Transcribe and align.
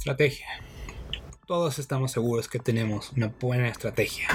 Estrategia. 0.00 0.46
Todos 1.46 1.78
estamos 1.78 2.10
seguros 2.10 2.48
que 2.48 2.58
tenemos 2.58 3.12
una 3.12 3.26
buena 3.38 3.68
estrategia. 3.68 4.28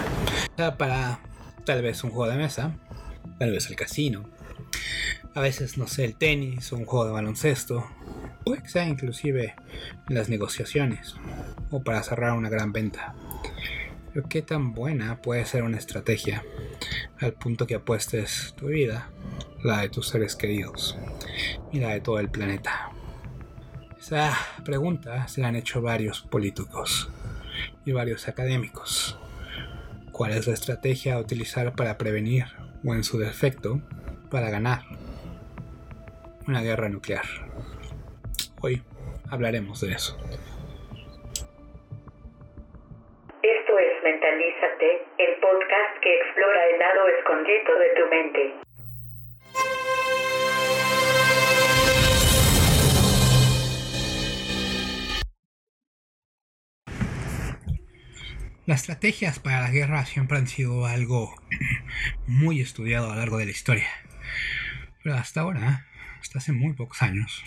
Para 0.55 1.19
tal 1.65 1.81
vez 1.81 2.03
un 2.03 2.11
juego 2.11 2.31
de 2.31 2.37
mesa, 2.37 2.77
tal 3.39 3.49
vez 3.49 3.67
el 3.71 3.75
casino, 3.75 4.29
a 5.33 5.41
veces, 5.41 5.79
no 5.79 5.87
sé, 5.87 6.05
el 6.05 6.15
tenis 6.17 6.71
o 6.71 6.75
un 6.75 6.85
juego 6.85 7.07
de 7.07 7.13
baloncesto, 7.13 7.83
puede 8.43 8.61
que 8.61 8.69
sea 8.69 8.85
inclusive 8.85 9.55
las 10.07 10.29
negociaciones 10.29 11.15
o 11.71 11.81
para 11.81 12.03
cerrar 12.03 12.33
una 12.33 12.49
gran 12.49 12.71
venta. 12.71 13.15
Pero 14.13 14.29
qué 14.29 14.43
tan 14.43 14.75
buena 14.75 15.19
puede 15.19 15.45
ser 15.45 15.63
una 15.63 15.79
estrategia 15.79 16.43
al 17.19 17.33
punto 17.33 17.65
que 17.65 17.73
apuestes 17.73 18.53
tu 18.55 18.67
vida, 18.67 19.09
la 19.63 19.81
de 19.81 19.89
tus 19.89 20.09
seres 20.09 20.35
queridos 20.35 20.95
y 21.71 21.79
la 21.79 21.89
de 21.89 22.01
todo 22.01 22.19
el 22.19 22.29
planeta. 22.29 22.91
Esa 24.05 24.37
pregunta 24.63 25.27
se 25.27 25.41
la 25.41 25.47
han 25.47 25.55
hecho 25.55 25.81
varios 25.81 26.21
políticos 26.21 27.09
y 27.87 27.91
varios 27.91 28.27
académicos. 28.27 29.19
¿Cuál 30.11 30.33
es 30.33 30.45
la 30.45 30.53
estrategia 30.53 31.15
a 31.15 31.19
utilizar 31.19 31.73
para 31.75 31.97
prevenir 31.97 32.45
o 32.85 32.93
en 32.93 33.03
su 33.03 33.17
defecto 33.17 33.79
para 34.29 34.51
ganar 34.51 34.81
una 36.47 36.61
guerra 36.61 36.87
nuclear? 36.87 37.25
Hoy 38.61 38.83
hablaremos 39.31 39.81
de 39.81 39.93
eso. 39.93 40.15
Esto 43.41 43.79
es 43.79 44.03
Mentalízate, 44.03 45.01
el 45.17 45.35
podcast 45.41 45.99
que 46.03 46.15
explora 46.15 46.67
el 46.67 46.77
lado 46.77 47.07
escondido 47.07 47.79
de 47.79 47.89
tu 47.99 48.09
mente. 48.11 48.64
Las 58.65 58.81
estrategias 58.81 59.37
para 59.37 59.61
la 59.61 59.69
guerra 59.69 60.05
siempre 60.07 60.39
han 60.39 60.47
sido 60.47 60.87
algo 60.87 61.35
muy 62.27 62.61
estudiado 62.61 63.11
a 63.11 63.13
lo 63.13 63.19
largo 63.19 63.37
de 63.37 63.45
la 63.45 63.51
historia. 63.51 63.87
Pero 65.03 65.15
hasta 65.15 65.41
ahora, 65.41 65.85
hasta 66.19 66.39
hace 66.39 66.51
muy 66.51 66.73
pocos 66.73 67.03
años, 67.03 67.43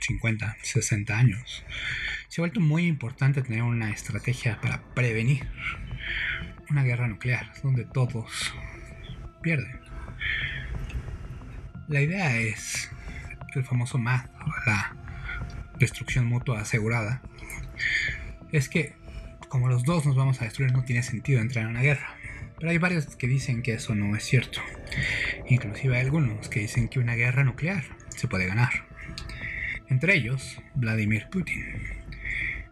50, 0.00 0.58
60 0.62 1.16
años, 1.16 1.64
se 2.28 2.40
ha 2.40 2.42
vuelto 2.42 2.60
muy 2.60 2.86
importante 2.86 3.40
tener 3.40 3.62
una 3.62 3.90
estrategia 3.92 4.60
para 4.60 4.82
prevenir 4.94 5.48
una 6.68 6.82
guerra 6.82 7.08
nuclear 7.08 7.50
donde 7.62 7.86
todos 7.86 8.54
pierden. 9.40 9.80
La 11.88 12.02
idea 12.02 12.36
es 12.36 12.90
el 13.54 13.64
famoso 13.64 13.96
MAD, 13.96 14.26
la 14.66 14.96
destrucción 15.78 16.26
mutua 16.26 16.60
asegurada, 16.60 17.22
es 18.52 18.68
que 18.68 19.01
como 19.52 19.68
los 19.68 19.84
dos 19.84 20.06
nos 20.06 20.16
vamos 20.16 20.40
a 20.40 20.46
destruir, 20.46 20.72
no 20.72 20.82
tiene 20.82 21.02
sentido 21.02 21.38
entrar 21.38 21.66
en 21.66 21.72
una 21.72 21.82
guerra. 21.82 22.16
Pero 22.58 22.70
hay 22.70 22.78
varios 22.78 23.16
que 23.16 23.26
dicen 23.26 23.60
que 23.60 23.74
eso 23.74 23.94
no 23.94 24.16
es 24.16 24.24
cierto. 24.24 24.62
Inclusive 25.46 25.94
hay 25.94 26.06
algunos 26.06 26.48
que 26.48 26.60
dicen 26.60 26.88
que 26.88 26.98
una 26.98 27.16
guerra 27.16 27.44
nuclear 27.44 27.84
se 28.08 28.28
puede 28.28 28.46
ganar. 28.46 28.70
Entre 29.90 30.14
ellos, 30.14 30.58
Vladimir 30.74 31.26
Putin. 31.30 31.66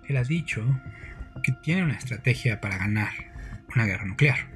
Él 0.08 0.16
ha 0.16 0.24
dicho 0.24 0.64
que 1.42 1.52
tiene 1.62 1.84
una 1.84 1.98
estrategia 1.98 2.62
para 2.62 2.78
ganar 2.78 3.12
una 3.74 3.84
guerra 3.84 4.06
nuclear. 4.06 4.48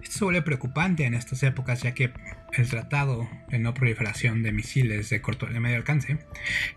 Esto 0.00 0.18
se 0.18 0.24
vuelve 0.24 0.42
preocupante 0.42 1.06
en 1.06 1.14
estas 1.14 1.42
épocas 1.42 1.82
ya 1.82 1.92
que 1.92 2.12
el 2.52 2.70
tratado 2.70 3.28
de 3.48 3.58
no 3.58 3.74
proliferación 3.74 4.44
de 4.44 4.52
misiles 4.52 5.10
de 5.10 5.20
corto 5.20 5.48
y 5.50 5.58
medio 5.58 5.76
alcance 5.76 6.18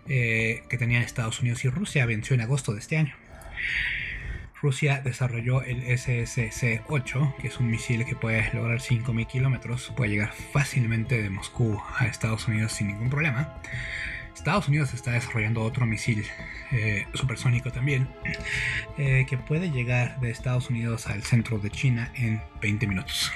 eh, 0.08 0.64
que 0.68 0.76
tenían 0.76 1.02
Estados 1.02 1.38
Unidos 1.38 1.64
y 1.64 1.68
Rusia 1.68 2.04
venció 2.04 2.34
en 2.34 2.40
agosto 2.40 2.72
de 2.72 2.80
este 2.80 2.96
año. 2.96 3.14
Rusia 4.62 5.00
desarrolló 5.02 5.62
el 5.62 5.84
SSC-8, 5.84 7.36
que 7.36 7.48
es 7.48 7.58
un 7.58 7.70
misil 7.70 8.04
que 8.04 8.14
puede 8.14 8.52
lograr 8.52 8.78
5.000 8.78 9.26
kilómetros, 9.26 9.92
puede 9.96 10.10
llegar 10.10 10.32
fácilmente 10.52 11.22
de 11.22 11.30
Moscú 11.30 11.80
a 11.96 12.06
Estados 12.06 12.46
Unidos 12.46 12.72
sin 12.72 12.88
ningún 12.88 13.08
problema. 13.08 13.54
Estados 14.34 14.68
Unidos 14.68 14.94
está 14.94 15.12
desarrollando 15.12 15.62
otro 15.62 15.86
misil 15.86 16.26
eh, 16.72 17.06
supersónico 17.14 17.70
también, 17.70 18.08
eh, 18.98 19.26
que 19.28 19.38
puede 19.38 19.70
llegar 19.70 20.20
de 20.20 20.30
Estados 20.30 20.70
Unidos 20.70 21.06
al 21.06 21.22
centro 21.22 21.58
de 21.58 21.70
China 21.70 22.10
en 22.14 22.42
20 22.60 22.86
minutos. 22.86 23.32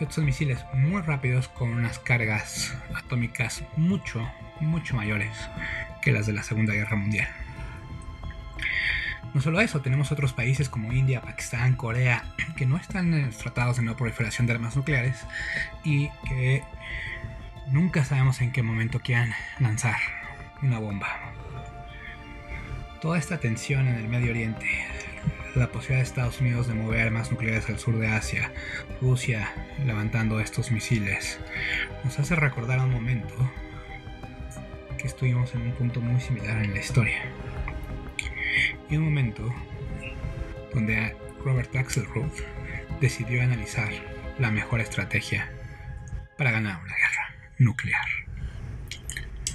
Estos 0.00 0.16
son 0.16 0.24
misiles 0.24 0.64
muy 0.74 1.00
rápidos 1.02 1.48
con 1.48 1.70
unas 1.70 1.98
cargas 1.98 2.76
atómicas 2.94 3.62
mucho, 3.76 4.26
mucho 4.60 4.94
mayores 4.96 5.36
que 6.02 6.12
las 6.12 6.26
de 6.26 6.32
la 6.32 6.42
Segunda 6.42 6.74
Guerra 6.74 6.96
Mundial. 6.96 7.43
No 9.34 9.40
solo 9.40 9.60
eso, 9.60 9.80
tenemos 9.80 10.12
otros 10.12 10.32
países 10.32 10.68
como 10.68 10.92
India, 10.92 11.20
Pakistán, 11.20 11.74
Corea, 11.74 12.24
que 12.56 12.66
no 12.66 12.76
están 12.76 13.12
en 13.12 13.26
los 13.26 13.36
tratados 13.36 13.76
de 13.76 13.82
no 13.82 13.96
proliferación 13.96 14.46
de 14.46 14.52
armas 14.52 14.76
nucleares 14.76 15.26
y 15.82 16.08
que 16.28 16.62
nunca 17.66 18.04
sabemos 18.04 18.40
en 18.40 18.52
qué 18.52 18.62
momento 18.62 19.00
quieran 19.00 19.34
lanzar 19.58 19.96
una 20.62 20.78
bomba. 20.78 21.08
Toda 23.00 23.18
esta 23.18 23.38
tensión 23.38 23.88
en 23.88 23.96
el 23.96 24.08
Medio 24.08 24.30
Oriente, 24.30 24.66
la 25.56 25.66
posibilidad 25.66 25.98
de 25.98 26.08
Estados 26.08 26.40
Unidos 26.40 26.68
de 26.68 26.74
mover 26.74 27.00
armas 27.00 27.32
nucleares 27.32 27.68
al 27.68 27.80
sur 27.80 27.98
de 27.98 28.06
Asia, 28.06 28.52
Rusia 29.02 29.50
levantando 29.84 30.38
estos 30.38 30.70
misiles, 30.70 31.40
nos 32.04 32.20
hace 32.20 32.36
recordar 32.36 32.78
un 32.78 32.92
momento 32.92 33.34
que 34.96 35.08
estuvimos 35.08 35.52
en 35.56 35.62
un 35.62 35.72
punto 35.72 36.00
muy 36.00 36.20
similar 36.20 36.64
en 36.64 36.72
la 36.72 36.78
historia 36.78 37.18
y 38.90 38.96
un 38.96 39.04
momento 39.04 39.42
donde 40.72 41.14
Robert 41.44 41.74
Axelrod 41.76 42.30
decidió 43.00 43.42
analizar 43.42 43.90
la 44.38 44.50
mejor 44.50 44.80
estrategia 44.80 45.48
para 46.36 46.50
ganar 46.50 46.80
una 46.82 46.94
guerra 46.94 47.34
nuclear. 47.58 48.00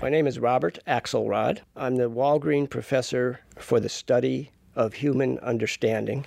My 0.01 0.09
name 0.09 0.27
is 0.27 0.39
Robert 0.39 0.79
Axelrod. 0.87 1.59
I'm 1.75 1.97
the 1.97 2.09
Walgreen 2.09 2.69
Professor 2.69 3.41
for 3.57 3.81
the 3.81 3.89
Study 3.89 4.51
of 4.75 4.93
Human 4.93 5.39
Understanding 5.39 6.25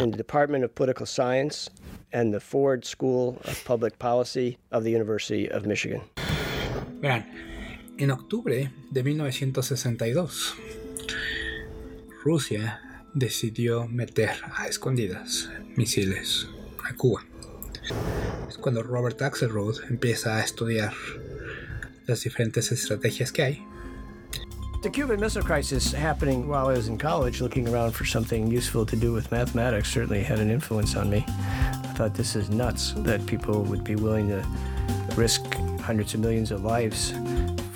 in 0.00 0.10
the 0.12 0.16
Department 0.16 0.64
of 0.64 0.74
Political 0.74 1.04
Science 1.04 1.68
and 2.12 2.32
the 2.32 2.40
Ford 2.40 2.86
School 2.86 3.38
of 3.44 3.62
Public 3.66 3.98
Policy 3.98 4.56
of 4.72 4.82
the 4.82 4.90
University 4.90 5.50
of 5.50 5.66
Michigan. 5.66 6.00
Vean, 7.00 7.24
en 7.98 8.10
octubre 8.10 8.70
de 8.92 9.02
1962, 9.02 10.54
Rusia 12.26 12.80
decidió 13.14 13.86
meter 13.86 14.32
a 14.56 14.66
escondidas 14.66 15.48
misiles 15.76 16.48
a 16.84 16.92
Cuba. 16.92 17.20
Es 18.48 18.58
cuando 18.58 18.82
Robert 18.82 19.22
Axelrod 19.22 19.76
empieza 19.88 20.36
a 20.36 20.42
estudiar 20.42 20.92
las 22.08 22.24
diferentes 22.24 22.72
estrategias 22.72 23.30
que 23.30 23.42
hay. 23.44 23.66
The 24.82 24.90
Cuban 24.90 25.20
Missile 25.20 25.44
Crisis 25.44 25.92
happening 25.92 26.48
while 26.48 26.66
I 26.66 26.76
was 26.76 26.88
in 26.88 26.98
college, 26.98 27.40
looking 27.40 27.68
around 27.68 27.92
for 27.92 28.04
something 28.04 28.50
useful 28.50 28.84
to 28.86 28.96
do 28.96 29.12
with 29.12 29.30
mathematics, 29.30 29.88
certainly 29.88 30.24
had 30.24 30.40
an 30.40 30.50
influence 30.50 30.96
on 30.96 31.08
me. 31.08 31.24
I 31.28 31.94
thought 31.94 32.14
this 32.14 32.34
is 32.34 32.50
nuts 32.50 32.92
that 33.04 33.24
people 33.26 33.62
would 33.62 33.84
be 33.84 33.94
willing 33.94 34.30
to 34.30 34.44
risk 35.14 35.42
hundreds 35.80 36.14
of 36.14 36.20
millions 36.20 36.50
of 36.50 36.64
lives 36.64 37.12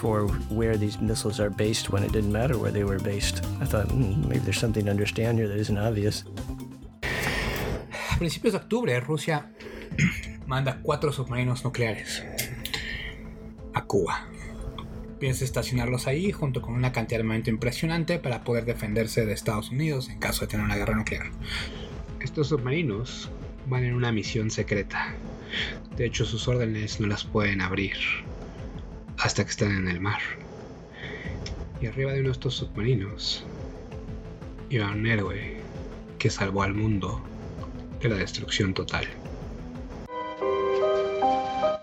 for 0.00 0.26
where 0.48 0.78
these 0.78 0.98
missiles 0.98 1.38
are 1.38 1.50
based 1.50 1.90
when 1.90 2.02
it 2.02 2.10
didn't 2.10 2.32
matter 2.32 2.56
where 2.56 2.72
they 2.72 2.84
were 2.84 2.98
based. 2.98 3.44
I 3.60 3.66
thought 3.66 3.90
hmm, 3.92 4.26
maybe 4.26 4.40
there's 4.40 4.58
something 4.58 4.86
to 4.86 4.90
understand 4.90 5.36
here 5.38 5.46
that 5.46 5.58
isn't 5.58 5.76
obvious. 5.76 6.24
A 7.02 8.16
principios 8.18 8.52
de 8.52 8.58
octubre, 8.58 8.98
Rusia 9.00 9.50
manda 10.46 10.80
cuatro 10.82 11.12
submarinos 11.12 11.64
nucleares 11.64 12.24
a 13.74 13.84
Cuba. 13.84 14.26
Piensa 15.18 15.44
estacionarlos 15.44 16.06
ahí 16.06 16.32
junto 16.32 16.62
con 16.62 16.72
una 16.72 16.92
cantidad 16.92 17.18
de 17.18 17.24
armamento 17.24 17.50
impresionante 17.50 18.18
para 18.18 18.42
poder 18.42 18.64
defenderse 18.64 19.26
de 19.26 19.34
Estados 19.34 19.70
Unidos 19.70 20.08
en 20.08 20.18
caso 20.18 20.40
de 20.40 20.46
tener 20.46 20.64
una 20.64 20.76
guerra 20.76 20.94
nuclear. 20.94 21.26
Estos 22.20 22.48
submarinos 22.48 23.30
van 23.66 23.84
en 23.84 23.94
una 23.94 24.12
misión 24.12 24.50
secreta. 24.50 25.14
De 25.94 26.06
hecho, 26.06 26.24
sus 26.24 26.48
órdenes 26.48 27.00
no 27.00 27.06
las 27.06 27.24
pueden 27.24 27.60
abrir 27.60 27.92
hasta 29.20 29.44
que 29.44 29.50
están 29.50 29.76
en 29.76 29.88
el 29.88 30.00
mar. 30.00 30.20
Y 31.80 31.86
arriba 31.86 32.12
de 32.12 32.20
uno 32.20 32.28
de 32.28 32.32
estos 32.32 32.54
submarinos 32.56 33.44
iba 34.70 34.90
un 34.90 35.06
héroe 35.06 35.60
que 36.18 36.30
salvó 36.30 36.62
al 36.62 36.74
mundo 36.74 37.20
de 38.00 38.08
la 38.08 38.16
destrucción 38.16 38.74
total. 38.74 39.06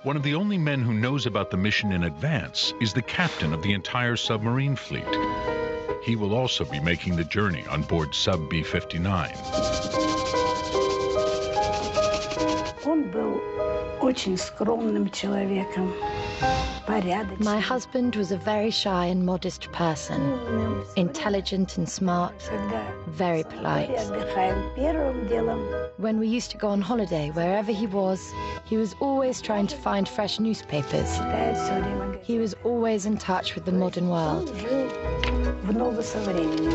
One 0.03 0.15
of 0.15 0.23
the 0.23 0.35
only 0.35 0.57
men 0.57 0.81
who 0.81 0.93
knows 0.93 1.25
about 1.25 1.51
the 1.51 1.57
mission 1.57 1.91
in 1.91 2.05
advance 2.05 2.73
is 2.79 2.93
the 2.93 3.01
captain 3.01 3.53
of 3.53 3.61
the 3.61 3.73
entire 3.73 4.15
submarine 4.15 4.75
fleet. 4.75 5.03
He 6.03 6.15
will 6.15 6.33
also 6.33 6.63
be 6.63 6.79
making 6.79 7.17
the 7.17 7.25
journey 7.25 7.65
on 7.69 7.81
board 7.81 8.15
Sub 8.15 8.49
B 8.49 8.63
59. 8.63 10.16
очень 14.16 14.36
скромным 14.36 15.10
человеком, 15.10 15.92
порядочным. 16.86 17.42
My 17.46 17.60
husband 17.60 18.16
was 18.16 18.32
a 18.32 18.36
very 18.36 18.70
shy 18.70 19.06
and 19.06 19.24
modest 19.24 19.70
person, 19.72 20.20
умным. 20.48 20.84
intelligent 20.96 21.76
and 21.78 21.88
smart, 21.88 22.32
Когда 22.48 22.82
very 23.16 23.44
мы 23.44 23.50
polite. 23.50 23.98
отдыхаем, 23.98 24.74
первым 24.76 25.28
делом 25.28 25.60
When 25.98 26.18
we 26.18 26.26
used 26.26 26.50
to 26.50 26.58
go 26.58 26.68
on 26.70 26.80
holiday, 26.80 27.30
wherever 27.30 27.70
he 27.70 27.86
was, 27.86 28.20
he 28.64 28.76
was 28.76 28.94
always 29.00 29.40
trying 29.40 29.66
to 29.68 29.76
find 29.76 30.08
fresh 30.08 30.40
newspapers. 30.40 31.08
читает 31.16 31.56
все 31.56 31.74
время. 31.74 32.06
газеты. 32.06 32.22
He 32.26 32.38
was 32.38 32.54
always 32.64 33.06
in 33.06 33.16
touch 33.18 33.54
with 33.54 33.64
the 33.64 33.72
modern 33.72 34.08
world. 34.08 34.48
Он 34.50 34.58
жил 34.58 34.88
в 35.62 35.72
ногу 35.74 36.02
со 36.02 36.18
временем. 36.18 36.72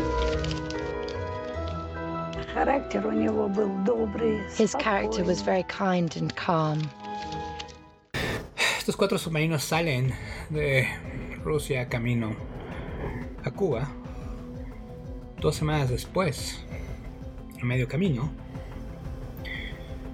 Характер 2.54 3.06
у 3.06 3.12
него 3.12 3.46
был 3.48 3.68
добрый, 3.84 4.40
His 4.56 4.74
character 4.74 5.22
was 5.24 5.38
спокойный. 5.38 5.44
very 5.44 5.62
kind 5.64 6.16
and 6.16 6.34
calm. 6.34 6.78
Estos 8.83 8.97
cuatro 8.97 9.17
submarinos 9.17 9.63
salen 9.63 10.13
de 10.49 10.85
Rusia 11.41 11.87
camino 11.87 12.35
a 13.41 13.49
Cuba. 13.51 13.89
Dos 15.39 15.55
semanas 15.55 15.89
después, 15.89 16.59
a 17.61 17.63
medio 17.65 17.87
camino, 17.87 18.29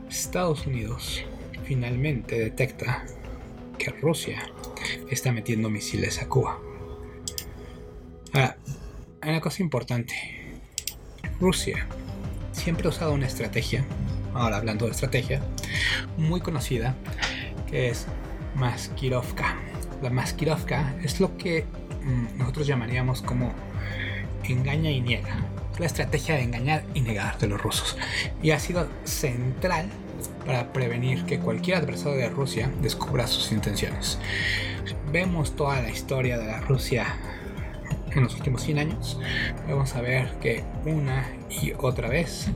Estados 0.08 0.68
Unidos 0.68 1.26
finalmente 1.64 2.38
detecta 2.38 3.08
que 3.80 3.90
Rusia 3.90 4.52
está 5.10 5.32
metiendo 5.32 5.72
misiles 5.72 6.22
a 6.22 6.30
Cuba. 6.30 6.60
Ahora, 8.34 8.56
una 9.24 9.42
cosa 9.42 9.64
importante. 9.64 10.14
Rusia 11.40 11.88
siempre 12.52 12.86
ha 12.86 12.90
usado 12.90 13.14
una 13.14 13.26
estrategia, 13.26 13.84
ahora 14.36 14.58
hablando 14.58 14.86
de 14.86 14.92
estrategia, 14.92 15.42
muy 16.18 16.40
conocida, 16.40 16.96
que 17.68 17.90
es 17.90 18.06
Maskirovka. 18.60 19.56
La 20.02 20.10
Maskirovka 20.10 20.96
es 21.02 21.20
lo 21.20 21.38
que 21.38 21.66
mm, 22.04 22.38
nosotros 22.38 22.68
llamaríamos 22.68 23.22
como 23.22 23.54
engaña 24.44 24.92
y 24.92 25.02
niega. 25.02 25.36
La 25.80 25.86
estrategia 25.86 26.36
de 26.36 26.44
engañar 26.44 26.84
y 26.94 27.02
negar 27.02 27.38
de 27.40 27.48
los 27.48 27.62
rusos. 27.62 27.98
Y 28.44 28.52
ha 28.52 28.60
sido 28.60 28.88
central 29.06 29.88
para 30.46 30.74
prevenir 30.74 31.26
que 31.26 31.40
cualquier 31.40 31.78
adversario 31.78 32.18
de 32.18 32.30
Rusia 32.30 32.70
descubra 32.82 33.28
sus 33.28 33.52
intenciones. 33.54 34.20
Vemos 35.12 35.56
toda 35.56 35.82
la 35.82 35.90
historia 35.90 36.38
de 36.38 36.48
la 36.48 36.60
Rusia 36.60 37.08
en 38.12 38.24
los 38.24 38.36
últimos 38.36 38.64
100 38.64 38.80
años. 38.80 39.20
Vamos 39.70 39.96
a 39.96 40.02
ver 40.02 40.32
que 40.42 40.64
una 40.86 41.30
y 41.50 41.72
otra 41.78 42.10
vez 42.10 42.48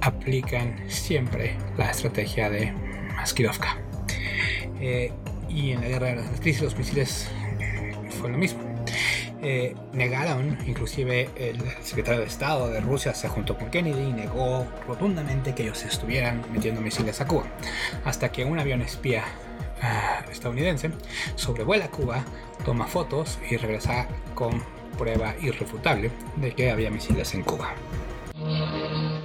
aplican 0.00 0.76
siempre 0.88 1.56
la 1.76 1.90
estrategia 1.90 2.48
de 2.48 2.72
Maskirovka. 3.14 3.87
Eh, 4.80 5.12
y 5.48 5.72
en 5.72 5.80
la 5.80 5.88
guerra 5.88 6.06
de 6.08 6.16
las 6.16 6.40
crisis 6.40 6.62
los 6.62 6.76
misiles 6.76 7.28
fue 8.20 8.30
lo 8.30 8.38
mismo. 8.38 8.68
Eh, 9.40 9.76
negaron, 9.92 10.58
inclusive 10.66 11.30
el 11.36 11.60
secretario 11.82 12.20
de 12.20 12.26
Estado 12.26 12.68
de 12.70 12.80
Rusia 12.80 13.14
se 13.14 13.28
juntó 13.28 13.56
con 13.56 13.70
Kennedy 13.70 14.08
y 14.08 14.12
negó 14.12 14.66
rotundamente 14.86 15.54
que 15.54 15.62
ellos 15.62 15.84
estuvieran 15.84 16.42
metiendo 16.52 16.80
misiles 16.80 17.20
a 17.20 17.26
Cuba. 17.26 17.46
Hasta 18.04 18.32
que 18.32 18.44
un 18.44 18.58
avión 18.58 18.82
espía 18.82 19.24
ah, 19.80 20.24
estadounidense 20.30 20.90
sobrevuela 21.36 21.88
Cuba, 21.88 22.24
toma 22.64 22.86
fotos 22.86 23.38
y 23.48 23.56
regresa 23.56 24.08
con 24.34 24.60
prueba 24.98 25.34
irrefutable 25.40 26.10
de 26.36 26.52
que 26.52 26.72
había 26.72 26.90
misiles 26.90 27.32
en 27.34 27.44
Cuba. 27.44 27.74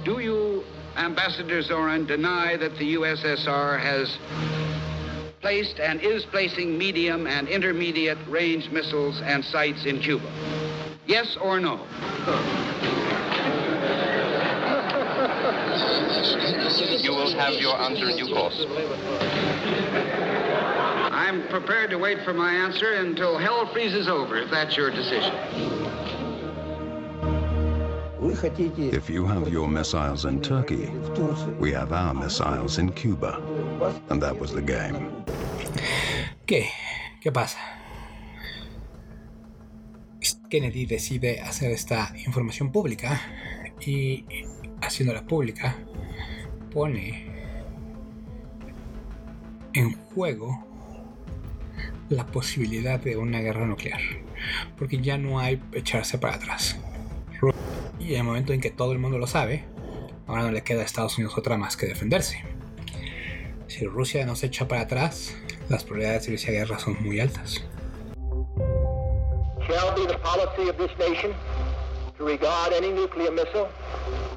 Do 0.04 0.20
you, 0.20 0.62
Ambassador 0.96 1.62
Zoran, 1.64 2.06
deny 2.06 2.56
that 2.56 2.76
the 2.78 2.96
USSR 2.96 3.78
has 3.80 4.18
placed 5.44 5.78
and 5.78 6.00
is 6.00 6.24
placing 6.24 6.78
medium 6.78 7.26
and 7.26 7.48
intermediate 7.48 8.16
range 8.28 8.70
missiles 8.70 9.20
and 9.20 9.44
sites 9.44 9.84
in 9.84 10.00
Cuba? 10.00 10.24
Yes 11.06 11.36
or 11.38 11.60
no? 11.60 11.74
You 17.02 17.12
will 17.12 17.34
have 17.34 17.52
your 17.60 17.78
answer 17.78 18.08
in 18.08 18.16
due 18.16 18.32
course. 18.32 18.64
I'm 21.12 21.46
prepared 21.48 21.90
to 21.90 21.98
wait 21.98 22.22
for 22.24 22.32
my 22.32 22.54
answer 22.54 22.94
until 22.94 23.36
hell 23.36 23.70
freezes 23.70 24.08
over, 24.08 24.38
if 24.38 24.50
that's 24.50 24.78
your 24.78 24.90
decision. 24.90 26.03
If 28.26 29.10
you 29.10 29.26
have 29.26 29.52
your 29.52 29.68
missiles 29.68 30.24
in 30.24 30.40
Turkey, 30.40 30.88
we 31.58 31.72
have 31.72 31.92
our 31.92 32.14
missiles 32.14 32.78
in 32.78 32.90
Cuba. 32.92 33.38
And 34.08 34.22
that 34.22 34.38
was 34.38 34.50
the 34.52 34.62
game. 34.62 35.10
¿Qué? 36.46 36.70
¿Qué 37.20 37.30
pasa? 37.30 37.58
Kennedy 40.48 40.86
decide 40.86 41.42
hacer 41.42 41.72
esta 41.72 42.14
información 42.24 42.72
pública 42.72 43.20
y 43.84 44.24
haciéndola 44.80 45.26
pública 45.26 45.76
pone 46.72 47.26
en 49.74 49.92
juego 50.14 50.64
la 52.08 52.24
posibilidad 52.24 52.98
de 52.98 53.18
una 53.18 53.40
guerra 53.40 53.66
nuclear, 53.66 54.00
porque 54.78 54.98
ya 54.98 55.18
no 55.18 55.40
hay 55.40 55.60
echarse 55.72 56.16
para 56.16 56.36
atrás 56.36 56.78
y 58.04 58.14
en 58.14 58.20
el 58.20 58.24
momento 58.24 58.52
en 58.52 58.60
que 58.60 58.70
todo 58.70 58.92
el 58.92 58.98
mundo 58.98 59.18
lo 59.18 59.26
sabe 59.26 59.64
ahora 60.26 60.42
no 60.42 60.52
le 60.52 60.62
queda 60.62 60.82
a 60.82 60.84
Estados 60.84 61.16
Unidos 61.18 61.36
otra 61.38 61.56
más 61.56 61.76
que 61.76 61.86
defenderse 61.86 62.44
si 63.66 63.86
Rusia 63.86 64.26
no 64.26 64.36
se 64.36 64.46
echa 64.46 64.68
para 64.68 64.82
atrás 64.82 65.34
las 65.68 65.84
probabilidades 65.84 66.26
de 66.26 66.32
irse 66.34 66.50
a 66.50 66.52
guerra 66.52 66.78
son 66.78 66.96
muy 67.02 67.20
altas 67.20 67.64
shall 69.66 69.94
be 69.94 70.06
the 70.06 70.18
policy 70.18 70.68
of 70.68 70.76
this 70.76 70.90
nation 70.98 71.32
to 72.18 72.24
regard 72.24 72.72
any 72.72 72.92
nuclear 72.92 73.30
missile 73.30 73.68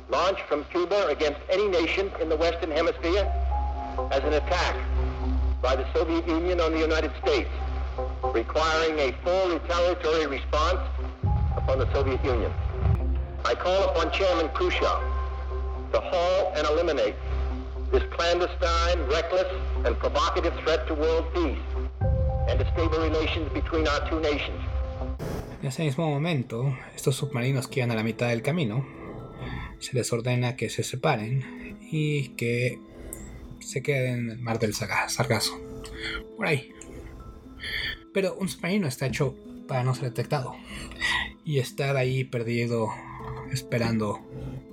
launched 0.10 0.44
from 0.48 0.64
Cuba 0.72 1.08
against 1.08 1.40
any 1.52 1.68
nation 1.68 2.10
in 2.22 2.30
the 2.30 2.38
Western 2.38 2.72
Hemisphere 2.72 3.30
as 4.12 4.24
an 4.24 4.34
attack 4.34 4.76
by 5.62 5.76
the 5.76 5.86
Soviet 5.94 6.26
Union 6.28 6.62
on 6.62 6.72
the 6.72 6.80
United 6.80 7.12
States, 7.22 7.50
requiring 8.34 9.00
a 9.00 9.12
full 9.24 9.50
retaliatory 9.50 10.28
response 10.28 10.80
upon 11.58 11.80
the 11.80 11.92
Soviet 11.94 12.24
Union. 12.24 12.52
I 13.50 13.56
call 13.56 13.82
upon 13.90 14.12
Chairman 14.12 14.50
Khrushchev 14.50 15.00
to 15.94 16.02
halt 16.02 16.58
and 16.58 16.68
eliminate 16.68 17.16
this 17.94 18.04
clandestine, 18.12 19.00
reckless, 19.08 19.48
and 19.86 19.98
provocative 19.98 20.54
threat 20.66 20.86
to 20.88 20.94
world 20.94 21.34
peace 21.34 21.58
and 22.50 22.60
to 22.60 22.66
stable 22.74 23.00
relations 23.00 23.48
between 23.54 23.88
our 23.88 24.02
two 24.10 24.20
nations. 24.20 24.60
En 25.62 25.70
ese 25.70 25.84
mismo 25.84 26.10
momento, 26.10 26.78
estos 26.94 27.16
submarinos 27.16 27.70
que 27.70 27.80
iban 27.80 27.92
a 27.92 27.96
la 27.96 28.04
mitad 28.04 28.28
del 28.28 28.42
camino, 28.42 28.86
se 29.80 29.94
les 29.94 30.12
ordena 30.12 30.58
que 30.58 30.70
se 30.70 30.84
separen 30.84 31.78
y 31.90 32.36
que 32.36 32.82
se 33.62 33.82
queden 33.82 34.26
en 34.26 34.30
el 34.32 34.40
mar 34.40 34.60
del 34.60 34.74
Sargazo. 34.74 35.58
Por 36.36 36.48
ahí. 36.48 36.74
Pero 38.14 38.36
un 38.36 38.50
submarino 38.50 38.88
está 38.90 39.06
hecho 39.06 39.36
para 39.68 39.84
no 39.84 39.94
ser 39.94 40.06
detectado. 40.06 40.56
Y 41.44 41.60
estar 41.60 41.96
ahí 41.98 42.24
perdido, 42.24 42.90
esperando 43.52 44.20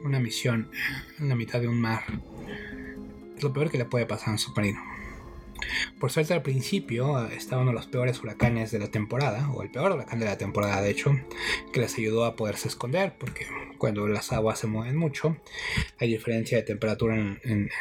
una 0.05 0.21
misión 0.21 0.71
en 1.19 1.29
la 1.29 1.37
mitad 1.37 1.61
de 1.61 1.69
un 1.69 1.81
mar, 1.81 2.03
es 3.37 3.43
lo 3.43 3.53
peor 3.53 3.71
que 3.71 3.79
le 3.79 3.85
puede 3.85 4.07
pasar 4.07 4.29
a 4.29 4.33
un 4.33 4.39
submarino. 4.39 4.94
Por 5.99 6.11
suerte 6.11 6.35
al 6.35 6.43
principio 6.43 7.27
eh, 7.27 7.35
estaba 7.37 7.63
uno 7.63 7.71
de 7.71 7.77
los 7.77 7.87
peores 7.87 8.21
huracanes 8.21 8.71
de 8.71 8.79
la 8.79 8.89
temporada, 8.89 9.51
o 9.51 9.63
el 9.63 9.71
peor 9.71 9.93
huracán 9.93 10.19
de 10.19 10.27
la 10.27 10.39
temporada 10.39 10.81
de 10.81 10.91
hecho, 10.91 11.15
que 11.73 11.81
les 11.81 11.97
ayudó 11.99 12.25
a 12.25 12.37
poderse 12.37 12.69
esconder, 12.69 13.15
porque 13.19 13.47
cuando 13.79 14.07
las 14.09 14.33
aguas 14.33 14.59
se 14.59 14.67
mueven 14.67 14.97
mucho, 14.97 15.37
hay 15.99 16.09
diferencia 16.09 16.59
de 16.59 16.65
temperatura, 16.65 17.39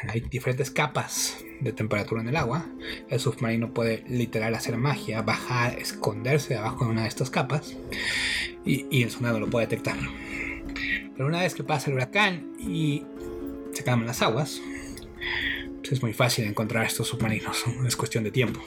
hay 0.07 0.19
diferentes 0.21 0.71
capas 0.71 1.43
de 1.59 1.71
temperatura 1.71 2.21
en 2.21 2.29
el 2.29 2.35
agua. 2.35 2.65
El 3.09 3.19
submarino 3.19 3.73
puede 3.73 4.03
literal 4.07 4.55
hacer 4.55 4.77
magia, 4.77 5.21
bajar, 5.21 5.79
esconderse 5.79 6.55
debajo 6.55 6.85
de 6.85 6.91
una 6.91 7.03
de 7.03 7.07
estas 7.07 7.29
capas, 7.29 7.75
y, 8.65 8.85
y 8.89 9.03
el 9.03 9.11
sonar 9.11 9.33
no 9.33 9.39
lo 9.39 9.49
puede 9.49 9.67
detectar. 9.67 9.97
Pero 11.15 11.27
una 11.27 11.41
vez 11.41 11.53
que 11.55 11.63
pasa 11.63 11.89
el 11.89 11.95
huracán 11.95 12.53
y 12.59 13.03
se 13.73 13.83
calman 13.83 14.07
las 14.07 14.21
aguas, 14.21 14.61
es 15.91 16.01
muy 16.01 16.13
fácil 16.13 16.45
encontrar 16.45 16.85
estos 16.85 17.07
submarinos, 17.07 17.63
es 17.85 17.95
cuestión 17.95 18.23
de 18.23 18.31
tiempo. 18.31 18.61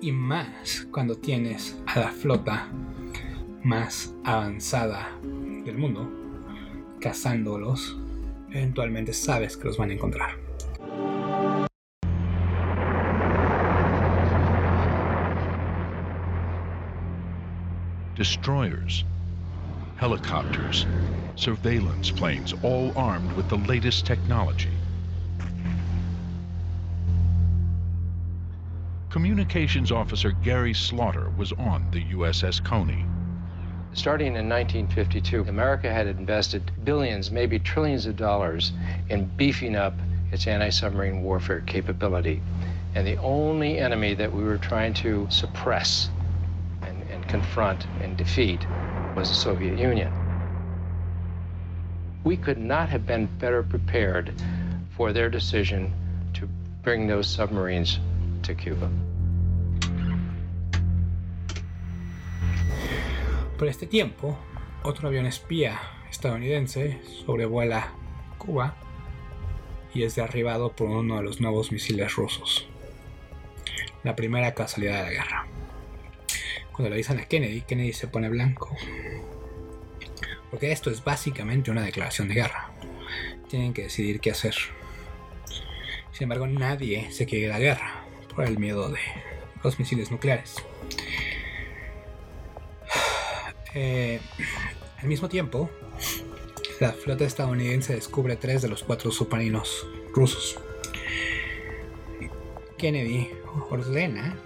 Y 0.00 0.12
más 0.12 0.86
cuando 0.90 1.16
tienes 1.16 1.76
a 1.86 2.00
la 2.00 2.10
flota 2.10 2.68
más 3.62 4.14
avanzada 4.24 5.10
del 5.22 5.76
mundo 5.76 6.10
cazándolos, 7.00 7.98
eventualmente 8.50 9.12
sabes 9.12 9.56
que 9.56 9.64
los 9.66 9.76
van 9.76 9.90
a 9.90 9.92
encontrar. 9.94 10.38
Destroyers, 18.16 19.06
helicopters, 19.98 20.86
surveillance 21.36 22.10
planes, 22.10 22.54
all 22.62 22.92
armed 22.94 23.32
with 23.34 23.48
the 23.48 23.56
latest 23.66 24.04
technology. 24.04 24.79
Communications 29.10 29.90
Officer 29.90 30.30
Gary 30.30 30.72
Slaughter 30.72 31.30
was 31.36 31.50
on 31.54 31.84
the 31.90 32.04
USS 32.12 32.62
Coney. 32.62 33.04
Starting 33.92 34.36
in 34.36 34.48
1952, 34.48 35.46
America 35.48 35.92
had 35.92 36.06
invested 36.06 36.70
billions, 36.84 37.32
maybe 37.32 37.58
trillions 37.58 38.06
of 38.06 38.16
dollars 38.16 38.70
in 39.08 39.28
beefing 39.36 39.74
up 39.74 39.94
its 40.30 40.46
anti 40.46 40.70
submarine 40.70 41.22
warfare 41.22 41.60
capability. 41.62 42.40
And 42.94 43.04
the 43.04 43.16
only 43.16 43.78
enemy 43.78 44.14
that 44.14 44.32
we 44.32 44.44
were 44.44 44.58
trying 44.58 44.94
to 44.94 45.26
suppress 45.28 46.08
and, 46.82 47.02
and 47.10 47.26
confront 47.26 47.88
and 48.00 48.16
defeat 48.16 48.64
was 49.16 49.28
the 49.28 49.34
Soviet 49.34 49.76
Union. 49.76 50.12
We 52.22 52.36
could 52.36 52.58
not 52.58 52.88
have 52.90 53.08
been 53.08 53.26
better 53.40 53.64
prepared 53.64 54.32
for 54.96 55.12
their 55.12 55.28
decision 55.28 55.92
to 56.34 56.48
bring 56.84 57.08
those 57.08 57.26
submarines 57.26 57.98
Por 63.58 63.68
este 63.68 63.86
tiempo, 63.86 64.38
otro 64.82 65.08
avión 65.08 65.26
espía 65.26 65.80
estadounidense 66.10 66.98
sobrevuela 67.24 67.92
Cuba 68.38 68.74
y 69.94 70.02
es 70.04 70.14
derribado 70.16 70.72
por 70.72 70.88
uno 70.88 71.18
de 71.18 71.22
los 71.22 71.40
nuevos 71.40 71.70
misiles 71.70 72.16
rusos. 72.16 72.66
La 74.02 74.16
primera 74.16 74.54
casualidad 74.54 74.98
de 74.98 75.02
la 75.02 75.10
guerra. 75.10 75.46
Cuando 76.72 76.90
le 76.90 76.96
dicen 76.96 77.18
a 77.18 77.26
Kennedy, 77.26 77.60
Kennedy 77.60 77.92
se 77.92 78.08
pone 78.08 78.28
blanco. 78.30 78.74
Porque 80.50 80.72
esto 80.72 80.90
es 80.90 81.04
básicamente 81.04 81.70
una 81.70 81.82
declaración 81.82 82.28
de 82.28 82.34
guerra. 82.34 82.70
Tienen 83.48 83.74
que 83.74 83.82
decidir 83.82 84.20
qué 84.20 84.30
hacer. 84.30 84.54
Sin 86.12 86.24
embargo, 86.24 86.46
nadie 86.46 87.12
se 87.12 87.26
quiere 87.26 87.48
la 87.48 87.58
guerra 87.58 88.09
el 88.44 88.58
miedo 88.58 88.88
de 88.88 88.98
los 89.62 89.78
misiles 89.78 90.10
nucleares. 90.10 90.56
Eh, 93.74 94.20
al 95.00 95.06
mismo 95.06 95.28
tiempo, 95.28 95.70
la 96.80 96.92
flota 96.92 97.24
estadounidense 97.24 97.94
descubre 97.94 98.36
tres 98.36 98.62
de 98.62 98.68
los 98.68 98.82
cuatro 98.82 99.10
submarinos 99.10 99.86
rusos. 100.12 100.58
Kennedy 102.78 103.30
ordena 103.70 104.36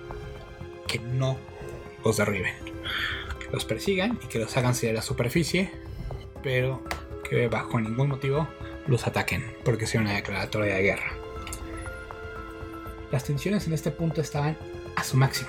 que 0.87 0.99
no 0.99 1.39
los 2.05 2.17
derriben, 2.17 2.55
que 3.41 3.51
los 3.53 3.65
persigan 3.65 4.19
y 4.23 4.27
que 4.27 4.39
los 4.39 4.57
hagan 4.57 4.75
salir 4.75 4.91
a 4.91 4.95
la 4.95 5.03
superficie, 5.03 5.71
pero 6.43 6.83
que 7.29 7.49
bajo 7.49 7.81
ningún 7.81 8.09
motivo 8.09 8.49
los 8.87 9.07
ataquen, 9.07 9.45
porque 9.65 9.87
sea 9.87 10.01
una 10.01 10.15
declaratoria 10.15 10.75
de 10.75 10.83
guerra. 10.83 11.24
Las 13.15 13.23
tensiones 13.23 13.69
en 13.69 13.75
este 13.75 13.93
punto 13.93 14.21
estaban 14.21 14.59
a 14.97 15.05
su 15.05 15.17
máximo. 15.17 15.49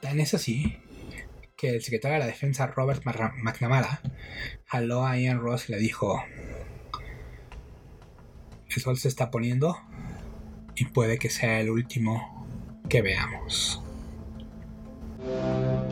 Tan 0.00 0.18
es 0.18 0.34
así 0.34 0.76
que 1.56 1.68
el 1.68 1.82
secretario 1.82 2.14
de 2.14 2.18
la 2.18 2.26
defensa 2.26 2.66
Robert 2.66 3.04
McNamara 3.04 4.00
jaló 4.66 5.06
a 5.06 5.16
Ian 5.18 5.38
Ross 5.38 5.68
y 5.68 5.72
le 5.74 5.78
dijo, 5.78 6.20
el 8.68 8.82
sol 8.82 8.98
se 8.98 9.06
está 9.06 9.30
poniendo 9.30 9.78
y 10.74 10.86
puede 10.86 11.20
que 11.20 11.30
sea 11.30 11.60
el 11.60 11.70
último 11.70 12.44
que 12.88 13.02
veamos. 13.02 13.80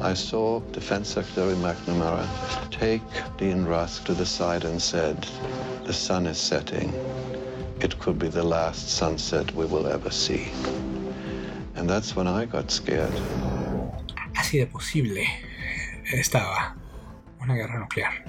I 0.01 0.15
saw 0.15 0.61
Defense 0.73 1.09
Secretary 1.09 1.55
McNamara 1.55 2.27
take 2.71 3.03
Dean 3.37 3.65
Rusk 3.65 4.05
to 4.05 4.15
the 4.15 4.25
side 4.25 4.65
and 4.65 4.81
said, 4.81 5.27
The 5.85 5.93
sun 5.93 6.27
is 6.27 6.39
setting. 6.39 6.93
It 7.81 7.99
could 7.99 8.19
be 8.19 8.29
the 8.29 8.43
last 8.43 8.89
sunset 8.89 9.55
we 9.55 9.67
will 9.67 9.87
ever 9.87 10.11
see. 10.11 10.49
And 11.75 11.89
that's 11.89 12.17
when 12.17 12.27
I 12.27 12.47
got 12.47 12.71
scared. 12.71 13.13
Así 14.35 14.59
de 14.59 14.67
posible 14.67 15.27
estaba 16.13 16.75
una 17.43 17.55
guerra 17.55 17.79
nuclear. 17.79 18.25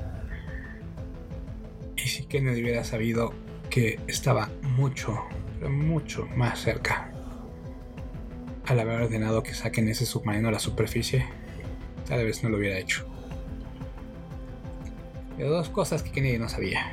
Y 1.95 2.07
si 2.07 2.25
Kennedy 2.25 2.61
hubiera 2.61 2.83
sabido 2.83 3.33
que 3.69 3.99
estaba 4.07 4.49
mucho, 4.63 5.17
mucho 5.61 6.25
más 6.35 6.59
cerca 6.59 7.08
al 8.69 8.79
haber 8.79 9.01
ordenado 9.01 9.41
que 9.41 9.55
saquen 9.55 9.89
ese 9.89 10.05
submarino 10.05 10.49
a 10.49 10.51
la 10.51 10.59
superficie, 10.59 11.25
tal 12.07 12.23
vez 12.23 12.43
no 12.43 12.49
lo 12.49 12.57
hubiera 12.57 12.77
hecho. 12.77 13.07
Pero 15.35 15.49
dos 15.49 15.69
cosas 15.69 16.03
que 16.03 16.11
Kennedy 16.11 16.37
no 16.37 16.49
sabía. 16.49 16.85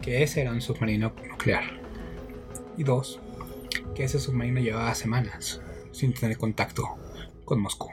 Que 0.00 0.24
ese 0.24 0.40
era 0.40 0.50
un 0.50 0.60
submarino 0.60 1.12
nuclear. 1.28 1.62
Y 2.76 2.82
dos, 2.82 3.20
que 3.94 4.02
ese 4.02 4.18
submarino 4.18 4.60
llevaba 4.60 4.94
semanas 4.96 5.60
sin 5.92 6.12
tener 6.12 6.38
contacto 6.38 6.88
con 7.44 7.60
Moscú. 7.60 7.90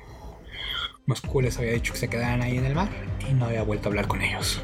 Moscú 1.05 1.41
les 1.41 1.57
había 1.59 1.73
dicho 1.73 1.93
que 1.93 1.99
se 1.99 2.07
quedaran 2.07 2.41
ahí 2.41 2.57
en 2.57 2.65
el 2.65 2.73
mar 2.73 2.89
y 3.29 3.33
no 3.33 3.45
había 3.45 3.61
vuelto 3.61 3.89
a 3.89 3.91
hablar 3.91 4.07
con 4.07 4.21
ellos. 4.21 4.59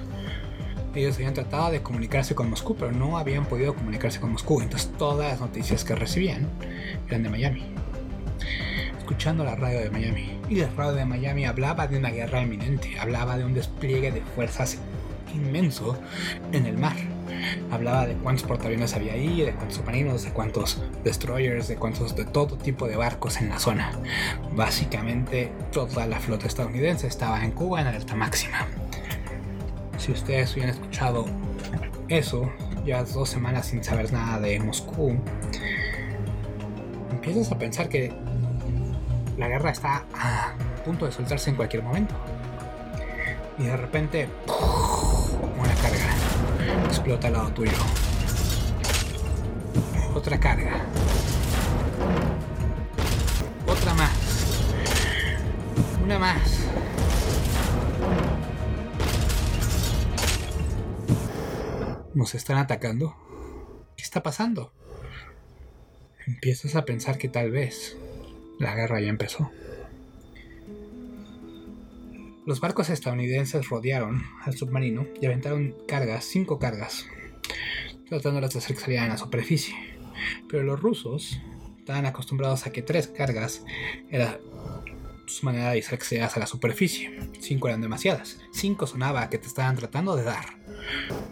Ellos 0.95 1.17
habían 1.17 1.33
tratado 1.33 1.69
de 1.69 1.83
comunicarse 1.83 2.33
con 2.33 2.49
Moscú, 2.49 2.75
pero 2.75 2.91
no 2.91 3.17
habían 3.17 3.45
podido 3.45 3.75
comunicarse 3.75 4.19
con 4.19 4.31
Moscú. 4.31 4.61
Entonces 4.61 4.91
todas 4.97 5.29
las 5.29 5.39
noticias 5.39 5.83
que 5.83 5.93
recibían 5.93 6.49
eran 7.07 7.21
de 7.21 7.29
Miami. 7.29 7.75
Escuchando 8.97 9.43
la 9.43 9.55
radio 9.55 9.79
de 9.79 9.89
Miami. 9.89 10.39
Y 10.49 10.55
la 10.55 10.69
radio 10.75 10.93
de 10.93 11.05
Miami 11.05 11.45
hablaba 11.45 11.87
de 11.87 11.97
una 11.97 12.09
guerra 12.09 12.41
inminente, 12.41 12.99
hablaba 12.99 13.37
de 13.37 13.45
un 13.45 13.53
despliegue 13.53 14.11
de 14.11 14.21
fuerzas 14.21 14.79
inmenso 15.33 15.97
en 16.51 16.65
el 16.65 16.77
mar. 16.77 16.95
Hablaba 17.71 18.05
de 18.05 18.13
cuántos 18.15 18.45
portaaviones 18.45 18.93
había 18.93 19.13
ahí, 19.13 19.41
de 19.41 19.53
cuántos 19.53 19.77
submarinos, 19.77 20.23
de 20.23 20.31
cuántos 20.31 20.81
destroyers, 21.03 21.67
de 21.67 21.75
cuántos 21.75 22.15
de 22.15 22.25
todo 22.25 22.57
tipo 22.57 22.87
de 22.87 22.95
barcos 22.95 23.37
en 23.41 23.49
la 23.49 23.59
zona. 23.59 23.91
Básicamente 24.53 25.51
toda 25.71 26.07
la 26.07 26.19
flota 26.19 26.47
estadounidense 26.47 27.07
estaba 27.07 27.43
en 27.43 27.51
Cuba 27.51 27.81
en 27.81 27.87
alerta 27.87 28.15
máxima. 28.15 28.67
Si 29.97 30.11
ustedes 30.11 30.53
hubieran 30.53 30.73
escuchado 30.73 31.25
eso, 32.07 32.51
ya 32.85 33.03
dos 33.03 33.29
semanas 33.29 33.67
sin 33.67 33.83
saber 33.83 34.13
nada 34.13 34.39
de 34.39 34.59
Moscú, 34.59 35.17
empiezas 37.25 37.51
a 37.51 37.57
pensar 37.57 37.89
que 37.89 38.13
la 39.35 39.47
guerra 39.47 39.71
está 39.71 40.05
a 40.13 40.53
punto 40.85 41.07
de 41.07 41.11
soltarse 41.11 41.49
en 41.49 41.55
cualquier 41.55 41.81
momento. 41.81 42.13
Y 43.57 43.63
de 43.63 43.75
repente, 43.75 44.29
una 45.57 45.73
carga 45.81 46.85
explota 46.85 47.25
al 47.25 47.33
lado 47.33 47.49
tuyo. 47.49 47.71
Otra 50.13 50.39
carga. 50.39 50.85
Otra 53.65 53.93
más. 53.95 54.11
Una 56.03 56.19
más. 56.19 56.59
¿Nos 62.13 62.35
están 62.35 62.59
atacando? 62.59 63.15
¿Qué 63.97 64.03
está 64.03 64.21
pasando? 64.21 64.74
Empiezas 66.27 66.75
a 66.75 66.85
pensar 66.85 67.17
que 67.17 67.29
tal 67.29 67.51
vez 67.51 67.97
la 68.59 68.75
guerra 68.75 68.99
ya 68.99 69.09
empezó. 69.09 69.51
Los 72.45 72.59
barcos 72.59 72.89
estadounidenses 72.89 73.69
rodearon 73.69 74.23
al 74.43 74.55
submarino 74.55 75.07
y 75.19 75.25
aventaron 75.25 75.75
cargas, 75.87 76.25
cinco 76.25 76.59
cargas, 76.59 77.05
tratándolas 78.07 78.53
de 78.53 78.59
hacer 78.59 78.75
que 78.75 78.81
salieran 78.81 79.09
a 79.09 79.13
la 79.13 79.17
superficie. 79.17 79.75
Pero 80.49 80.63
los 80.63 80.79
rusos 80.79 81.39
estaban 81.79 82.05
acostumbrados 82.05 82.65
a 82.65 82.71
que 82.71 82.81
tres 82.81 83.07
cargas 83.07 83.63
era 84.09 84.39
su 85.27 85.45
manera 85.45 85.71
de 85.71 85.79
hacer 85.79 85.99
que 85.99 86.05
se 86.05 86.21
a 86.21 86.31
la 86.37 86.47
superficie. 86.47 87.19
Cinco 87.39 87.67
eran 87.67 87.81
demasiadas. 87.81 88.39
Cinco 88.51 88.87
sonaba 88.87 89.29
que 89.29 89.37
te 89.37 89.47
estaban 89.47 89.75
tratando 89.75 90.15
de 90.15 90.23
dar. 90.23 90.45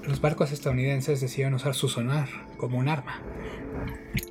Los 0.03 0.21
barcos 0.21 0.51
estadounidenses 0.51 1.21
decidieron 1.21 1.53
usar 1.53 1.75
su 1.75 1.89
sonar 1.89 2.29
como 2.57 2.77
un 2.77 2.89
arma. 2.89 3.21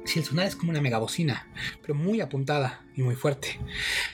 Si 0.04 0.18
el 0.18 0.24
sonar 0.24 0.46
es 0.46 0.56
como 0.56 0.70
una 0.70 0.80
megabocina, 0.80 1.46
pero 1.80 1.94
muy 1.94 2.20
apuntada 2.20 2.82
y 2.94 3.02
muy 3.02 3.14
fuerte. 3.14 3.58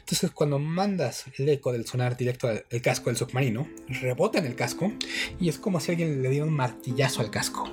Entonces 0.00 0.30
cuando 0.30 0.58
mandas 0.58 1.24
el 1.38 1.48
eco 1.48 1.72
del 1.72 1.86
sonar 1.86 2.16
directo 2.16 2.48
al 2.48 2.82
casco 2.82 3.10
del 3.10 3.16
submarino, 3.16 3.68
rebota 3.88 4.38
en 4.38 4.46
el 4.46 4.54
casco 4.54 4.92
y 5.40 5.48
es 5.48 5.58
como 5.58 5.80
si 5.80 5.92
alguien 5.92 6.22
le 6.22 6.30
diera 6.30 6.46
un 6.46 6.54
martillazo 6.54 7.20
al 7.20 7.30
casco. 7.30 7.72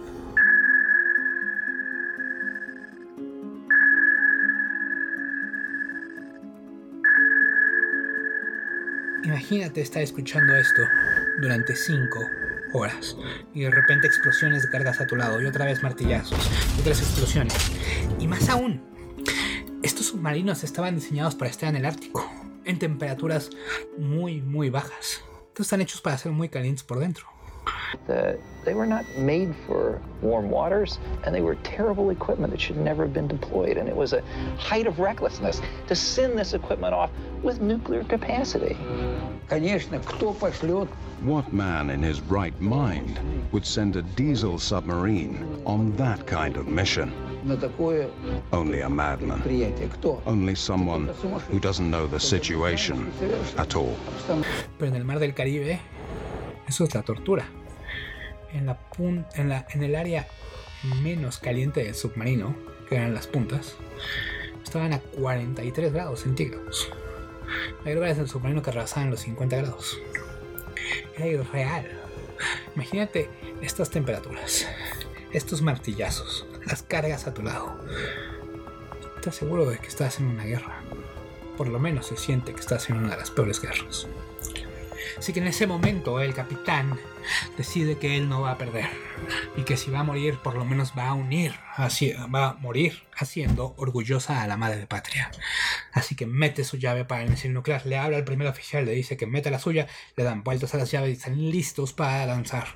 Imagínate 9.24 9.82
estar 9.82 10.04
escuchando 10.04 10.56
esto 10.56 10.84
durante 11.42 11.76
5 11.76 12.45
horas 12.78 13.18
y 13.54 13.62
de 13.62 13.72
repente 13.72 14.08
explosiones 14.08 14.64
de 14.64 14.70
cargas 14.70 15.02
a 15.02 15.08
tu 15.08 15.16
lado 15.16 15.42
y 15.42 15.46
otra 15.46 15.66
vez 15.66 15.84
martillazos 15.84 16.50
y 16.78 16.82
otras 16.82 17.00
explosiones. 17.00 17.56
Y 18.20 18.28
más 18.28 18.50
aún, 18.50 18.84
estos 19.84 20.08
submarinos 20.08 20.64
estaban 20.64 20.96
diseñados 20.96 21.36
para 21.36 21.52
estar 21.52 21.70
en 21.70 21.76
el 21.76 21.86
Ártico, 21.86 22.30
en 22.64 22.80
temperaturas 22.80 23.50
muy, 23.98 24.42
muy 24.42 24.70
bajas. 24.70 25.22
Entonces 25.48 25.68
están 25.68 25.82
hechos 25.82 26.02
para 26.02 26.18
ser 26.18 26.32
muy 26.32 26.50
calientes 26.50 26.84
por 26.84 27.00
dentro. 27.00 27.35
that 28.08 28.40
they 28.64 28.74
were 28.74 28.86
not 28.86 29.06
made 29.18 29.56
for 29.68 30.02
warm 30.22 30.50
waters 30.50 31.00
and 31.24 31.34
they 31.34 31.42
were 31.42 31.56
terrible 31.56 32.10
equipment 32.10 32.52
that 32.52 32.60
should 32.60 32.78
never 32.78 33.04
have 33.04 33.14
been 33.14 33.28
deployed. 33.28 33.78
And 33.78 33.88
it 33.88 33.96
was 33.96 34.14
a 34.14 34.22
height 34.58 34.88
of 34.88 35.00
recklessness 35.00 35.62
to 35.88 35.96
send 35.96 36.38
this 36.38 36.54
equipment 36.54 36.94
off 36.94 37.12
with 37.44 37.62
nuclear 37.62 38.04
capacity. 38.04 38.76
What 41.22 41.54
man 41.54 41.90
in 41.92 42.02
his 42.02 42.22
right 42.22 42.60
mind 42.60 43.20
would 43.52 43.66
send 43.66 43.96
a 43.96 44.02
diesel 44.02 44.58
submarine 44.58 45.62
on 45.66 45.96
that 45.96 46.26
kind 46.26 46.58
of 46.58 46.68
mission? 46.68 47.14
Only 48.52 48.82
a 48.82 48.90
madman. 48.90 49.42
Only 50.26 50.56
someone 50.56 51.08
who 51.52 51.60
doesn't 51.60 51.90
know 51.90 52.08
the 52.08 52.20
situation 52.20 53.12
at 53.58 53.76
all. 53.76 53.96
Mar 54.80 55.20
del 55.20 55.32
Caribe, 55.32 55.80
eso 56.68 56.84
es 56.84 56.94
la 56.94 57.02
tortura. 57.04 57.48
En, 58.54 58.66
la 58.66 58.78
pun- 58.92 59.26
en, 59.36 59.50
la, 59.50 59.66
en 59.72 59.84
el 59.84 59.96
área 59.96 60.28
menos 61.02 61.40
caliente 61.40 61.84
del 61.84 61.96
submarino, 61.96 62.56
que 62.88 62.96
eran 62.96 63.14
las 63.14 63.28
puntas, 63.28 63.76
estaban 64.64 64.94
a 64.94 65.00
43 65.00 65.92
grados 65.94 66.22
centígrados. 66.22 66.90
La 67.84 67.92
guerra 67.92 68.10
es 68.12 68.18
el 68.18 68.28
submarino 68.30 68.62
que 68.62 68.72
rebasaban 68.72 69.10
los 69.12 69.22
50 69.22 69.58
grados. 69.58 70.00
Era 71.16 71.28
irreal. 71.28 72.02
Imagínate 72.76 73.30
estas 73.62 73.90
temperaturas, 73.90 74.68
estos 75.32 75.62
martillazos, 75.62 76.46
las 76.66 76.84
cargas 76.84 77.28
a 77.28 77.34
tu 77.34 77.42
lado. 77.44 77.80
Estás 79.16 79.36
seguro 79.36 79.66
de 79.70 79.78
que 79.80 79.88
estás 79.88 80.20
en 80.20 80.28
una 80.28 80.44
guerra. 80.44 80.82
Por 81.58 81.68
lo 81.70 81.80
menos 81.80 82.08
se 82.08 82.18
siente 82.18 82.54
que 82.54 82.60
estás 82.60 82.90
en 82.90 82.98
una 82.98 83.12
de 83.12 83.18
las 83.18 83.32
peores 83.32 83.62
guerras. 83.62 84.08
Así 85.18 85.34
que 85.34 85.40
en 85.40 85.48
ese 85.48 85.68
momento 85.68 86.20
el 86.20 86.34
capitán 86.34 87.00
decide 87.58 87.98
que 87.98 88.18
él 88.18 88.28
no 88.28 88.42
va 88.42 88.52
a 88.52 88.58
perder 88.58 88.90
y 89.56 89.64
que 89.64 89.78
si 89.78 89.90
va 89.90 90.00
a 90.00 90.04
morir 90.04 90.38
por 90.40 90.56
lo 90.56 90.66
menos 90.66 90.94
va 90.98 91.10
a 91.10 91.14
unir, 91.14 91.54
va 91.80 92.50
a 92.50 92.54
morir 92.56 93.04
haciendo 93.16 93.74
orgullosa 93.78 94.42
a 94.42 94.48
la 94.48 94.58
madre 94.58 94.88
patria. 94.88 95.32
Así 95.94 96.16
que 96.16 96.26
mete 96.26 96.64
su 96.64 96.78
llave 96.78 97.06
para 97.06 97.24
el 97.24 97.30
misil 97.30 97.54
nuclear, 97.54 97.86
le 97.86 97.98
habla 97.98 98.18
al 98.18 98.26
primer 98.26 98.48
oficial, 98.48 98.86
le 98.86 98.92
dice 98.92 99.16
que 99.16 99.26
meta 99.26 99.50
la 99.50 99.60
suya, 99.60 99.88
le 100.16 100.24
dan 100.24 100.44
vueltas 100.44 100.74
a 100.74 100.78
las 100.78 100.92
llaves 100.92 101.10
y 101.10 101.14
están 101.14 101.50
listos 101.50 101.94
para 101.94 102.26
lanzar 102.26 102.68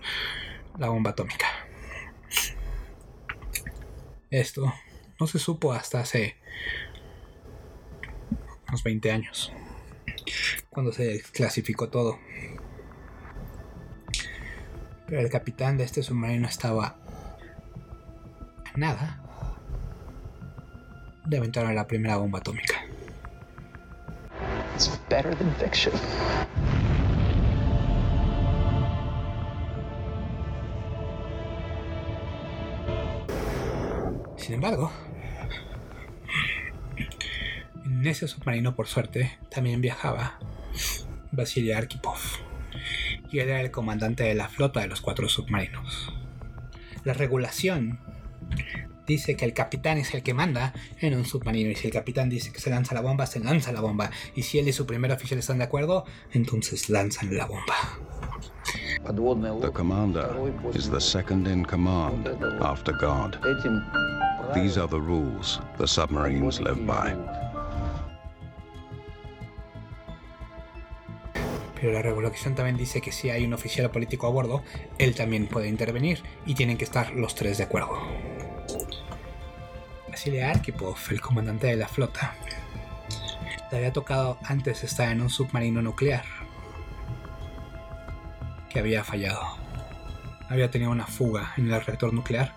la 0.77 0.89
bomba 0.89 1.11
atómica. 1.11 1.47
Esto 4.29 4.73
no 5.19 5.27
se 5.27 5.39
supo 5.39 5.73
hasta 5.73 5.99
hace 5.99 6.37
unos 8.67 8.83
20 8.83 9.11
años 9.11 9.51
cuando 10.79 10.93
se 10.93 11.21
clasificó 11.33 11.89
todo. 11.89 12.17
Pero 15.07 15.19
el 15.19 15.29
capitán 15.29 15.75
de 15.75 15.83
este 15.83 16.01
submarino 16.01 16.47
estaba 16.47 16.95
a 18.63 18.77
nada 18.77 19.21
de 21.25 21.35
aventar 21.35 21.65
la 21.73 21.85
primera 21.85 22.15
bomba 22.15 22.39
atómica. 22.39 22.75
It's 24.75 24.97
better 25.09 25.35
than 25.35 25.53
fiction. 25.55 25.91
Sin 34.37 34.53
embargo, 34.53 34.89
en 37.83 38.07
ese 38.07 38.29
submarino, 38.29 38.77
por 38.77 38.87
suerte, 38.87 39.37
también 39.49 39.81
viajaba 39.81 40.39
Vasily 41.31 41.71
Arkhipov. 41.71 42.19
Y 43.31 43.39
era 43.39 43.61
el 43.61 43.71
comandante 43.71 44.23
de 44.23 44.35
la 44.35 44.47
flota 44.47 44.79
de 44.79 44.87
los 44.87 45.01
cuatro 45.01 45.29
submarinos. 45.29 46.13
La 47.03 47.13
regulación 47.13 47.99
dice 49.09 49.35
que 49.35 49.45
el 49.45 49.53
capitán 49.53 49.97
es 49.97 50.13
el 50.13 50.23
que 50.23 50.33
manda 50.33 50.73
en 50.99 51.15
un 51.15 51.25
submarino. 51.25 51.71
Y 51.71 51.75
si 51.75 51.87
el 51.87 51.93
capitán 51.93 52.29
dice 52.29 52.51
que 52.51 52.59
se 52.59 52.69
lanza 52.69 52.93
la 52.93 53.01
bomba, 53.01 53.25
se 53.25 53.39
lanza 53.39 53.71
la 53.71 53.81
bomba. 53.81 54.11
Y 54.35 54.43
si 54.43 54.59
él 54.59 54.67
y 54.67 54.73
su 54.73 54.85
primer 54.85 55.11
oficial 55.11 55.39
están 55.39 55.57
de 55.57 55.65
acuerdo, 55.65 56.05
entonces 56.31 56.89
lanzan 56.89 57.35
la 57.35 57.45
bomba. 57.45 57.75
The 59.61 59.71
commander 59.71 60.29
is 60.75 60.89
the 60.89 60.99
second 60.99 61.47
in 61.47 61.65
command 61.65 62.27
after 62.61 62.93
God. 62.93 63.37
These 64.53 64.77
are 64.77 64.87
the 64.87 64.99
rules 64.99 65.59
the 65.77 65.87
submarines 65.87 66.59
live 66.59 66.85
by. 66.85 67.38
Pero 71.79 71.93
la 71.93 72.01
regulación 72.01 72.55
también 72.55 72.77
dice 72.77 73.01
que 73.01 73.11
si 73.11 73.29
hay 73.29 73.45
un 73.45 73.53
oficial 73.53 73.89
político 73.89 74.27
a 74.27 74.31
bordo, 74.31 74.63
él 74.97 75.15
también 75.15 75.47
puede 75.47 75.69
intervenir 75.69 76.23
y 76.45 76.55
tienen 76.55 76.77
que 76.77 76.83
estar 76.83 77.11
los 77.11 77.35
tres 77.35 77.57
de 77.57 77.63
acuerdo. 77.63 77.99
Vasily 80.09 80.41
Arkhipov, 80.41 80.97
el 81.09 81.21
comandante 81.21 81.67
de 81.67 81.77
la 81.77 81.87
flota, 81.87 82.35
le 83.71 83.77
había 83.77 83.93
tocado 83.93 84.37
antes 84.43 84.83
estar 84.83 85.09
en 85.09 85.21
un 85.21 85.29
submarino 85.29 85.81
nuclear 85.81 86.25
que 88.69 88.79
había 88.79 89.03
fallado. 89.03 89.41
Había 90.49 90.71
tenido 90.71 90.91
una 90.91 91.05
fuga 91.05 91.53
en 91.57 91.71
el 91.71 91.85
reactor 91.85 92.11
nuclear 92.11 92.55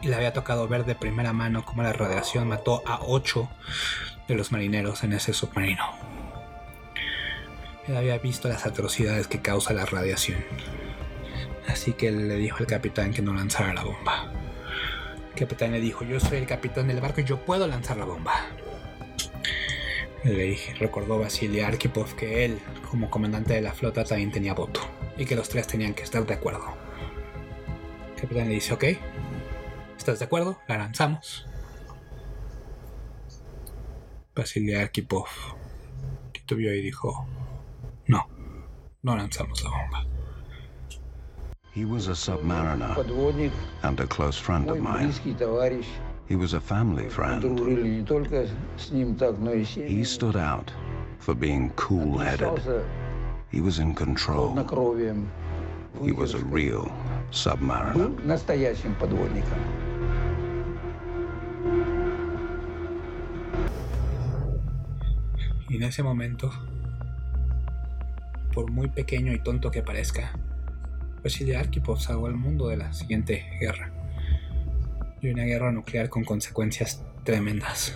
y 0.00 0.08
le 0.08 0.14
había 0.14 0.32
tocado 0.32 0.68
ver 0.68 0.84
de 0.84 0.94
primera 0.94 1.32
mano 1.32 1.64
cómo 1.64 1.82
la 1.82 1.92
radiación 1.92 2.48
mató 2.48 2.82
a 2.86 3.00
8 3.02 3.48
de 4.28 4.34
los 4.36 4.52
marineros 4.52 5.02
en 5.02 5.12
ese 5.12 5.32
submarino. 5.32 6.01
Él 7.88 7.96
había 7.96 8.18
visto 8.18 8.48
las 8.48 8.64
atrocidades 8.64 9.26
que 9.26 9.40
causa 9.40 9.72
la 9.72 9.84
radiación. 9.84 10.44
Así 11.66 11.92
que 11.92 12.12
le 12.12 12.36
dijo 12.36 12.58
al 12.58 12.66
capitán 12.66 13.12
que 13.12 13.22
no 13.22 13.32
lanzara 13.34 13.74
la 13.74 13.82
bomba. 13.82 14.32
El 15.32 15.38
capitán 15.38 15.72
le 15.72 15.80
dijo, 15.80 16.04
yo 16.04 16.20
soy 16.20 16.38
el 16.38 16.46
capitán 16.46 16.88
del 16.88 17.00
barco 17.00 17.20
y 17.20 17.24
yo 17.24 17.38
puedo 17.38 17.66
lanzar 17.66 17.96
la 17.96 18.04
bomba. 18.04 18.32
Le 20.24 20.44
dije, 20.44 20.74
recordó 20.74 21.18
Vasily 21.18 21.60
Arkhipov 21.60 22.14
que 22.14 22.44
él, 22.44 22.60
como 22.88 23.10
comandante 23.10 23.54
de 23.54 23.60
la 23.60 23.72
flota, 23.72 24.04
también 24.04 24.30
tenía 24.30 24.54
voto. 24.54 24.80
Y 25.16 25.24
que 25.24 25.34
los 25.34 25.48
tres 25.48 25.66
tenían 25.66 25.94
que 25.94 26.04
estar 26.04 26.24
de 26.24 26.34
acuerdo. 26.34 26.64
El 28.14 28.20
capitán 28.20 28.48
le 28.48 28.54
dice, 28.54 28.74
ok, 28.74 28.84
¿estás 29.98 30.20
de 30.20 30.24
acuerdo? 30.24 30.60
La 30.68 30.78
lanzamos. 30.78 31.46
Vasily 34.34 34.74
Arkhipov 34.74 35.26
titubeó 36.32 36.72
y 36.72 36.82
dijo, 36.82 37.26
No, 38.08 38.26
no 39.02 39.16
lanzamos 39.16 39.62
la 39.64 39.70
bomba. 39.70 40.04
He 41.72 41.84
was 41.84 42.08
a 42.08 42.12
submariner 42.14 43.50
and 43.82 44.00
a 44.00 44.06
close 44.06 44.36
friend 44.38 44.68
of 44.68 44.78
mine. 44.80 45.12
He 46.28 46.36
was 46.36 46.54
a 46.54 46.60
family 46.60 47.08
friend. 47.08 47.42
He 49.88 50.04
stood 50.04 50.36
out 50.36 50.70
for 51.18 51.34
being 51.34 51.70
cool 51.76 52.18
headed. 52.18 52.60
He 53.50 53.60
was 53.60 53.78
in 53.78 53.94
control. 53.94 54.54
He 56.02 56.12
was 56.12 56.34
a 56.34 56.38
real 56.38 56.90
submariner. 57.30 58.18
In 65.70 65.82
en 65.82 65.88
ese 65.88 66.02
momento 66.02 66.52
por 68.52 68.70
muy 68.70 68.88
pequeño 68.88 69.32
y 69.32 69.38
tonto 69.38 69.70
que 69.70 69.82
parezca, 69.82 70.32
Vasily 71.22 71.54
Arkhipov 71.54 72.00
salvó 72.00 72.26
al 72.26 72.34
mundo 72.34 72.68
de 72.68 72.76
la 72.76 72.92
siguiente 72.92 73.44
guerra. 73.60 73.92
Y 75.20 75.30
una 75.30 75.44
guerra 75.44 75.72
nuclear 75.72 76.08
con 76.08 76.24
consecuencias 76.24 77.02
tremendas. 77.24 77.94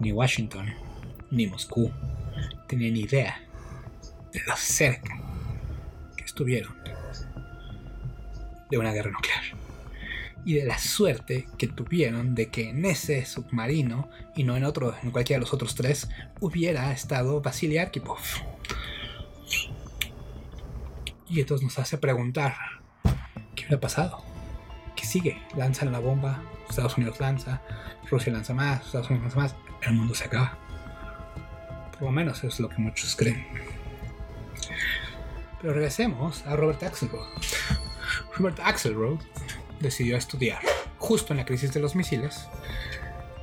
Ni 0.00 0.12
Washington, 0.12 0.72
ni 1.30 1.46
Moscú 1.46 1.90
tenían 2.68 2.96
idea 2.96 3.40
de 4.32 4.40
lo 4.46 4.56
cerca 4.56 5.20
que 6.16 6.24
estuvieron 6.24 6.74
de 8.70 8.78
una 8.78 8.92
guerra 8.92 9.10
nuclear 9.10 9.63
y 10.44 10.54
de 10.54 10.64
la 10.64 10.78
suerte 10.78 11.46
que 11.58 11.68
tuvieron 11.68 12.34
de 12.34 12.48
que 12.48 12.70
en 12.70 12.84
ese 12.84 13.24
submarino 13.24 14.08
y 14.36 14.44
no 14.44 14.56
en 14.56 14.64
otro, 14.64 14.94
en 15.02 15.10
cualquiera 15.10 15.38
de 15.38 15.44
los 15.44 15.54
otros 15.54 15.74
tres, 15.74 16.08
hubiera 16.40 16.92
estado 16.92 17.40
Vasily 17.40 17.78
Arkhipov. 17.78 18.18
Y 21.28 21.40
esto 21.40 21.56
nos 21.62 21.78
hace 21.78 21.98
preguntar, 21.98 22.54
¿qué 23.54 23.62
hubiera 23.62 23.80
pasado? 23.80 24.22
¿Qué 24.94 25.06
sigue? 25.06 25.42
Lanzan 25.56 25.90
la 25.90 25.98
bomba, 25.98 26.42
Estados 26.68 26.96
Unidos 26.96 27.18
lanza, 27.18 27.62
Rusia 28.10 28.32
lanza 28.32 28.54
más, 28.54 28.84
Estados 28.86 29.10
Unidos 29.10 29.34
lanza 29.34 29.54
más, 29.54 29.56
el 29.82 29.94
mundo 29.94 30.14
se 30.14 30.24
acaba. 30.24 30.58
Por 31.92 32.02
lo 32.02 32.10
menos 32.10 32.44
es 32.44 32.60
lo 32.60 32.68
que 32.68 32.78
muchos 32.78 33.16
creen. 33.16 33.46
Pero 35.60 35.72
regresemos 35.72 36.46
a 36.46 36.56
Robert 36.56 36.82
Axelrod. 36.82 37.26
Robert 38.36 38.60
Axelrod 38.62 39.20
decidió 39.84 40.16
estudiar, 40.16 40.60
justo 40.98 41.32
en 41.32 41.38
la 41.38 41.44
crisis 41.44 41.72
de 41.72 41.80
los 41.80 41.94
misiles, 41.94 42.48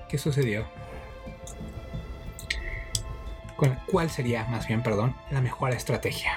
qué 0.10 0.18
sucedió. 0.18 0.66
Con- 3.56 3.78
¿Cuál 3.90 4.10
sería, 4.10 4.46
más 4.46 4.68
bien, 4.68 4.82
perdón, 4.84 5.16
la 5.30 5.42
mejor 5.42 5.72
estrategia. 5.72 6.32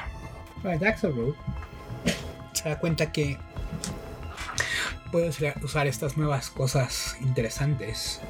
Se 2.52 2.68
da 2.68 2.78
cuenta 2.78 3.12
que 3.12 3.38
puede 5.10 5.30
usar 5.62 5.86
estas 5.86 6.16
nuevas 6.16 6.50
cosas 6.50 7.16
interesantes 7.20 8.20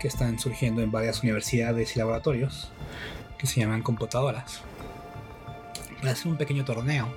que 0.00 0.08
están 0.08 0.38
surgiendo 0.38 0.82
en 0.82 0.90
varias 0.90 1.22
universidades 1.22 1.94
y 1.96 1.98
laboratorios 1.98 2.70
que 3.38 3.46
se 3.46 3.60
llaman 3.60 3.82
computadoras 3.82 4.60
para 5.98 6.12
hacer 6.12 6.28
un 6.28 6.36
pequeño 6.38 6.64
torneo 6.64 7.08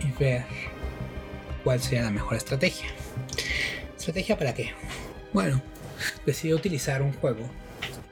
y 0.00 0.10
ver 0.12 0.44
cuál 1.64 1.80
sería 1.80 2.02
la 2.02 2.10
mejor 2.10 2.36
estrategia. 2.36 2.86
¿Estrategia 3.96 4.38
para 4.38 4.54
qué? 4.54 4.72
Bueno, 5.32 5.62
decidió 6.26 6.56
utilizar 6.56 7.02
un 7.02 7.14
juego 7.14 7.48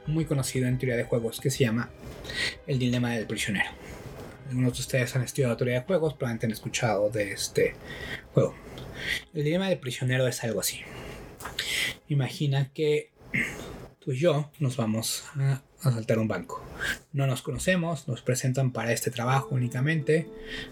muy 0.07 0.25
conocido 0.25 0.67
en 0.67 0.77
teoría 0.77 0.97
de 0.97 1.03
juegos 1.05 1.39
que 1.39 1.51
se 1.51 1.63
llama 1.63 1.89
El 2.67 2.79
Dilema 2.79 3.11
del 3.11 3.27
Prisionero. 3.27 3.69
Algunos 4.49 4.73
de 4.73 4.81
ustedes 4.81 5.15
han 5.15 5.21
estudiado 5.21 5.55
teoría 5.55 5.79
de 5.79 5.85
juegos, 5.85 6.15
probablemente 6.15 6.47
han 6.47 6.51
escuchado 6.51 7.09
de 7.09 7.31
este 7.31 7.75
juego. 8.33 8.55
El 9.33 9.43
dilema 9.43 9.69
del 9.69 9.79
prisionero 9.79 10.27
es 10.27 10.43
algo 10.43 10.59
así. 10.59 10.81
Imagina 12.09 12.69
que 12.73 13.11
tú 14.03 14.11
y 14.11 14.17
yo 14.17 14.49
nos 14.59 14.75
vamos 14.75 15.23
a 15.37 15.61
asaltar 15.81 16.19
un 16.19 16.27
banco. 16.27 16.61
No 17.13 17.25
nos 17.25 17.41
conocemos, 17.41 18.07
nos 18.07 18.21
presentan 18.21 18.71
para 18.71 18.91
este 18.91 19.11
trabajo 19.11 19.49
únicamente, 19.51 20.29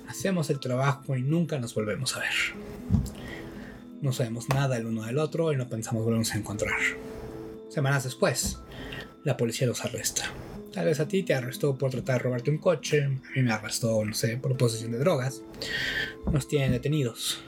hacemos 0.07 0.49
el 0.49 0.59
trabajo 0.59 1.15
y 1.15 1.21
nunca 1.21 1.57
nos 1.57 1.73
volvemos 1.73 2.15
a 2.15 2.19
ver. 2.19 2.33
No 4.01 4.11
sabemos 4.11 4.49
nada 4.49 4.77
el 4.77 4.85
uno 4.85 5.03
del 5.03 5.17
otro 5.17 5.53
y 5.53 5.55
no 5.55 5.69
pensamos 5.69 6.03
volvernos 6.03 6.33
a 6.33 6.37
encontrar. 6.37 6.79
Semanas 7.69 8.03
después, 8.03 8.59
la 9.23 9.37
policía 9.37 9.67
los 9.67 9.85
arresta. 9.85 10.23
Tal 10.73 10.85
vez 10.85 10.99
a 10.99 11.07
ti 11.07 11.23
te 11.23 11.33
arrestó 11.33 11.77
por 11.77 11.91
tratar 11.91 12.17
de 12.17 12.23
robarte 12.23 12.49
un 12.49 12.57
coche, 12.57 13.03
a 13.03 13.09
mí 13.09 13.43
me 13.43 13.51
arrestó, 13.51 14.03
no 14.03 14.13
sé, 14.13 14.37
por 14.37 14.57
posesión 14.57 14.91
de 14.91 14.99
drogas. 14.99 15.41
Nos 16.31 16.47
tienen 16.47 16.71
detenidos. 16.71 17.41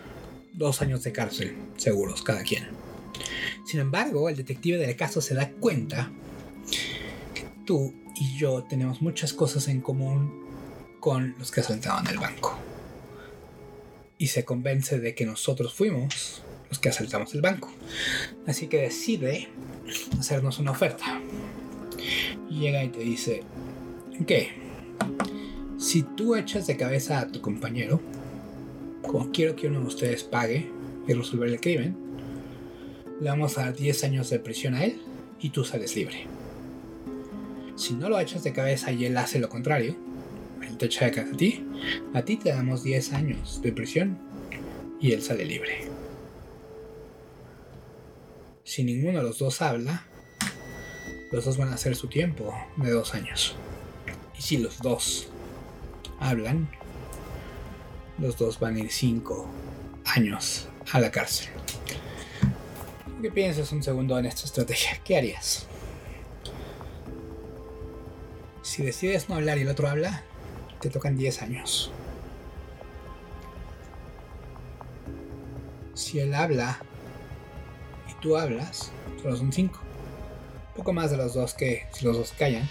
Dos 0.53 0.81
años 0.81 1.03
de 1.03 1.11
cárcel, 1.11 1.55
seguros, 1.77 2.21
cada 2.21 2.43
quien. 2.43 2.92
Sin 3.65 3.79
embargo, 3.79 4.29
el 4.29 4.35
detective 4.35 4.77
del 4.77 4.95
caso 4.95 5.21
se 5.21 5.35
da 5.35 5.49
cuenta 5.51 6.11
que 7.33 7.43
tú 7.65 7.93
y 8.15 8.37
yo 8.37 8.63
tenemos 8.63 9.01
muchas 9.01 9.33
cosas 9.33 9.67
en 9.67 9.81
común 9.81 10.43
con 10.99 11.35
los 11.37 11.51
que 11.51 11.61
asaltaban 11.61 12.07
el 12.07 12.17
banco. 12.17 12.57
Y 14.17 14.27
se 14.27 14.45
convence 14.45 14.99
de 14.99 15.15
que 15.15 15.25
nosotros 15.25 15.73
fuimos 15.73 16.43
los 16.69 16.79
que 16.79 16.89
asaltamos 16.89 17.33
el 17.33 17.41
banco. 17.41 17.71
Así 18.47 18.67
que 18.67 18.81
decide 18.81 19.49
hacernos 20.19 20.59
una 20.59 20.71
oferta. 20.71 21.19
Llega 22.49 22.83
y 22.83 22.89
te 22.89 22.99
dice, 22.99 23.43
ok, 24.21 24.31
si 25.77 26.03
tú 26.03 26.35
echas 26.35 26.67
de 26.67 26.77
cabeza 26.77 27.19
a 27.19 27.27
tu 27.27 27.41
compañero, 27.41 27.99
como 29.01 29.31
quiero 29.31 29.55
que 29.55 29.67
uno 29.67 29.81
de 29.81 29.87
ustedes 29.87 30.23
pague 30.23 30.69
y 31.07 31.13
resolver 31.13 31.49
el 31.49 31.59
crimen, 31.59 32.02
le 33.21 33.29
vamos 33.29 33.57
a 33.57 33.65
dar 33.65 33.75
10 33.75 34.03
años 34.03 34.29
de 34.29 34.39
prisión 34.39 34.75
a 34.75 34.83
él 34.85 35.01
y 35.39 35.49
tú 35.49 35.63
sales 35.63 35.95
libre. 35.95 36.27
Si 37.75 37.93
no 37.93 38.09
lo 38.09 38.19
echas 38.19 38.43
de 38.43 38.53
cabeza 38.53 38.91
y 38.91 39.05
él 39.05 39.17
hace 39.17 39.39
lo 39.39 39.49
contrario, 39.49 39.95
él 40.61 40.77
te 40.77 40.85
echa 40.85 41.05
de 41.05 41.11
cabeza 41.11 41.33
a 41.33 41.37
ti, 41.37 41.65
a 42.13 42.21
ti 42.23 42.37
te 42.37 42.49
damos 42.49 42.83
10 42.83 43.13
años 43.13 43.61
de 43.61 43.71
prisión 43.71 44.17
y 44.99 45.11
él 45.11 45.21
sale 45.21 45.45
libre. 45.45 45.87
Si 48.63 48.83
ninguno 48.83 49.19
de 49.19 49.23
los 49.23 49.39
dos 49.39 49.61
habla, 49.61 50.05
los 51.31 51.45
dos 51.45 51.57
van 51.57 51.69
a 51.69 51.73
hacer 51.73 51.95
su 51.95 52.07
tiempo 52.07 52.53
de 52.77 52.91
dos 52.91 53.13
años. 53.13 53.55
Y 54.37 54.41
si 54.41 54.57
los 54.57 54.79
dos 54.79 55.27
hablan, 56.19 56.69
los 58.19 58.37
dos 58.37 58.59
van 58.59 58.75
a 58.75 58.79
ir 58.79 58.91
cinco 58.91 59.49
años 60.05 60.67
a 60.91 60.99
la 60.99 61.11
cárcel. 61.11 61.49
¿Qué 63.23 63.31
piensas 63.31 63.71
un 63.71 63.81
segundo 63.81 64.19
en 64.19 64.25
esta 64.25 64.43
estrategia? 64.43 64.99
¿Qué 65.01 65.15
harías? 65.15 65.65
Si 68.61 68.83
decides 68.83 69.29
no 69.29 69.35
hablar 69.35 69.57
y 69.57 69.61
el 69.61 69.69
otro 69.69 69.87
habla, 69.87 70.25
te 70.81 70.89
tocan 70.89 71.15
10 71.15 71.41
años. 71.41 71.89
Si 75.93 76.19
él 76.19 76.33
habla 76.33 76.81
y 78.11 78.21
tú 78.21 78.35
hablas, 78.35 78.91
solo 79.21 79.37
son 79.37 79.53
5. 79.53 79.79
Poco 80.75 80.91
más 80.91 81.09
de 81.09 81.15
los 81.15 81.33
dos 81.33 81.53
que 81.53 81.87
si 81.93 82.03
los 82.03 82.17
dos 82.17 82.33
callan, 82.37 82.67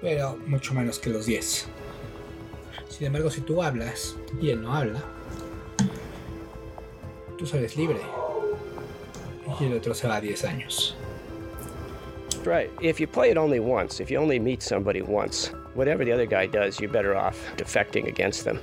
pero 0.00 0.38
mucho 0.46 0.72
menos 0.72 0.98
que 0.98 1.10
los 1.10 1.26
10. 1.26 1.66
Sin 2.88 3.06
embargo, 3.06 3.30
si 3.30 3.42
tú 3.42 3.62
hablas 3.62 4.16
y 4.40 4.48
él 4.48 4.62
no 4.62 4.74
habla, 4.74 5.04
tú 7.36 7.46
sales 7.46 7.76
libre 7.76 8.00
y 9.58 9.64
el 9.66 9.74
otro 9.74 9.94
se 9.94 10.06
va 10.06 10.16
a 10.16 10.20
10 10.20 10.44
años. 10.44 10.94
Right. 12.44 12.70
If 12.80 13.00
you 13.00 13.06
play 13.06 13.30
it 13.30 13.36
only 13.36 13.60
once, 13.60 14.00
if 14.00 14.10
you 14.10 14.18
only 14.18 14.38
meet 14.38 14.62
somebody 14.62 15.02
once, 15.02 15.52
whatever 15.74 16.04
the 16.04 16.12
other 16.12 16.26
guy 16.26 16.46
does, 16.46 16.80
you're 16.80 16.90
better 16.90 17.14
off 17.14 17.36
defecting 17.56 18.06
against 18.08 18.44
them. 18.44 18.58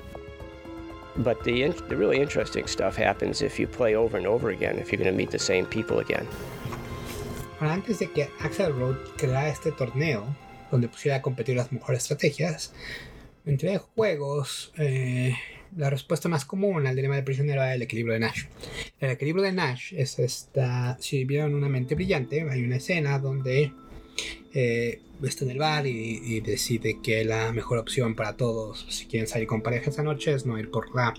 But 1.17 1.43
the, 1.43 1.63
in- 1.63 1.75
the 1.87 1.95
really 1.95 2.19
interesting 2.19 2.67
stuff 2.67 2.95
happens 2.95 3.41
if 3.41 3.59
you 3.59 3.67
play 3.67 3.95
over 3.95 4.17
and 4.17 4.25
over 4.25 4.49
again, 4.49 4.77
if 4.77 4.91
you're 4.91 4.97
going 5.01 5.11
to 5.11 5.17
meet 5.17 5.31
the 5.31 5.39
same 5.39 5.65
people 5.65 5.99
again. 5.99 6.27
Ahora, 7.59 7.73
antes 7.73 7.99
de 7.99 8.07
que 8.07 8.29
Axel 8.39 8.73
Road 8.73 8.97
creara 9.17 9.49
este 9.49 9.71
torneo, 9.71 10.23
donde 10.71 10.87
pusiera 10.87 11.17
a 11.17 11.21
competir 11.21 11.55
las 11.55 11.71
mejores 11.71 12.03
estrategias, 12.03 12.71
entre 13.45 13.77
juegos, 13.79 14.71
eh, 14.77 15.33
la 15.77 15.89
respuesta 15.89 16.27
más 16.27 16.43
común 16.43 16.87
al 16.87 16.95
dilema 16.95 17.15
del 17.15 17.23
prisionero 17.23 17.61
era 17.61 17.75
el 17.75 17.81
equilibrio 17.81 18.13
de 18.13 18.19
Nash. 18.19 18.45
El 18.99 19.11
equilibrio 19.11 19.43
de 19.43 19.53
Nash 19.53 19.93
es 19.95 20.19
esta, 20.19 20.97
si 20.99 21.23
vieron 21.23 21.53
una 21.53 21.69
mente 21.69 21.95
brillante, 21.95 22.41
hay 22.49 22.63
una 22.63 22.77
escena 22.77 23.19
donde 23.19 23.71
eh, 24.53 25.01
está 25.23 25.45
en 25.45 25.51
el 25.51 25.59
bar 25.59 25.85
y, 25.85 26.19
y 26.23 26.41
decide 26.41 26.99
que 27.01 27.23
la 27.23 27.51
mejor 27.51 27.77
opción 27.77 28.15
para 28.15 28.35
todos, 28.35 28.85
si 28.89 29.05
quieren 29.05 29.27
salir 29.27 29.47
con 29.47 29.61
pareja 29.61 29.91
esa 29.91 30.03
noche, 30.03 30.33
es 30.33 30.45
no 30.45 30.57
ir 30.57 30.71
por 30.71 30.93
la, 30.95 31.13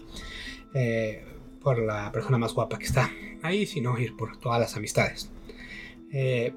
eh, 0.75 1.25
por 1.63 1.79
la 1.79 2.11
persona 2.13 2.37
más 2.37 2.53
guapa 2.53 2.79
que 2.79 2.87
está 2.87 3.11
ahí, 3.43 3.65
sino 3.65 3.99
ir 3.99 4.17
por 4.17 4.39
todas 4.39 4.61
las 4.61 4.77
amistades. 4.77 5.31
Eh, 6.13 6.53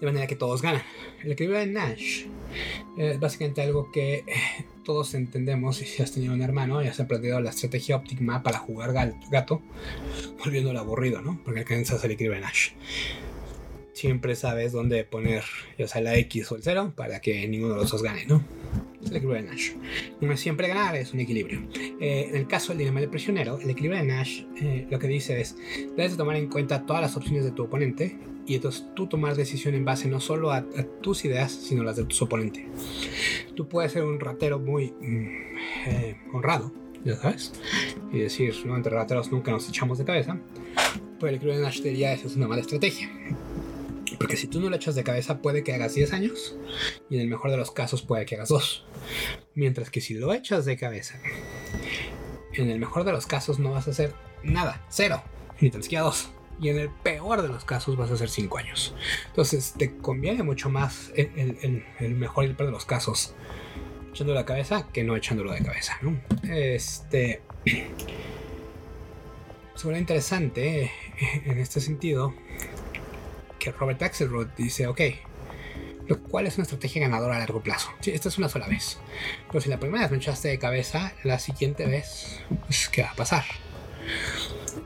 de 0.00 0.06
manera 0.06 0.26
que 0.26 0.36
todos 0.36 0.60
ganan. 0.60 0.82
El 1.22 1.32
equilibrio 1.32 1.60
de 1.60 1.66
Nash 1.66 2.24
es 2.98 3.20
básicamente 3.20 3.62
algo 3.62 3.90
que 3.92 4.16
eh, 4.16 4.24
todos 4.82 5.14
entendemos 5.14 5.76
si 5.76 6.02
has 6.02 6.12
tenido 6.12 6.34
un 6.34 6.42
hermano 6.42 6.82
y 6.82 6.88
has 6.88 7.00
aprendido 7.00 7.40
la 7.40 7.50
estrategia 7.50 7.96
óptima 7.96 8.42
para 8.42 8.58
jugar 8.58 8.92
gato, 9.30 9.62
volviéndolo 10.44 10.78
aburrido, 10.78 11.20
¿no? 11.22 11.40
Porque 11.44 11.60
alcanzas 11.60 12.04
el 12.04 12.12
equilibrio 12.12 12.40
de 12.40 12.46
Nash. 12.46 12.70
Siempre 13.92 14.34
sabes 14.34 14.72
dónde 14.72 15.04
poner 15.04 15.44
ya 15.78 15.86
sea 15.86 16.00
la 16.00 16.16
X 16.16 16.50
o 16.50 16.56
el 16.56 16.62
0 16.62 16.94
para 16.96 17.20
que 17.20 17.46
ninguno 17.46 17.74
de 17.74 17.80
los 17.80 17.90
dos 17.90 18.02
gane, 18.02 18.26
¿no? 18.26 18.42
El 19.00 19.16
equilibrio 19.16 19.42
de 19.42 19.48
Nash. 19.48 19.70
No 20.20 20.32
es 20.32 20.40
siempre 20.40 20.66
ganar, 20.66 20.96
es 20.96 21.12
un 21.12 21.20
equilibrio. 21.20 21.62
Eh, 22.00 22.28
en 22.30 22.36
el 22.36 22.46
caso 22.46 22.68
del 22.68 22.78
dilema 22.78 23.00
del 23.00 23.10
prisionero, 23.10 23.58
el 23.60 23.70
equilibrio 23.70 24.00
de 24.00 24.06
Nash 24.06 24.42
eh, 24.60 24.86
lo 24.90 24.98
que 24.98 25.06
dice 25.06 25.40
es, 25.40 25.56
debes 25.96 26.12
de 26.12 26.16
tomar 26.16 26.36
en 26.36 26.48
cuenta 26.48 26.84
todas 26.86 27.02
las 27.02 27.16
opciones 27.16 27.44
de 27.44 27.52
tu 27.52 27.64
oponente 27.64 28.18
y 28.46 28.56
entonces 28.56 28.86
tú 28.94 29.06
tomar 29.06 29.36
decisión 29.36 29.74
en 29.74 29.84
base 29.84 30.08
no 30.08 30.20
solo 30.20 30.52
a, 30.52 30.64
tus 31.00 31.24
ideas, 31.24 31.52
sino 31.52 31.82
las 31.82 31.96
de 31.96 32.04
tu 32.04 32.24
oponente. 32.24 32.66
Tú 33.54 33.68
puedes 33.68 33.92
ser 33.92 34.04
un 34.04 34.20
ratero 34.20 34.58
muy 34.58 34.92
mm, 35.00 35.28
eh, 35.86 36.16
honrado, 36.32 36.72
ya 37.04 37.16
sabes, 37.16 37.52
y 38.12 38.18
decir, 38.18 38.54
no, 38.64 38.76
entre 38.76 38.94
rateros 38.94 39.30
nunca 39.30 39.50
nos 39.50 39.68
echamos 39.68 39.98
de 39.98 40.04
cabeza, 40.04 40.38
pero 41.18 41.28
el 41.28 41.36
equilibrio 41.36 41.60
de 41.60 41.64
Nash 41.64 41.82
diría, 41.82 42.12
esa 42.12 42.26
es 42.26 42.36
una 42.36 42.48
mala 42.48 42.60
estrategia. 42.62 43.10
Porque 44.18 44.36
si 44.36 44.46
tú 44.46 44.60
no 44.60 44.70
lo 44.70 44.76
echas 44.76 44.94
de 44.94 45.02
cabeza, 45.02 45.42
puede 45.42 45.64
que 45.64 45.72
hagas 45.72 45.94
10 45.94 46.12
años, 46.12 46.56
y 47.10 47.16
en 47.16 47.22
el 47.22 47.28
mejor 47.28 47.50
de 47.50 47.56
los 47.56 47.72
casos 47.72 48.02
puede 48.02 48.24
que 48.24 48.36
hagas 48.36 48.50
2. 48.50 48.84
Mientras 49.54 49.90
que 49.90 50.00
si 50.00 50.14
lo 50.14 50.32
echas 50.32 50.64
de 50.64 50.76
cabeza, 50.76 51.20
en 52.52 52.70
el 52.70 52.78
mejor 52.78 53.04
de 53.04 53.12
los 53.12 53.26
casos 53.26 53.58
no 53.58 53.72
vas 53.72 53.88
a 53.88 53.90
hacer 53.90 54.14
nada, 54.42 54.84
cero, 54.90 55.22
ni 55.60 55.70
tan 55.70 55.82
siquiera 55.82 56.04
2. 56.04 56.30
Y 56.62 56.70
en 56.70 56.78
el 56.78 56.88
peor 56.88 57.42
de 57.42 57.48
los 57.48 57.64
casos 57.64 57.96
vas 57.96 58.10
a 58.10 58.14
hacer 58.14 58.30
5 58.30 58.56
años. 58.56 58.94
Entonces 59.26 59.74
te 59.76 59.98
conviene 59.98 60.42
mucho 60.42 60.70
más 60.70 61.12
el, 61.14 61.84
mejor 62.14 62.44
y 62.44 62.48
el 62.48 62.54
peor 62.54 62.68
de 62.68 62.72
los 62.72 62.86
casos 62.86 63.34
echándolo 64.12 64.38
de 64.38 64.44
cabeza 64.44 64.86
que 64.92 65.04
no 65.04 65.16
echándolo 65.16 65.52
de 65.52 65.62
cabeza. 65.62 65.98
¿no? 66.02 66.18
Este. 66.48 67.42
Suena 69.74 69.98
interesante 69.98 70.84
eh, 70.84 70.90
en 71.46 71.58
este 71.58 71.80
sentido 71.80 72.34
que 73.58 73.72
Robert 73.72 74.02
Axelrod 74.02 74.46
dice, 74.56 74.86
ok, 74.86 75.00
cual 76.16 76.46
es 76.46 76.56
una 76.56 76.64
estrategia 76.64 77.02
ganadora 77.02 77.36
a 77.36 77.38
largo 77.38 77.62
plazo. 77.62 77.90
Sí, 78.00 78.10
esta 78.10 78.28
es 78.28 78.38
una 78.38 78.48
sola 78.48 78.68
vez. 78.68 78.98
Pero 79.48 79.60
si 79.60 79.68
la 79.68 79.78
primera 79.78 80.02
vez 80.02 80.10
me 80.10 80.16
echaste 80.18 80.48
de 80.48 80.58
cabeza, 80.58 81.12
la 81.24 81.38
siguiente 81.38 81.86
vez, 81.86 82.40
pues, 82.66 82.88
¿qué 82.88 83.02
va 83.02 83.10
a 83.10 83.14
pasar? 83.14 83.44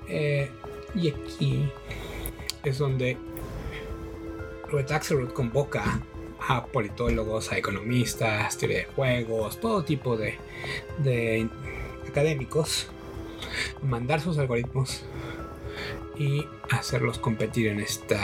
Eh, 0.09 0.51
y 0.95 1.11
aquí 1.11 1.71
es 2.65 2.79
donde 2.79 3.17
Robert 4.69 4.91
Axelrod 4.91 5.33
convoca 5.33 6.01
a 6.49 6.67
politólogos, 6.67 7.53
a 7.53 7.59
economistas, 7.59 8.57
teoría 8.59 8.79
de 8.79 8.85
juegos, 8.85 9.61
todo 9.61 9.85
tipo 9.85 10.17
de, 10.17 10.39
de 10.99 11.49
académicos, 12.09 12.89
mandar 13.83 14.21
sus 14.21 14.39
algoritmos 14.39 15.05
y 16.19 16.47
hacerlos 16.71 17.19
competir 17.19 17.69
en 17.69 17.81
este 17.81 18.19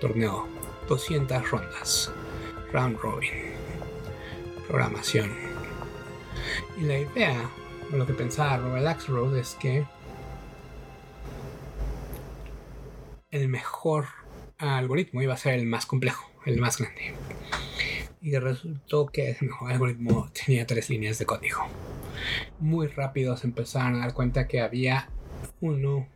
torneo. 0.00 0.46
200 0.88 1.50
rondas, 1.50 2.12
round 2.72 2.98
robin, 2.98 3.32
programación. 4.68 5.30
Y 6.78 6.82
la 6.82 6.98
idea, 6.98 7.50
lo 7.92 8.06
que 8.06 8.12
pensaba 8.12 8.58
Robert 8.58 8.86
Axelrod 8.86 9.36
es 9.36 9.54
que 9.54 9.86
el 13.34 13.48
mejor 13.48 14.06
algoritmo 14.58 15.20
iba 15.20 15.34
a 15.34 15.36
ser 15.36 15.54
el 15.54 15.66
más 15.66 15.86
complejo, 15.86 16.30
el 16.46 16.60
más 16.60 16.78
grande. 16.78 17.14
Y 18.22 18.38
resultó 18.38 19.06
que 19.06 19.30
el 19.30 19.36
mejor 19.40 19.72
algoritmo 19.72 20.30
tenía 20.32 20.68
tres 20.68 20.88
líneas 20.88 21.18
de 21.18 21.26
código. 21.26 21.66
Muy 22.60 22.86
rápido 22.86 23.36
se 23.36 23.48
empezaron 23.48 23.96
a 23.96 23.98
dar 23.98 24.14
cuenta 24.14 24.46
que 24.46 24.60
había 24.60 25.10
uno 25.60 26.06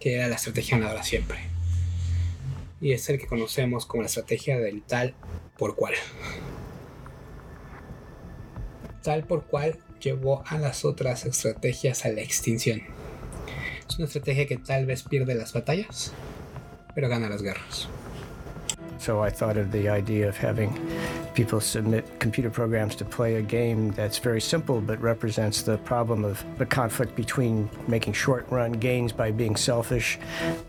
que 0.00 0.14
era 0.14 0.26
la 0.28 0.36
estrategia 0.36 0.78
ganadora 0.78 1.02
siempre. 1.02 1.38
Y 2.80 2.92
es 2.92 3.06
el 3.10 3.18
que 3.18 3.26
conocemos 3.26 3.84
como 3.84 4.02
la 4.02 4.06
estrategia 4.06 4.58
del 4.58 4.82
tal 4.82 5.14
por 5.58 5.76
cual. 5.76 5.94
Tal 9.02 9.24
por 9.24 9.44
cual 9.44 9.78
llevó 10.00 10.42
a 10.46 10.56
las 10.56 10.86
otras 10.86 11.26
estrategias 11.26 12.06
a 12.06 12.08
la 12.08 12.22
extinción. 12.22 12.80
Es 13.88 13.98
una 13.98 14.06
estrategia 14.06 14.46
que 14.46 14.56
tal 14.56 14.86
vez 14.86 15.02
pierde 15.02 15.34
las 15.34 15.52
batallas, 15.52 16.12
pero 16.94 17.08
gana 17.08 17.28
las 17.28 17.42
guerras. 17.42 17.88
So 18.98 19.20
I 19.20 19.30
thought 19.30 19.56
of 19.56 19.70
the 19.72 19.88
idea 19.88 20.28
of 20.28 20.36
having 20.36 20.72
people 21.34 21.60
submit 21.60 22.18
computer 22.18 22.50
programs 22.50 22.96
to 22.96 23.04
play 23.04 23.36
a 23.36 23.42
game 23.42 23.90
that's 23.90 24.18
very 24.18 24.40
simple 24.40 24.80
but 24.80 24.98
represents 25.00 25.62
the 25.62 25.76
problem 25.78 26.24
of 26.24 26.42
the 26.56 26.64
conflict 26.64 27.14
between 27.14 27.68
making 27.86 28.14
short 28.14 28.46
run 28.50 28.72
gains 28.72 29.12
by 29.12 29.30
being 29.30 29.54
selfish 29.54 30.18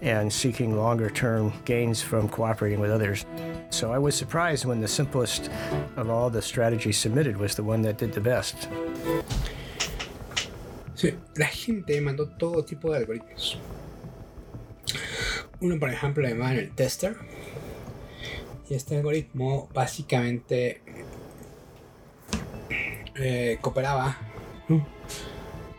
and 0.02 0.32
seeking 0.32 0.76
longer 0.76 1.10
term 1.10 1.54
gains 1.64 2.02
from 2.02 2.28
cooperating 2.28 2.80
with 2.80 2.92
others. 2.92 3.26
So 3.70 3.92
I 3.92 3.98
was 3.98 4.14
surprised 4.14 4.66
when 4.66 4.82
the 4.82 4.88
simplest 4.88 5.50
of 5.96 6.10
all 6.10 6.30
the 6.30 6.42
strategies 6.42 6.98
submitted 6.98 7.38
was 7.38 7.56
the 7.56 7.64
one 7.64 7.82
that 7.84 7.98
did 7.98 8.14
the 8.14 8.22
best. 8.22 8.68
Sí, 10.98 11.14
la 11.36 11.46
gente 11.46 12.02
mandó 12.02 12.28
todo 12.28 12.66
tipo 12.66 12.92
de 12.92 12.98
algoritmos. 12.98 13.60
Uno, 15.62 15.80
por 15.80 15.92
ejemplo, 15.92 16.24
le 16.24 16.30
llamaban 16.30 16.56
el 16.56 16.72
tester. 16.72 17.16
Y 18.68 18.74
este 18.74 18.98
algoritmo 18.98 19.70
básicamente 19.76 20.82
eh, 23.14 23.60
cooperaba. 23.62 24.18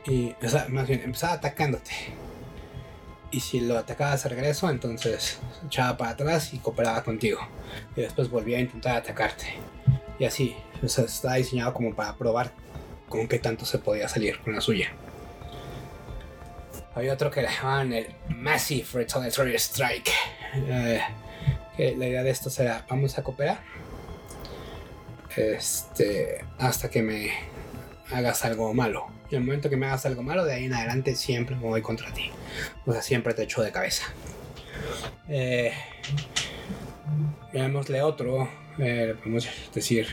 Y, 0.06 0.36
más 0.68 0.86
bien, 0.86 1.02
empezaba 1.02 1.32
atacándote. 1.32 1.90
Y 3.32 3.40
si 3.40 3.58
lo 3.58 3.76
atacabas 3.76 4.22
de 4.22 4.28
regreso, 4.28 4.70
entonces 4.70 5.40
se 5.60 5.66
echaba 5.66 5.96
para 5.96 6.12
atrás 6.12 6.54
y 6.54 6.58
cooperaba 6.58 7.02
contigo. 7.02 7.40
Y 7.96 8.02
después 8.02 8.30
volvía 8.30 8.58
a 8.58 8.60
intentar 8.60 8.98
atacarte. 8.98 9.46
Y 10.20 10.26
así, 10.26 10.54
o 10.80 10.88
sea, 10.88 11.06
estaba 11.06 11.34
diseñado 11.34 11.74
como 11.74 11.92
para 11.92 12.16
probar 12.16 12.52
con 13.08 13.26
qué 13.26 13.40
tanto 13.40 13.64
se 13.64 13.78
podía 13.78 14.08
salir 14.08 14.38
con 14.42 14.54
la 14.54 14.60
suya. 14.60 14.92
Había 16.98 17.12
otro 17.12 17.30
que 17.30 17.42
le 17.42 17.48
llamaban 17.48 17.92
el 17.92 18.08
Massive 18.28 18.84
Retaliatory 18.92 19.54
Strike. 19.54 20.10
Eh, 20.56 21.00
la 21.96 22.08
idea 22.08 22.24
de 22.24 22.30
esto 22.30 22.50
será, 22.50 22.84
vamos 22.90 23.16
a 23.16 23.22
cooperar. 23.22 23.60
Este, 25.36 26.44
hasta 26.58 26.90
que 26.90 27.00
me 27.02 27.30
hagas 28.10 28.44
algo 28.44 28.74
malo. 28.74 29.06
Y 29.30 29.36
el 29.36 29.42
momento 29.42 29.70
que 29.70 29.76
me 29.76 29.86
hagas 29.86 30.06
algo 30.06 30.24
malo, 30.24 30.44
de 30.44 30.54
ahí 30.54 30.64
en 30.64 30.74
adelante 30.74 31.14
siempre 31.14 31.54
me 31.54 31.62
voy 31.62 31.82
contra 31.82 32.12
ti. 32.12 32.32
O 32.84 32.92
sea, 32.92 33.00
siempre 33.00 33.32
te 33.32 33.44
echo 33.44 33.62
de 33.62 33.70
cabeza. 33.70 34.12
Eh, 35.28 35.72
veámosle 37.52 38.02
otro. 38.02 38.50
Eh, 38.78 39.14
podemos 39.18 39.48
decir 39.74 40.06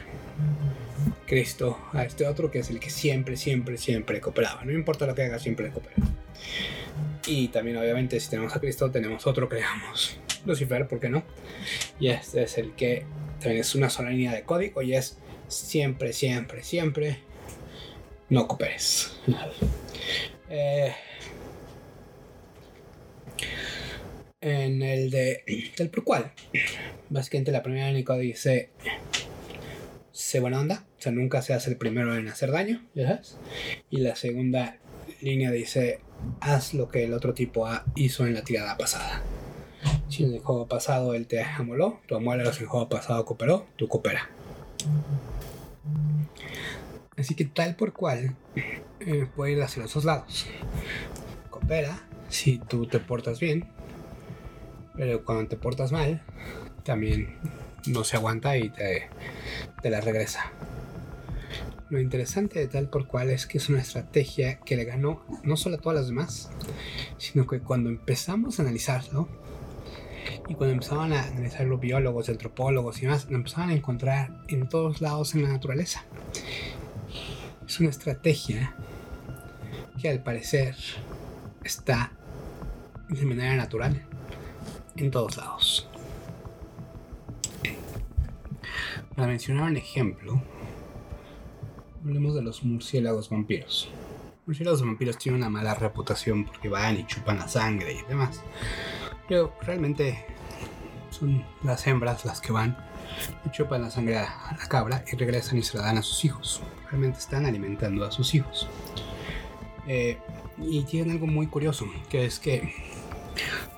Cristo 1.28 1.78
a 1.94 2.04
este 2.04 2.28
otro 2.28 2.50
que 2.50 2.60
es 2.60 2.70
el 2.70 2.80
que 2.80 2.90
siempre, 2.90 3.38
siempre, 3.38 3.78
siempre 3.78 4.22
cooperaba. 4.22 4.64
No 4.66 4.72
importa 4.72 5.06
lo 5.06 5.16
que 5.16 5.24
haga, 5.24 5.40
siempre 5.40 5.70
coopera. 5.70 5.96
Y 7.28 7.48
también, 7.50 7.78
obviamente, 7.78 8.20
si 8.20 8.30
tenemos 8.30 8.56
a 8.56 8.60
Cristo, 8.60 8.92
tenemos 8.92 9.26
otro 9.26 9.50
que 9.50 9.60
llamamos 9.60 10.18
Lucifer, 10.46 10.88
¿por 10.88 11.00
qué 11.00 11.10
no? 11.10 11.24
Y 12.00 12.10
este 12.10 12.44
es 12.44 12.58
el 12.58 12.74
que 12.74 13.06
también 13.40 13.62
es 13.62 13.76
una 13.76 13.90
sola 13.90 14.10
línea 14.10 14.34
de 14.34 14.44
código 14.44 14.82
y 14.82 14.96
es 14.96 15.18
siempre, 15.48 16.14
siempre, 16.14 16.64
siempre 16.64 17.20
no 18.30 18.48
cooperes. 18.48 19.18
Eh, 20.50 20.94
en 24.46 24.84
el 24.84 25.10
de 25.10 25.44
del 25.76 25.90
por 25.90 26.04
cual, 26.04 26.32
básicamente 27.10 27.52
la 27.52 27.64
primera 27.64 27.92
de 27.92 28.04
código 28.04 28.22
dice 28.22 28.70
sé 30.12 30.40
buena 30.40 30.60
onda, 30.60 30.86
o 31.00 31.02
sea, 31.02 31.12
nunca 31.12 31.42
seas 31.42 31.68
el 31.68 31.78
primero 31.78 32.16
en 32.16 32.28
hacer 32.28 32.52
daño, 32.52 32.86
¿ya? 32.94 33.22
Y 33.90 33.98
la 33.98 34.16
segunda 34.16 34.78
línea 35.20 35.50
dice 35.50 36.00
haz 36.42 36.76
lo 36.76 36.90
que 36.90 37.06
el 37.06 37.14
otro 37.14 37.34
tipo 37.34 37.68
hizo 37.96 38.28
en 38.28 38.36
la 38.36 38.44
tirada 38.44 38.78
pasada. 38.78 39.24
Si 40.10 40.24
en 40.24 40.34
el 40.34 40.40
juego 40.40 40.68
pasado 40.68 41.16
él 41.16 41.26
te 41.26 41.42
amoló, 41.42 42.00
tu 42.08 42.16
amuelo 42.16 42.52
si 42.54 42.60
en 42.60 42.64
el 42.66 42.70
juego 42.70 42.88
pasado 42.88 43.26
cooperó, 43.26 43.66
tú 43.78 43.88
coopera. 43.88 44.30
Así 47.18 47.34
que 47.34 47.46
tal 47.46 47.76
por 47.76 47.94
cual 47.94 48.36
eh, 49.00 49.28
puede 49.36 49.54
ir 49.54 49.62
hacia 49.64 49.82
los 49.82 49.94
dos 49.94 50.06
lados. 50.06 50.46
Coopera 51.50 52.08
si 52.30 52.58
tú 52.58 52.86
te 52.86 53.00
portas 53.00 53.40
bien, 53.40 53.68
pero 54.98 55.24
cuando 55.24 55.48
te 55.48 55.58
portas 55.58 55.92
mal, 55.92 56.22
también 56.84 57.36
no 57.88 58.04
se 58.04 58.18
aguanta 58.18 58.58
y 58.58 58.70
te, 58.70 59.10
la 59.84 60.02
regresa. 60.02 60.52
Lo 61.90 62.00
interesante 62.00 62.60
de 62.60 62.68
tal 62.68 62.90
por 62.90 63.08
cual 63.08 63.30
es 63.30 63.46
que 63.46 63.60
es 63.60 63.70
una 63.70 63.80
estrategia 63.80 64.60
que 64.60 64.76
le 64.76 64.86
ganó 64.86 65.24
no 65.44 65.56
solo 65.56 65.76
a 65.76 65.80
todas 65.80 66.00
las 66.00 66.08
demás, 66.08 66.50
sino 67.18 67.46
que 67.46 67.60
cuando 67.60 67.90
empezamos 67.90 68.60
a 68.60 68.64
analizarlo, 68.64 69.28
y 70.48 70.56
cuando 70.56 70.74
empezaban 70.74 71.14
a 71.14 71.24
analizar 71.24 71.66
los 71.66 71.80
biólogos, 71.80 72.30
antropólogos 72.30 73.00
y 73.00 73.02
demás, 73.02 73.28
lo 73.30 73.38
empezaban 73.38 73.70
a 73.70 73.74
encontrar 73.74 74.44
en 74.48 74.68
todos 74.68 75.02
lados 75.02 75.34
en 75.36 75.44
la 75.44 75.50
naturaleza. 75.50 76.04
Es 77.68 77.80
una 77.80 77.90
estrategia 77.90 78.76
que 80.00 80.10
al 80.10 80.22
parecer 80.22 80.76
está 81.64 82.12
de 83.10 83.26
manera 83.26 83.56
natural 83.56 84.06
en 84.98 85.12
todos 85.12 85.38
lados. 85.38 85.88
Para 89.16 89.28
mencionar 89.28 89.70
un 89.72 89.78
ejemplo, 89.78 90.42
hablemos 92.04 92.36
de 92.36 92.42
los 92.42 92.64
murciélagos 92.64 93.30
vampiros. 93.30 93.90
Los 94.40 94.48
murciélagos 94.48 94.82
vampiros 94.82 95.18
tienen 95.18 95.42
una 95.42 95.50
mala 95.50 95.74
reputación 95.74 96.46
porque 96.46 96.70
van 96.70 96.98
y 96.98 97.08
chupan 97.08 97.38
la 97.38 97.48
sangre 97.48 97.94
y 97.94 98.10
demás. 98.10 98.42
Pero 99.28 99.54
realmente 99.62 100.26
son 101.12 101.46
las 101.64 101.88
hembras 101.88 102.26
las 102.26 102.42
que 102.42 102.52
van 102.52 102.78
y 103.46 103.52
chupan 103.52 103.82
la 103.82 103.90
sangre 103.90 104.18
a 104.18 104.58
la 104.60 104.68
cabra 104.68 105.06
y 105.12 105.16
regresan 105.16 105.58
y 105.58 105.64
se 105.64 105.78
la 105.78 105.86
dan 105.86 105.98
a 105.98 106.02
sus 106.02 106.26
hijos. 106.26 106.62
Realmente 106.90 107.20
están 107.20 107.46
alimentando 107.46 108.06
a 108.06 108.12
sus 108.12 108.36
hijos. 108.36 108.68
Eh, 109.88 110.18
y 110.58 110.84
tienen 110.84 111.12
algo 111.12 111.28
muy 111.28 111.48
curioso, 111.48 111.86
que 112.10 112.26
es 112.26 112.40
que 112.40 112.74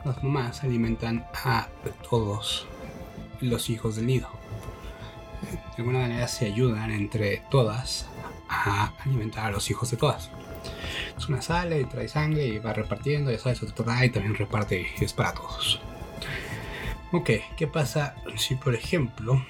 las 0.08 0.24
mamás 0.24 0.64
alimentan 0.64 1.26
a 1.44 1.68
todos 2.10 2.66
los 3.42 3.70
hijos 3.70 3.98
del 3.98 4.08
nido. 4.08 4.30
De 5.42 5.82
alguna 5.84 6.00
manera 6.00 6.28
se 6.28 6.46
ayudan 6.46 6.92
entre 6.92 7.44
todas 7.52 8.08
a 8.50 8.94
alimentar 9.06 9.48
a 9.48 9.52
los 9.52 9.70
hijos 9.70 9.92
de 9.92 9.98
todas. 9.98 10.32
Es 11.18 11.28
una 11.28 11.42
sale 11.42 11.84
trae 11.86 12.08
sangre 12.08 12.48
y 12.48 12.58
va 12.60 12.74
repartiendo, 12.74 13.32
ya 13.32 13.38
sabes, 13.38 13.62
y 13.62 14.10
también 14.10 14.36
reparte 14.36 14.88
y 15.00 15.04
es 15.04 15.14
para 15.14 15.34
todos. 15.34 15.82
Ok, 17.12 17.30
¿qué 17.56 17.68
pasa 17.68 18.16
si 18.38 18.56
por 18.56 18.76
ejemplo 18.76 19.46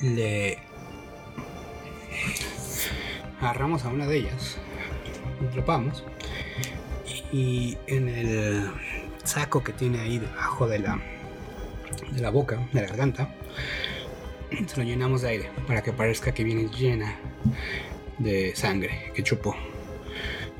le 0.00 0.58
agarramos 3.40 3.84
a 3.84 3.88
una 3.88 4.06
de 4.06 4.18
ellas, 4.18 4.56
la 5.40 5.48
atrapamos 5.48 6.04
y 7.34 7.76
en 7.88 8.08
el 8.08 8.70
saco 9.24 9.64
que 9.64 9.72
tiene 9.72 9.98
ahí 9.98 10.18
debajo 10.18 10.68
de 10.68 10.78
la, 10.78 11.00
de 12.12 12.20
la 12.20 12.30
boca, 12.30 12.64
de 12.72 12.80
la 12.80 12.86
garganta, 12.86 13.34
se 14.68 14.76
lo 14.76 14.84
llenamos 14.84 15.22
de 15.22 15.30
aire 15.30 15.50
para 15.66 15.82
que 15.82 15.92
parezca 15.92 16.32
que 16.32 16.44
viene 16.44 16.68
llena 16.68 17.18
de 18.18 18.54
sangre 18.54 19.10
que 19.16 19.24
chupó. 19.24 19.56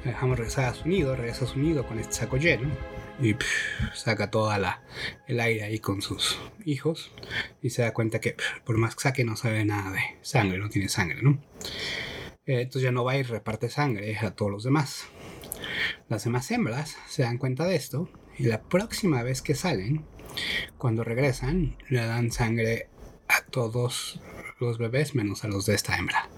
La 0.05 0.11
dejamos 0.11 0.37
regresar 0.37 0.65
a 0.65 0.75
su 0.75 0.89
nido, 0.89 1.15
regresa 1.15 1.45
a 1.45 1.49
su 1.49 1.61
nido 1.61 1.87
con 1.87 2.01
este 2.01 2.15
saco 2.15 2.39
lleno 2.39 2.69
y 3.23 3.37
saca 3.95 4.33
toda 4.33 4.59
la 4.59 4.83
el 5.29 5.39
aire 5.39 5.63
ahí 5.63 5.79
con 5.79 6.03
sus 6.03 6.41
hijos 6.65 7.13
y 7.63 7.71
se 7.71 7.83
da 7.83 7.93
cuenta 7.93 8.21
que 8.21 8.35
por 8.65 8.79
más 8.79 8.97
que 8.97 9.03
saque 9.03 9.25
no 9.25 9.37
sabe 9.37 9.65
nada 9.65 9.93
de 9.93 10.01
sangre, 10.23 10.59
no 10.59 10.69
tiene 10.69 10.89
sangre, 10.89 11.23
¿no? 11.23 11.39
Eh, 12.47 12.63
entonces 12.63 12.83
ya 12.83 12.91
no 12.91 13.05
va 13.05 13.17
y 13.17 13.23
reparte 13.23 13.71
sangre 13.71 14.19
a 14.19 14.33
todos 14.33 14.51
los 14.51 14.65
demás. 14.65 15.07
Las 16.09 16.25
demás 16.25 16.51
hembras 16.51 16.97
se 17.09 17.23
dan 17.23 17.39
cuenta 17.39 17.65
de 17.65 17.77
esto 17.77 18.09
y 18.39 18.45
la 18.45 18.63
próxima 18.63 19.23
vez 19.23 19.43
que 19.43 19.55
salen, 19.55 20.05
cuando 20.79 21.05
regresan, 21.05 21.77
le 21.89 22.05
dan 22.05 22.33
sangre 22.33 22.89
a 23.29 23.45
todos 23.51 24.21
los 24.61 24.79
bebés 24.79 25.15
menos 25.15 25.45
a 25.45 25.49
los 25.49 25.67
de 25.67 25.75
esta 25.75 25.97
hembra. 25.97 26.29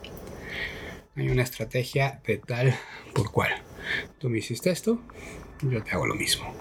Hay 1.15 1.29
una 1.29 1.43
estrategia 1.43 2.21
de 2.27 2.39
tal 2.39 2.75
por 3.15 3.33
cual. 3.33 3.51
Tú 4.19 4.29
me 4.29 4.39
hiciste 4.39 4.71
esto, 4.71 5.01
yo 5.63 5.83
te 5.83 5.93
hago 5.93 6.07
lo 6.07 6.15
mismo. 6.15 6.55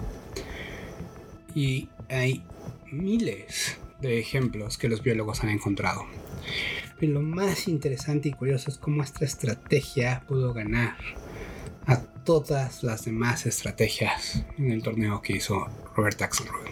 Y 1.54 1.90
hay 2.08 2.44
miles 2.90 3.78
de 4.00 4.18
ejemplos 4.18 4.78
que 4.78 4.88
los 4.88 5.02
biólogos 5.02 5.42
han 5.42 5.50
encontrado. 5.50 6.06
Pero 6.98 7.14
lo 7.14 7.20
más 7.20 7.68
interesante 7.68 8.30
y 8.30 8.32
curioso 8.32 8.70
es 8.70 8.78
cómo 8.78 9.02
esta 9.02 9.24
estrategia 9.24 10.24
pudo 10.26 10.54
ganar 10.54 10.96
todas 12.26 12.82
las 12.82 13.04
demás 13.04 13.46
estrategias 13.46 14.44
en 14.58 14.72
el 14.72 14.82
torneo 14.82 15.22
que 15.22 15.34
hizo 15.34 15.68
Robert 15.94 16.20
Axelrod. 16.20 16.66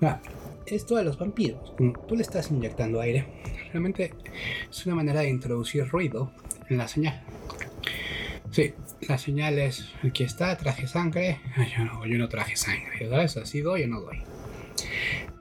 Ahora, 0.00 0.22
esto 0.64 0.94
de 0.94 1.02
los 1.02 1.18
vampiros, 1.18 1.72
como 1.76 1.92
tú 2.06 2.14
le 2.14 2.22
estás 2.22 2.52
inyectando 2.52 3.00
aire, 3.00 3.26
realmente 3.72 4.14
es 4.70 4.86
una 4.86 4.94
manera 4.94 5.22
de 5.22 5.28
introducir 5.28 5.88
ruido 5.88 6.30
en 6.70 6.78
la 6.78 6.86
señal. 6.86 7.20
Sí, 8.52 8.74
la 9.08 9.18
señal 9.18 9.58
es, 9.58 9.92
aquí 10.04 10.22
está, 10.22 10.56
traje 10.56 10.86
sangre, 10.86 11.40
yo 11.76 11.84
no, 11.84 12.06
yo 12.06 12.16
no 12.16 12.28
traje 12.28 12.56
sangre, 12.56 13.08
¿sabes? 13.10 13.36
Así 13.38 13.60
doy 13.60 13.82
o 13.82 13.88
no 13.88 14.00
doy. 14.02 14.22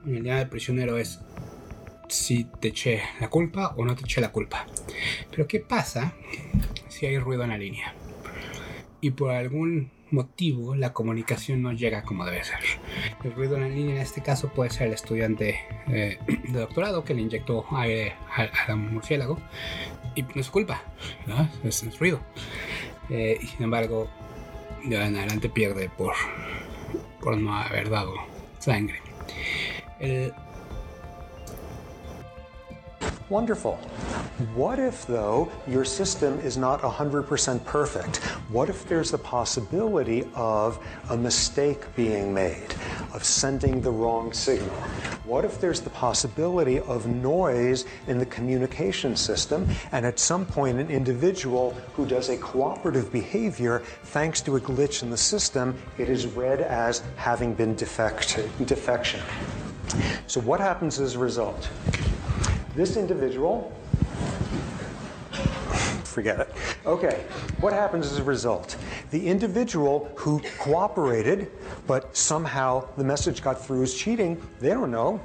El 0.08 0.24
día 0.24 0.38
del 0.38 0.50
prisionero 0.50 0.98
es 0.98 1.20
si 2.08 2.46
te 2.46 2.70
eché 2.70 3.04
la 3.22 3.30
culpa 3.30 3.76
o 3.78 3.86
no 3.86 3.96
te 3.96 4.02
eché 4.06 4.22
la 4.22 4.32
culpa. 4.32 4.66
Pero 5.30 5.48
¿qué 5.48 5.60
pasa 5.60 6.16
si 6.88 7.06
hay 7.06 7.20
ruido 7.20 7.44
en 7.44 7.50
la 7.50 7.60
línea? 7.60 7.94
Y 9.02 9.12
por 9.12 9.32
algún 9.32 9.92
motivo 10.12 10.76
la 10.76 10.94
comunicación 10.94 11.62
no 11.62 11.72
llega 11.74 12.04
como 12.04 12.26
debe 12.26 12.44
ser. 12.44 12.60
El 13.24 13.34
ruido 13.34 13.56
en 13.56 13.62
la 13.62 13.70
línea 13.70 13.96
en 13.96 14.02
este 14.02 14.22
caso 14.22 14.50
puede 14.50 14.70
ser 14.70 14.88
el 14.88 14.94
estudiante 14.94 15.60
eh, 15.88 16.18
de 16.48 16.60
doctorado 16.60 17.04
que 17.04 17.14
le 17.14 17.22
inyectó 17.22 17.66
aire 17.72 18.14
al 18.68 18.78
murciélago 18.78 19.40
y 20.16 20.24
no 20.24 20.42
es 20.42 20.50
culpa, 20.50 20.82
es, 21.64 21.84
es 21.84 22.00
ruido. 22.00 22.22
Eh, 23.10 23.38
y 23.42 23.48
sin 23.48 23.64
embargo, 23.64 24.10
de 24.84 24.96
ahora 24.96 25.08
en 25.08 25.18
adelante 25.18 25.50
pierde 25.50 25.90
por, 25.90 26.16
no 27.38 27.56
haber 27.56 27.90
dado 27.90 28.14
sangre. 28.60 29.02
Wonderful. 33.30 33.76
What 34.56 34.80
if, 34.80 35.06
though, 35.06 35.52
your 35.68 35.84
system 35.84 36.40
is 36.40 36.56
not 36.56 36.80
100% 36.80 37.66
perfect? 37.66 38.18
What 38.48 38.70
if 38.70 38.88
there's 38.88 39.14
a 39.14 39.18
possibility 39.18 40.26
of 40.34 40.80
a 41.10 41.18
mistake 41.18 41.94
being 41.98 42.34
made, 42.34 42.74
of 43.14 43.26
sending 43.26 43.82
the 43.82 43.92
wrong 43.92 44.32
signal? 44.32 44.70
What 45.26 45.44
if 45.44 45.60
there's 45.60 45.82
the 45.82 45.90
possibility 45.90 46.80
of 46.80 47.06
noise 47.06 47.84
in 48.08 48.18
the 48.18 48.26
communication 48.28 49.18
system, 49.18 49.68
and 49.92 50.06
at 50.06 50.20
some 50.20 50.46
point, 50.46 50.80
an 50.80 50.90
individual 50.90 51.72
who 51.96 52.06
does 52.06 52.30
a 52.30 52.38
cooperative 52.38 53.12
behavior, 53.12 53.80
thanks 54.04 54.40
to 54.42 54.56
a 54.56 54.62
glitch 54.62 55.04
in 55.04 55.10
the 55.10 55.18
system, 55.18 55.78
it 55.98 56.08
is 56.08 56.28
read 56.28 56.62
as 56.62 57.04
having 57.18 57.54
been 57.54 57.76
defect- 57.76 58.40
defection? 58.66 59.20
So, 60.28 60.40
what 60.40 60.62
happens 60.62 61.02
as 61.02 61.16
a 61.16 61.20
result? 61.20 61.70
This 62.78 62.96
individual, 62.96 63.72
forget 66.04 66.40
it. 66.40 66.54
Okay, 66.86 67.26
what 67.60 67.74
happens 67.74 68.06
as 68.12 68.20
a 68.20 68.24
result? 68.24 68.78
The 69.10 69.28
individual 69.28 70.12
who 70.14 70.44
cooperated, 70.60 71.50
but 71.88 72.16
somehow 72.16 72.88
the 72.96 73.04
message 73.04 73.42
got 73.42 73.66
through 73.66 73.82
as 73.82 73.96
cheating, 73.96 74.40
they 74.60 74.70
don't 74.70 74.92
know. 74.92 75.20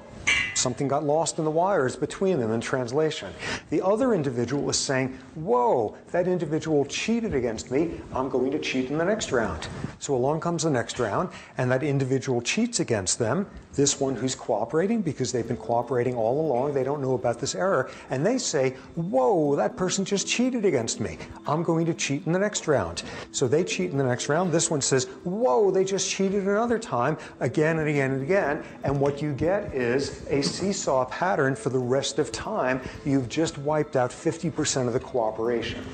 Something 0.63 0.87
got 0.87 1.03
lost 1.03 1.41
in 1.41 1.45
the 1.45 1.51
wires 1.51 1.97
between 1.97 2.39
them 2.39 2.53
in 2.53 2.61
translation. 2.61 3.33
The 3.71 3.85
other 3.85 4.15
individual 4.15 4.71
is 4.71 4.79
saying, 4.79 5.19
Whoa, 5.35 5.97
that 6.13 6.29
individual 6.29 6.85
cheated 6.85 7.35
against 7.35 7.73
me. 7.73 8.01
I'm 8.15 8.29
going 8.29 8.53
to 8.53 8.61
cheat 8.61 8.89
in 8.89 8.97
the 8.97 9.05
next 9.05 9.33
round. 9.33 9.67
So 9.99 10.15
along 10.15 10.39
comes 10.39 10.63
the 10.63 10.71
next 10.71 11.01
round, 11.01 11.31
and 11.59 11.69
that 11.73 11.83
individual 11.83 12.41
cheats 12.41 12.79
against 12.79 13.19
them. 13.19 13.49
This 13.75 13.99
one 13.99 14.15
who's 14.15 14.35
cooperating 14.35 15.03
because 15.03 15.33
they've 15.33 15.47
been 15.47 15.57
cooperating 15.57 16.15
all 16.15 16.47
along, 16.47 16.75
they 16.75 16.85
don't 16.85 17.01
know 17.01 17.15
about 17.15 17.41
this 17.41 17.55
error, 17.55 17.91
and 18.11 18.25
they 18.25 18.39
say, 18.39 18.71
Whoa, 18.95 19.57
that 19.57 19.77
person 19.77 20.05
just 20.05 20.29
cheated 20.29 20.65
against 20.65 21.01
me. 21.01 21.19
I'm 21.45 21.65
going 21.65 21.87
to 21.87 21.95
cheat 21.95 22.25
in 22.27 22.33
the 22.33 22.39
next 22.39 22.69
round. 22.69 23.03
So 23.33 23.49
they 23.49 23.65
cheat 23.65 23.91
in 23.91 23.99
the 23.99 24.05
next 24.05 24.29
round. 24.29 24.53
This 24.53 24.71
one 24.71 24.81
says, 24.81 25.07
Whoa, 25.25 25.73
they 25.73 25.85
just 25.85 26.09
cheated 26.09 26.45
another 26.45 26.79
time, 26.79 27.19
again 27.41 27.81
and 27.81 27.89
again 27.89 28.13
and 28.13 28.23
again. 28.23 28.63
And 28.85 29.01
what 29.01 29.21
you 29.21 29.33
get 29.33 29.75
is 29.75 30.25
a 30.29 30.43
seesaw 30.53 31.07
pattern 31.07 31.57
for 31.57 31.71
the 31.71 31.79
rest 31.79 32.19
of 32.19 32.31
time. 32.31 32.81
You've 33.05 33.29
just 33.29 33.59
wiped 33.59 33.97
out 33.97 34.11
50% 34.11 34.87
of 34.87 34.93
the 34.93 35.01
cooperation. 35.01 35.85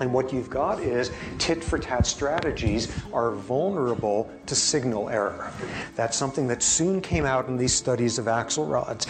And 0.00 0.12
what 0.12 0.32
you've 0.32 0.50
got 0.50 0.80
is 0.80 1.10
tit 1.38 1.62
for 1.62 1.78
tat 1.78 2.06
strategies 2.06 2.88
are 3.12 3.30
vulnerable 3.32 4.30
to 4.46 4.54
signal 4.54 5.08
error. 5.08 5.52
That's 5.96 6.16
something 6.16 6.48
that 6.48 6.62
soon 6.62 7.00
came 7.00 7.24
out 7.24 7.48
in 7.48 7.56
these 7.56 7.72
studies 7.72 8.18
of 8.18 8.26
Axelrod's. 8.26 9.06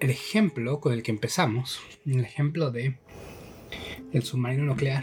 El 0.00 0.10
ejemplo 0.10 0.80
con 0.80 0.92
el 0.92 1.02
que 1.02 1.12
empezamos, 1.12 1.78
el 2.06 2.24
ejemplo 2.24 2.70
de 2.70 2.98
el 4.12 4.22
submarino 4.22 4.64
nuclear. 4.64 5.02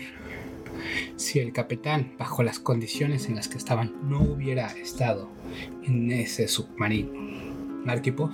Si 1.18 1.40
el 1.40 1.52
capitán, 1.52 2.16
bajo 2.18 2.44
las 2.44 2.60
condiciones 2.60 3.26
en 3.26 3.36
las 3.36 3.48
que 3.48 3.58
estaban, 3.58 4.10
no 4.10 4.22
hubiera 4.22 4.68
estado 4.72 5.30
en 5.84 6.12
ese 6.12 6.48
submarino, 6.48 7.12
Narkipov, 7.86 8.32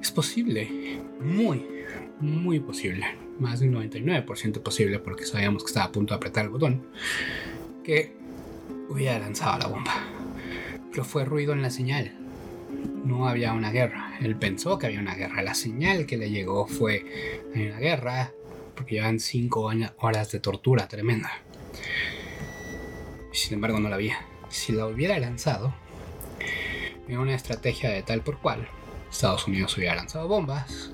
es 0.00 0.10
posible, 0.12 1.00
muy, 1.20 1.64
muy 2.20 2.60
posible, 2.60 3.06
más 3.38 3.60
de 3.60 3.68
un 3.68 3.74
99% 3.74 4.62
posible, 4.62 4.98
porque 4.98 5.24
sabíamos 5.24 5.62
que 5.64 5.68
estaba 5.68 5.86
a 5.86 5.92
punto 5.92 6.14
de 6.14 6.16
apretar 6.16 6.44
el 6.44 6.50
botón, 6.50 6.86
que 7.82 8.14
hubiera 8.88 9.18
lanzado 9.18 9.58
la 9.58 9.66
bomba. 9.66 9.92
Pero 10.90 11.04
fue 11.04 11.24
ruido 11.24 11.52
en 11.52 11.62
la 11.62 11.70
señal. 11.70 12.16
No 13.04 13.28
había 13.28 13.52
una 13.52 13.70
guerra. 13.70 14.16
Él 14.20 14.36
pensó 14.36 14.78
que 14.78 14.86
había 14.86 15.00
una 15.00 15.14
guerra. 15.14 15.42
La 15.42 15.54
señal 15.54 16.06
que 16.06 16.16
le 16.16 16.30
llegó 16.30 16.66
fue 16.66 17.42
hay 17.54 17.66
una 17.66 17.78
guerra, 17.78 18.32
porque 18.74 18.96
llevan 18.96 19.20
5 19.20 19.72
horas 19.98 20.32
de 20.32 20.40
tortura 20.40 20.88
tremenda. 20.88 21.30
Sin 23.32 23.54
embargo, 23.54 23.78
no 23.78 23.88
la 23.88 23.96
había. 23.96 24.18
Si 24.48 24.72
la 24.72 24.86
hubiera 24.86 25.18
lanzado, 25.18 25.74
una 27.08 27.34
estrategia 27.34 27.90
de 27.90 28.02
tal 28.02 28.22
por 28.22 28.38
cual, 28.38 28.68
Estados 29.10 29.46
Unidos 29.46 29.76
hubiera 29.76 29.94
lanzado 29.94 30.26
bombas, 30.28 30.90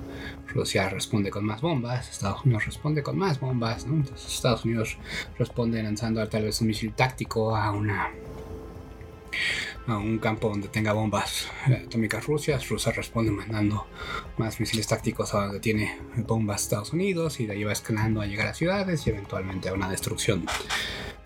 Rusia 0.48 0.88
responde 0.88 1.30
con 1.30 1.44
más 1.44 1.60
bombas, 1.60 2.10
Estados 2.10 2.44
Unidos 2.44 2.66
responde 2.66 3.02
con 3.02 3.16
más 3.18 3.40
bombas, 3.40 3.86
Estados 4.26 4.64
Unidos 4.64 4.98
responde 5.38 5.82
lanzando 5.82 6.26
tal 6.28 6.44
vez 6.44 6.60
un 6.60 6.68
misil 6.68 6.92
táctico 6.94 7.56
a 7.56 7.70
una 7.72 8.10
a 9.86 9.96
un 9.96 10.18
campo 10.18 10.48
donde 10.48 10.68
tenga 10.68 10.92
bombas 10.92 11.48
atómicas 11.66 12.24
rusias, 12.26 12.68
Rusia 12.68 12.92
responde 12.92 13.32
mandando 13.32 13.86
más 14.36 14.60
misiles 14.60 14.86
tácticos 14.86 15.34
a 15.34 15.46
donde 15.46 15.58
tiene 15.58 15.98
bombas 16.18 16.62
Estados 16.62 16.92
Unidos 16.92 17.40
y 17.40 17.46
de 17.46 17.54
ahí 17.54 17.64
va 17.64 17.72
escalando 17.72 18.20
a 18.20 18.26
llegar 18.26 18.46
a 18.46 18.54
ciudades 18.54 19.06
y 19.06 19.10
eventualmente 19.10 19.68
a 19.68 19.74
una 19.74 19.90
destrucción 19.90 20.46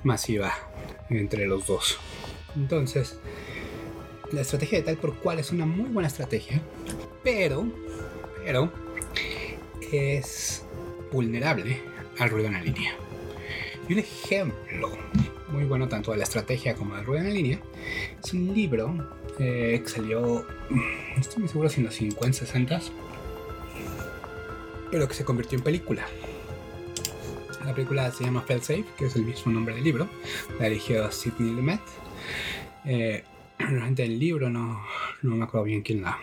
masiva 0.05 0.55
entre 1.11 1.47
los 1.47 1.67
dos. 1.67 1.99
Entonces, 2.55 3.19
la 4.33 4.41
estrategia 4.41 4.79
de 4.79 4.85
tal 4.85 4.97
por 4.97 5.15
cual 5.17 5.39
es 5.39 5.53
una 5.53 5.67
muy 5.67 5.89
buena 5.89 6.09
estrategia, 6.09 6.61
pero, 7.23 7.67
pero 8.45 8.73
es 9.93 10.65
vulnerable 11.13 11.81
al 12.19 12.31
ruido 12.31 12.49
en 12.49 12.55
la 12.55 12.63
línea. 12.63 12.95
Y 13.89 13.93
un 13.93 13.99
ejemplo 14.01 14.91
muy 15.49 15.65
bueno 15.65 15.89
tanto 15.89 16.11
de 16.11 16.19
la 16.19 16.25
estrategia 16.25 16.75
como 16.75 16.97
del 16.97 17.05
ruido 17.05 17.23
en 17.23 17.29
la 17.29 17.35
línea 17.35 17.61
es 18.23 18.33
un 18.33 18.53
libro 18.53 19.17
eh, 19.39 19.81
que 19.83 19.89
salió, 19.89 20.45
no 20.71 21.21
estoy 21.21 21.41
muy 21.41 21.49
seguro 21.49 21.69
si 21.69 21.81
en 21.81 21.87
los 21.87 21.95
50, 21.95 22.39
60, 22.39 22.81
pero 24.91 25.07
que 25.07 25.15
se 25.15 25.25
convirtió 25.25 25.59
en 25.59 25.65
película. 25.65 26.07
La 27.65 27.75
película 27.75 28.11
se 28.13 28.25
llama 28.25 28.43
Fell 28.43 28.61
Safe, 28.61 28.85
que 28.97 29.07
es 29.07 29.17
el 29.17 29.25
mismo 29.25 29.53
nombre 29.53 29.75
del 29.75 29.83
libro. 29.83 30.09
La 30.61 30.67
dirigió 30.69 31.11
Sidney 31.11 31.51
Lumet. 31.51 31.81
Eh, 32.85 33.25
realmente 33.59 34.05
el 34.05 34.19
libro 34.19 34.51
no, 34.51 34.85
no 35.23 35.37
me 35.37 35.45
acuerdo 35.45 35.65
bien 35.65 35.83
quién 35.83 36.03
la 36.03 36.19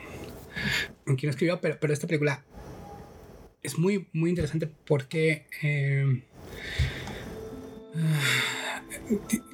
quién 1.05 1.29
escribió, 1.29 1.59
pero, 1.59 1.77
pero 1.79 1.93
esta 1.93 2.07
película 2.07 2.43
es 3.63 3.77
muy, 3.77 4.07
muy 4.13 4.29
interesante 4.29 4.67
porque 4.67 5.45
eh, 5.61 6.21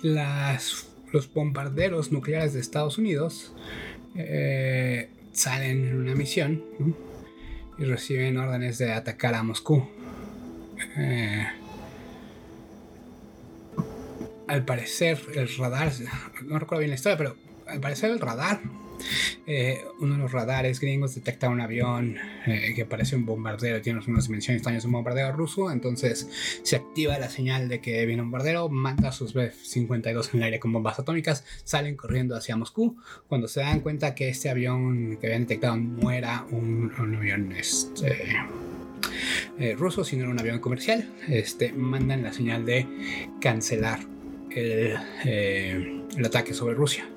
las, 0.01 0.89
los 1.11 1.31
bombarderos 1.31 2.11
nucleares 2.11 2.53
de 2.53 2.59
Estados 2.59 2.97
Unidos 2.97 3.53
eh, 4.15 5.09
salen 5.31 5.87
en 5.87 5.95
una 5.95 6.15
misión 6.15 6.63
y 7.77 7.85
reciben 7.85 8.37
órdenes 8.37 8.77
de 8.79 8.91
atacar 8.91 9.35
a 9.35 9.43
Moscú. 9.43 9.87
Eh, 10.97 11.47
al 14.47 14.65
parecer 14.65 15.21
el 15.35 15.47
radar, 15.57 15.91
no 16.43 16.57
recuerdo 16.57 16.79
bien 16.79 16.89
la 16.89 16.95
historia, 16.95 17.17
pero 17.17 17.35
al 17.69 17.79
parecer 17.79 18.11
el 18.11 18.19
radar, 18.19 18.61
eh, 19.45 19.85
uno 19.99 20.15
de 20.15 20.19
los 20.19 20.31
radares 20.31 20.79
gringos 20.79 21.15
detecta 21.15 21.49
un 21.49 21.61
avión 21.61 22.17
eh, 22.45 22.73
que 22.75 22.85
parece 22.85 23.15
un 23.15 23.25
bombardero, 23.25 23.81
tiene 23.81 23.99
unas 24.05 24.27
dimensiones 24.27 24.63
de 24.63 24.85
un 24.85 24.91
bombardero 24.91 25.31
ruso, 25.31 25.71
entonces 25.71 26.29
se 26.63 26.75
activa 26.75 27.17
la 27.17 27.29
señal 27.29 27.69
de 27.69 27.81
que 27.81 28.05
viene 28.05 28.21
un 28.21 28.29
bombardero, 28.29 28.69
manda 28.69 29.09
a 29.09 29.11
sus 29.11 29.33
B-52 29.33 30.33
en 30.33 30.39
el 30.39 30.43
aire 30.43 30.59
con 30.59 30.73
bombas 30.73 30.99
atómicas, 30.99 31.45
salen 31.63 31.95
corriendo 31.95 32.35
hacia 32.35 32.55
Moscú, 32.55 32.97
cuando 33.27 33.47
se 33.47 33.61
dan 33.61 33.81
cuenta 33.81 34.15
que 34.15 34.29
este 34.29 34.49
avión 34.49 35.17
que 35.19 35.27
habían 35.27 35.43
detectado 35.43 35.77
no 35.77 36.11
era 36.11 36.45
un, 36.51 36.91
avión 37.15 37.51
este, 37.53 38.17
eh, 39.57 39.75
ruso, 39.77 40.03
sino 40.03 40.23
era 40.23 40.31
un 40.31 40.39
avión 40.39 40.59
comercial, 40.59 41.09
este, 41.27 41.73
mandan 41.73 42.23
la 42.23 42.33
señal 42.33 42.65
de 42.65 42.87
cancelar 43.41 43.99
el, 44.51 44.97
el 45.25 46.25
ataque 46.25 46.53
sobre 46.53 46.73
Rusia. 46.73 47.07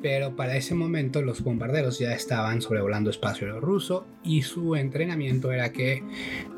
Pero 0.00 0.34
para 0.34 0.56
ese 0.56 0.74
momento 0.74 1.22
los 1.22 1.42
bombarderos 1.42 1.98
ya 1.98 2.12
estaban 2.12 2.60
sobrevolando 2.60 3.10
espacio 3.10 3.60
ruso 3.60 4.06
y 4.24 4.42
su 4.42 4.74
entrenamiento 4.74 5.52
era 5.52 5.72
que 5.72 6.02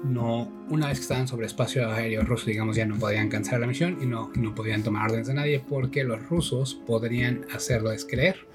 no, 0.03 0.51
una 0.71 0.89
vez 0.89 0.99
que 0.99 1.03
estaban 1.03 1.29
sobre 1.29 1.47
espacio 1.47 1.91
aéreo 1.91 2.23
ruso, 2.23 2.47
digamos, 2.47 2.77
ya 2.77 2.87
no 2.87 2.99
podían 2.99 3.29
cancelar 3.29 3.61
la 3.61 3.67
misión 3.67 3.99
y 4.01 4.07
no, 4.07 4.33
no 4.35 4.55
podían 4.55 4.83
tomar 4.83 5.11
órdenes 5.11 5.27
de 5.27 5.35
nadie 5.35 5.61
porque 5.61 6.05
los 6.05 6.27
rusos 6.29 6.75
podrían 6.87 7.47
hacerles 7.53 8.07
creer 8.07 8.47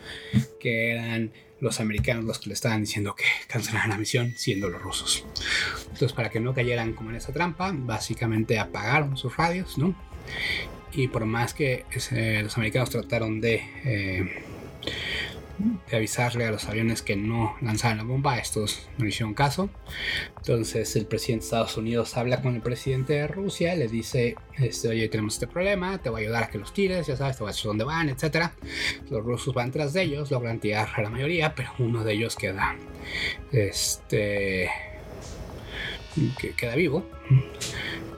que 0.60 0.92
eran 0.92 1.32
los 1.60 1.80
americanos 1.80 2.24
los 2.26 2.40
que 2.40 2.50
le 2.50 2.54
estaban 2.54 2.82
diciendo 2.82 3.16
que 3.16 3.26
cancelaran 3.48 3.90
la 3.90 3.98
misión 3.98 4.34
siendo 4.36 4.70
los 4.70 4.82
rusos. 4.82 5.26
Entonces 5.84 6.14
para 6.14 6.30
que 6.30 6.40
no 6.40 6.54
cayeran 6.54 6.94
como 6.94 7.10
en 7.10 7.18
esa 7.18 7.34
trampa, 7.34 7.72
básicamente 7.76 8.58
apagaron 8.58 9.18
sus 9.18 9.36
radios, 9.36 9.78
¿no? 9.78 9.96
Y 10.94 11.08
por 11.08 11.26
más 11.26 11.54
que 11.54 11.86
eh, 12.12 12.42
los 12.44 12.58
americanos 12.58 12.90
trataron 12.90 13.42
de, 13.42 13.56
eh, 13.86 14.44
de, 15.90 15.98
avisarle 15.98 16.46
a 16.46 16.52
los 16.52 16.66
aviones 16.66 17.02
que 17.02 17.16
no 17.16 17.56
lanzaran 17.62 17.98
la 17.98 18.04
bomba, 18.04 18.38
estos 18.38 18.88
no 18.98 19.06
hicieron 19.06 19.34
caso. 19.34 19.70
Entonces 20.38 20.96
el 20.96 21.06
presidente 21.06 21.44
de 21.44 21.48
Estados 21.48 21.78
Unidos 21.78 22.16
habla 22.18 22.42
con 22.42 22.56
el 22.56 22.62
presidente 22.62 23.14
de 23.14 23.28
Rusia, 23.28 23.76
le 23.76 23.88
dice, 23.88 24.36
este, 24.58 24.88
oye, 24.88 25.10
tenemos 25.10 25.36
este 25.36 25.48
problema, 25.48 26.02
te 26.02 26.10
voy 26.10 26.22
a 26.22 26.26
ayudar 26.26 26.44
a 26.44 26.50
que 26.50 26.58
los 26.58 26.74
tires, 26.74 27.08
ya 27.08 27.16
sabes, 27.16 27.38
te 27.38 27.44
voy 27.44 27.50
a 27.50 27.54
decir 27.54 27.68
dónde 27.68 27.84
van, 27.84 28.10
etc. 28.10 28.52
Los 29.10 29.24
rusos 29.24 29.54
van 29.54 29.72
tras 29.72 29.94
de 29.94 30.04
ellos, 30.04 30.32
logran 30.32 30.60
tirar 30.60 30.90
a 30.96 31.02
la 31.02 31.10
mayoría, 31.10 31.54
pero 31.56 31.72
uno 31.80 32.04
de 32.04 32.14
ellos 32.14 32.36
queda, 32.36 32.76
este, 33.52 34.70
que 36.40 36.52
queda 36.52 36.76
vivo 36.76 37.06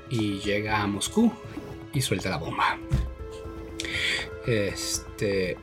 y 0.09 0.39
llega 0.39 0.81
a 0.81 0.87
Moscú 0.87 1.31
y 1.93 2.01
suelta 2.01 2.29
la 2.29 2.37
bomba. 2.37 2.77
Este. 4.45 5.57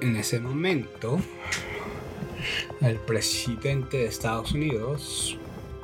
En 0.00 0.16
ese 0.16 0.40
momento, 0.40 1.20
el 2.80 2.96
presidente 2.96 3.98
de 3.98 4.06
Estados 4.06 4.52
Unidos, 4.52 5.38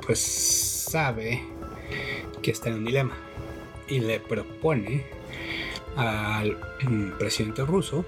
pues 0.05 0.19
sabe 0.19 1.41
que 2.41 2.51
está 2.51 2.69
en 2.69 2.75
un 2.75 2.85
dilema 2.85 3.15
y 3.87 3.99
le 3.99 4.19
propone 4.19 5.05
al 5.95 6.57
presidente 7.17 7.63
ruso 7.63 8.05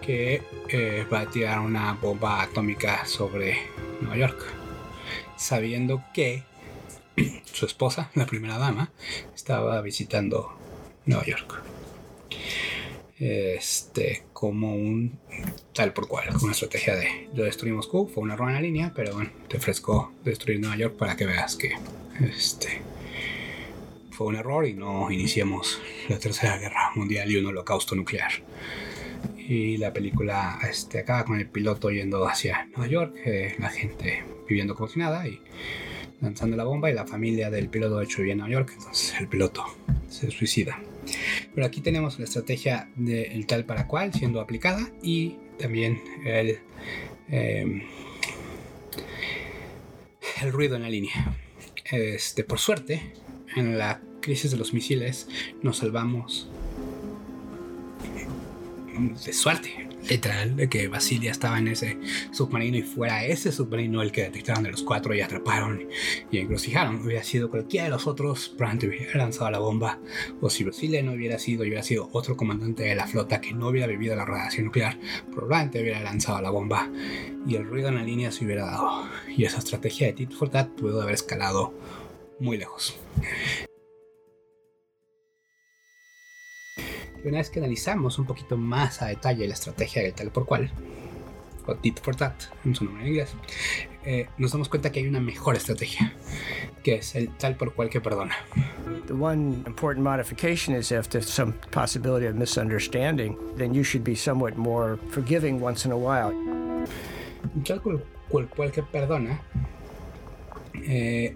que 0.00 0.42
eh, 0.68 1.06
va 1.12 1.20
a 1.20 1.26
tirar 1.26 1.60
una 1.60 1.94
bomba 1.94 2.42
atómica 2.42 3.06
sobre 3.06 3.56
Nueva 4.00 4.16
York, 4.16 4.44
sabiendo 5.36 6.04
que 6.12 6.42
su 7.52 7.66
esposa, 7.66 8.10
la 8.14 8.26
primera 8.26 8.58
dama, 8.58 8.92
estaba 9.34 9.80
visitando 9.80 10.56
Nueva 11.06 11.24
York. 11.24 11.62
Este, 13.18 14.24
como 14.32 14.74
un 14.74 15.18
tal 15.72 15.92
por 15.92 16.08
cual, 16.08 16.28
una 16.42 16.52
estrategia 16.52 16.96
de 16.96 17.28
yo 17.32 17.44
destruí 17.44 17.72
Moscú, 17.72 18.08
fue 18.12 18.22
una 18.22 18.36
la 18.36 18.60
línea, 18.60 18.92
pero 18.94 19.14
bueno, 19.14 19.30
te 19.48 19.56
ofrezco 19.56 20.12
destruir 20.24 20.60
Nueva 20.60 20.76
York 20.76 20.96
para 20.96 21.16
que 21.16 21.26
veas 21.26 21.56
que 21.56 21.72
este 22.20 22.82
fue 24.10 24.28
un 24.28 24.36
error 24.36 24.66
y 24.66 24.74
no 24.74 25.10
iniciemos 25.10 25.80
la 26.08 26.18
tercera 26.18 26.56
guerra 26.56 26.92
mundial 26.94 27.30
y 27.30 27.36
un 27.36 27.46
holocausto 27.46 27.94
nuclear. 27.94 28.30
Y 29.36 29.76
la 29.76 29.92
película 29.92 30.58
este, 30.68 31.00
acaba 31.00 31.24
con 31.24 31.38
el 31.38 31.48
piloto 31.48 31.90
yendo 31.90 32.26
hacia 32.26 32.66
Nueva 32.76 32.86
York, 32.86 33.16
eh, 33.24 33.56
la 33.58 33.70
gente 33.70 34.24
viviendo 34.48 34.74
como 34.74 34.88
si 34.88 34.98
nada 34.98 35.26
y 35.26 35.40
lanzando 36.20 36.56
la 36.56 36.64
bomba 36.64 36.90
y 36.90 36.94
la 36.94 37.06
familia 37.06 37.50
del 37.50 37.68
piloto 37.68 37.98
de 37.98 38.04
hecho 38.04 38.18
vivía 38.18 38.32
en 38.32 38.38
Nueva 38.38 38.52
York, 38.52 38.72
entonces 38.76 39.14
el 39.18 39.28
piloto 39.28 39.64
se 40.08 40.30
suicida. 40.30 40.80
Pero 41.54 41.66
aquí 41.66 41.80
tenemos 41.80 42.18
la 42.18 42.24
estrategia 42.24 42.88
del 42.96 43.46
tal 43.46 43.64
para 43.64 43.86
cual 43.86 44.12
siendo 44.12 44.40
aplicada 44.40 44.90
y 45.02 45.36
también 45.58 46.02
el, 46.24 46.58
eh, 47.28 47.82
el 50.42 50.52
ruido 50.52 50.76
en 50.76 50.82
la 50.82 50.90
línea. 50.90 51.36
Este, 51.90 52.44
por 52.44 52.58
suerte, 52.58 53.12
en 53.56 53.78
la 53.78 54.00
crisis 54.20 54.50
de 54.50 54.56
los 54.56 54.72
misiles 54.72 55.28
nos 55.62 55.78
salvamos 55.78 56.48
de 59.24 59.32
suerte 59.32 59.83
literal 60.08 60.56
de 60.56 60.68
que 60.68 60.88
Basilia 60.88 61.30
estaba 61.30 61.58
en 61.58 61.68
ese 61.68 61.98
submarino 62.32 62.76
y 62.76 62.82
fuera 62.82 63.24
ese 63.24 63.52
submarino 63.52 64.02
el 64.02 64.12
que 64.12 64.22
detectaron 64.22 64.64
de 64.64 64.70
los 64.70 64.82
cuatro 64.82 65.14
y 65.14 65.20
atraparon 65.20 65.88
y 66.30 66.38
encrucijaron. 66.38 67.02
Hubiera 67.04 67.22
sido 67.22 67.50
cualquiera 67.50 67.84
de 67.84 67.90
los 67.90 68.06
otros, 68.06 68.48
probablemente 68.50 68.88
hubiera 68.88 69.18
lanzado 69.18 69.50
la 69.50 69.58
bomba. 69.58 69.98
O 70.40 70.50
si 70.50 70.64
Basilia 70.64 71.02
no 71.02 71.12
hubiera 71.12 71.38
sido, 71.38 71.62
hubiera 71.62 71.82
sido 71.82 72.08
otro 72.12 72.36
comandante 72.36 72.84
de 72.84 72.94
la 72.94 73.06
flota 73.06 73.40
que 73.40 73.52
no 73.52 73.68
hubiera 73.68 73.86
vivido 73.86 74.16
la 74.16 74.24
radiación 74.24 74.66
nuclear, 74.66 74.98
probablemente 75.32 75.80
hubiera 75.80 76.00
lanzado 76.00 76.40
la 76.40 76.50
bomba 76.50 76.90
y 77.46 77.56
el 77.56 77.66
ruido 77.66 77.88
en 77.88 77.96
la 77.96 78.02
línea 78.02 78.32
se 78.32 78.44
hubiera 78.44 78.66
dado. 78.66 79.08
Y 79.36 79.44
esa 79.44 79.58
estrategia 79.58 80.06
de 80.06 80.12
Tit 80.14 80.32
for 80.32 80.48
Tat 80.48 80.68
pudo 80.70 81.02
haber 81.02 81.14
escalado 81.14 81.74
muy 82.38 82.56
lejos. 82.56 82.96
Y 87.24 87.28
una 87.28 87.38
vez 87.38 87.48
que 87.48 87.58
analizamos 87.58 88.18
un 88.18 88.26
poquito 88.26 88.58
más 88.58 89.00
a 89.00 89.06
detalle 89.06 89.48
la 89.48 89.54
estrategia 89.54 90.02
del 90.02 90.12
tal 90.12 90.30
por 90.30 90.44
cual, 90.44 90.70
o 91.66 91.74
tit 91.74 91.98
for 92.00 92.14
tat, 92.14 92.34
en 92.66 92.74
su 92.74 92.84
nombre 92.84 93.02
en 93.04 93.08
inglés, 93.08 93.34
eh, 94.04 94.28
nos 94.36 94.52
damos 94.52 94.68
cuenta 94.68 94.92
que 94.92 95.00
hay 95.00 95.06
una 95.08 95.20
mejor 95.20 95.56
estrategia, 95.56 96.12
que 96.82 96.96
es 96.96 97.14
el 97.14 97.30
tal 97.30 97.56
por 97.56 97.72
cual 97.72 97.88
que 97.88 98.02
perdona. 98.02 98.36
The 99.06 99.14
one 99.14 99.64
important 99.66 100.04
modification 100.04 100.76
is 100.76 100.92
if 100.92 101.08
there's 101.08 101.28
some 101.28 101.54
possibility 101.70 102.26
of 102.26 102.34
misunderstanding, 102.34 103.38
then 103.56 103.72
you 103.72 103.82
should 103.82 104.04
be 104.04 104.14
somewhat 104.14 104.56
more 104.56 104.98
forgiving 105.10 105.62
once 105.62 105.86
in 105.86 105.92
a 105.92 105.96
while. 105.96 106.34
Tal 107.64 107.80
por 107.80 108.04
cual, 108.28 108.48
cual 108.48 108.70
que 108.70 108.82
perdona 108.82 109.40
eh, 110.74 111.34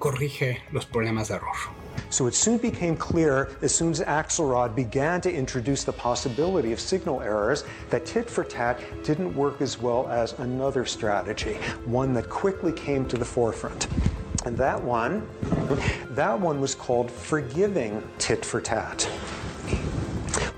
corrige 0.00 0.62
los 0.72 0.86
problemas 0.86 1.28
de 1.28 1.34
error. 1.36 1.83
So 2.10 2.26
it 2.26 2.34
soon 2.34 2.58
became 2.58 2.96
clear, 2.96 3.50
as 3.62 3.74
soon 3.74 3.90
as 3.90 4.00
Axelrod 4.00 4.74
began 4.74 5.20
to 5.22 5.32
introduce 5.32 5.84
the 5.84 5.92
possibility 5.92 6.72
of 6.72 6.80
signal 6.80 7.20
errors, 7.20 7.64
that 7.90 8.06
tit 8.06 8.28
for 8.30 8.44
tat 8.44 8.80
didn't 9.02 9.34
work 9.34 9.60
as 9.60 9.80
well 9.80 10.08
as 10.08 10.32
another 10.38 10.84
strategy, 10.84 11.54
one 11.84 12.12
that 12.14 12.28
quickly 12.28 12.72
came 12.72 13.06
to 13.06 13.16
the 13.16 13.24
forefront. 13.24 13.88
And 14.44 14.56
that 14.58 14.82
one, 14.82 15.26
that 16.10 16.38
one 16.38 16.60
was 16.60 16.74
called 16.74 17.10
forgiving 17.10 18.02
tit 18.18 18.44
for 18.44 18.60
tat. 18.60 19.08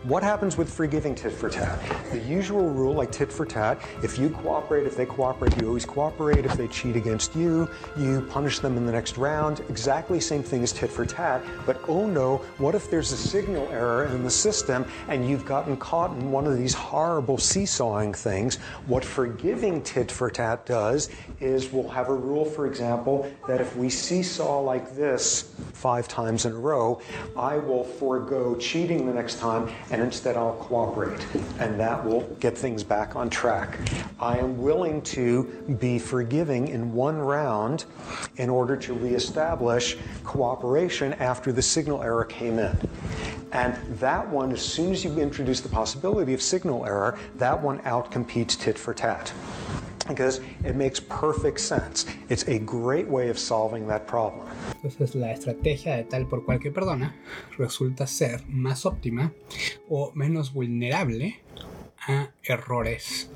What 0.06 0.22
happens 0.22 0.56
with 0.56 0.72
forgiving 0.72 1.16
tit 1.16 1.32
for 1.32 1.50
tat? 1.50 1.80
The 2.12 2.20
usual 2.20 2.70
rule, 2.70 2.94
like 2.94 3.10
tit 3.10 3.32
for 3.32 3.44
tat, 3.44 3.80
if 4.04 4.20
you 4.20 4.30
cooperate, 4.30 4.86
if 4.86 4.96
they 4.96 5.04
cooperate, 5.04 5.60
you 5.60 5.66
always 5.66 5.84
cooperate. 5.84 6.46
If 6.46 6.56
they 6.56 6.68
cheat 6.68 6.94
against 6.94 7.34
you, 7.34 7.68
you 7.96 8.20
punish 8.30 8.60
them 8.60 8.76
in 8.76 8.86
the 8.86 8.92
next 8.92 9.18
round. 9.18 9.64
Exactly 9.68 10.20
same 10.20 10.44
thing 10.44 10.62
as 10.62 10.72
tit 10.72 10.92
for 10.92 11.04
tat. 11.04 11.42
But 11.66 11.80
oh 11.88 12.06
no, 12.06 12.36
what 12.58 12.76
if 12.76 12.88
there's 12.88 13.10
a 13.10 13.16
signal 13.16 13.68
error 13.72 14.04
in 14.04 14.22
the 14.22 14.30
system 14.30 14.86
and 15.08 15.28
you've 15.28 15.44
gotten 15.44 15.76
caught 15.76 16.12
in 16.12 16.30
one 16.30 16.46
of 16.46 16.56
these 16.56 16.72
horrible 16.72 17.36
seesawing 17.36 18.14
things? 18.14 18.58
What 18.86 19.04
forgiving 19.04 19.82
tit 19.82 20.12
for 20.12 20.30
tat 20.30 20.66
does 20.66 21.10
is 21.40 21.72
we'll 21.72 21.88
have 21.88 22.10
a 22.10 22.14
rule, 22.14 22.44
for 22.44 22.68
example, 22.68 23.28
that 23.48 23.60
if 23.60 23.74
we 23.74 23.90
seesaw 23.90 24.60
like 24.60 24.94
this 24.94 25.52
five 25.72 26.06
times 26.06 26.46
in 26.46 26.52
a 26.52 26.56
row, 26.56 27.00
I 27.36 27.56
will 27.56 27.82
forego 27.82 28.54
cheating 28.54 29.04
the 29.06 29.12
next 29.12 29.40
time 29.40 29.68
and 29.96 30.04
instead 30.04 30.36
I'll 30.36 30.52
cooperate. 30.56 31.26
And 31.58 31.80
that 31.80 32.04
will 32.04 32.20
get 32.38 32.56
things 32.56 32.84
back 32.84 33.16
on 33.16 33.30
track. 33.30 33.78
I 34.20 34.36
am 34.36 34.58
willing 34.58 35.00
to 35.02 35.44
be 35.80 35.98
forgiving 35.98 36.68
in 36.68 36.92
one 36.92 37.16
round 37.16 37.86
in 38.36 38.50
order 38.50 38.76
to 38.76 38.92
reestablish 38.92 39.96
cooperation 40.22 41.14
after 41.14 41.50
the 41.50 41.62
signal 41.62 42.02
error 42.02 42.26
came 42.26 42.58
in. 42.58 42.76
And 43.52 43.74
that 43.98 44.28
one, 44.28 44.52
as 44.52 44.60
soon 44.60 44.92
as 44.92 45.02
you 45.02 45.18
introduce 45.18 45.62
the 45.62 45.70
possibility 45.70 46.34
of 46.34 46.42
signal 46.42 46.84
error, 46.84 47.18
that 47.36 47.58
one 47.58 47.78
outcompetes 47.80 48.58
tit 48.58 48.78
for 48.78 48.92
tat. 48.92 49.32
Because 50.08 50.40
it 50.64 50.74
makes 50.74 51.00
perfect 51.00 51.60
sense. 51.60 52.06
It's 52.28 52.46
a 52.48 52.58
great 52.58 53.08
way 53.08 53.28
of 53.28 53.38
solving 53.38 53.86
that 53.88 54.06
problem. 54.06 54.46
Entonces 54.74 55.14
la 55.14 55.32
estrategia 55.32 55.96
de 55.96 56.04
tal 56.04 56.26
por 56.26 56.44
cual 56.44 56.60
que 56.60 56.70
perdona 56.70 57.16
resulta 57.58 58.06
ser 58.06 58.46
más 58.48 58.86
óptima 58.86 59.32
o 59.88 60.12
menos 60.14 60.52
vulnerable 60.52 61.40
a 62.06 62.30
errores 62.44 63.30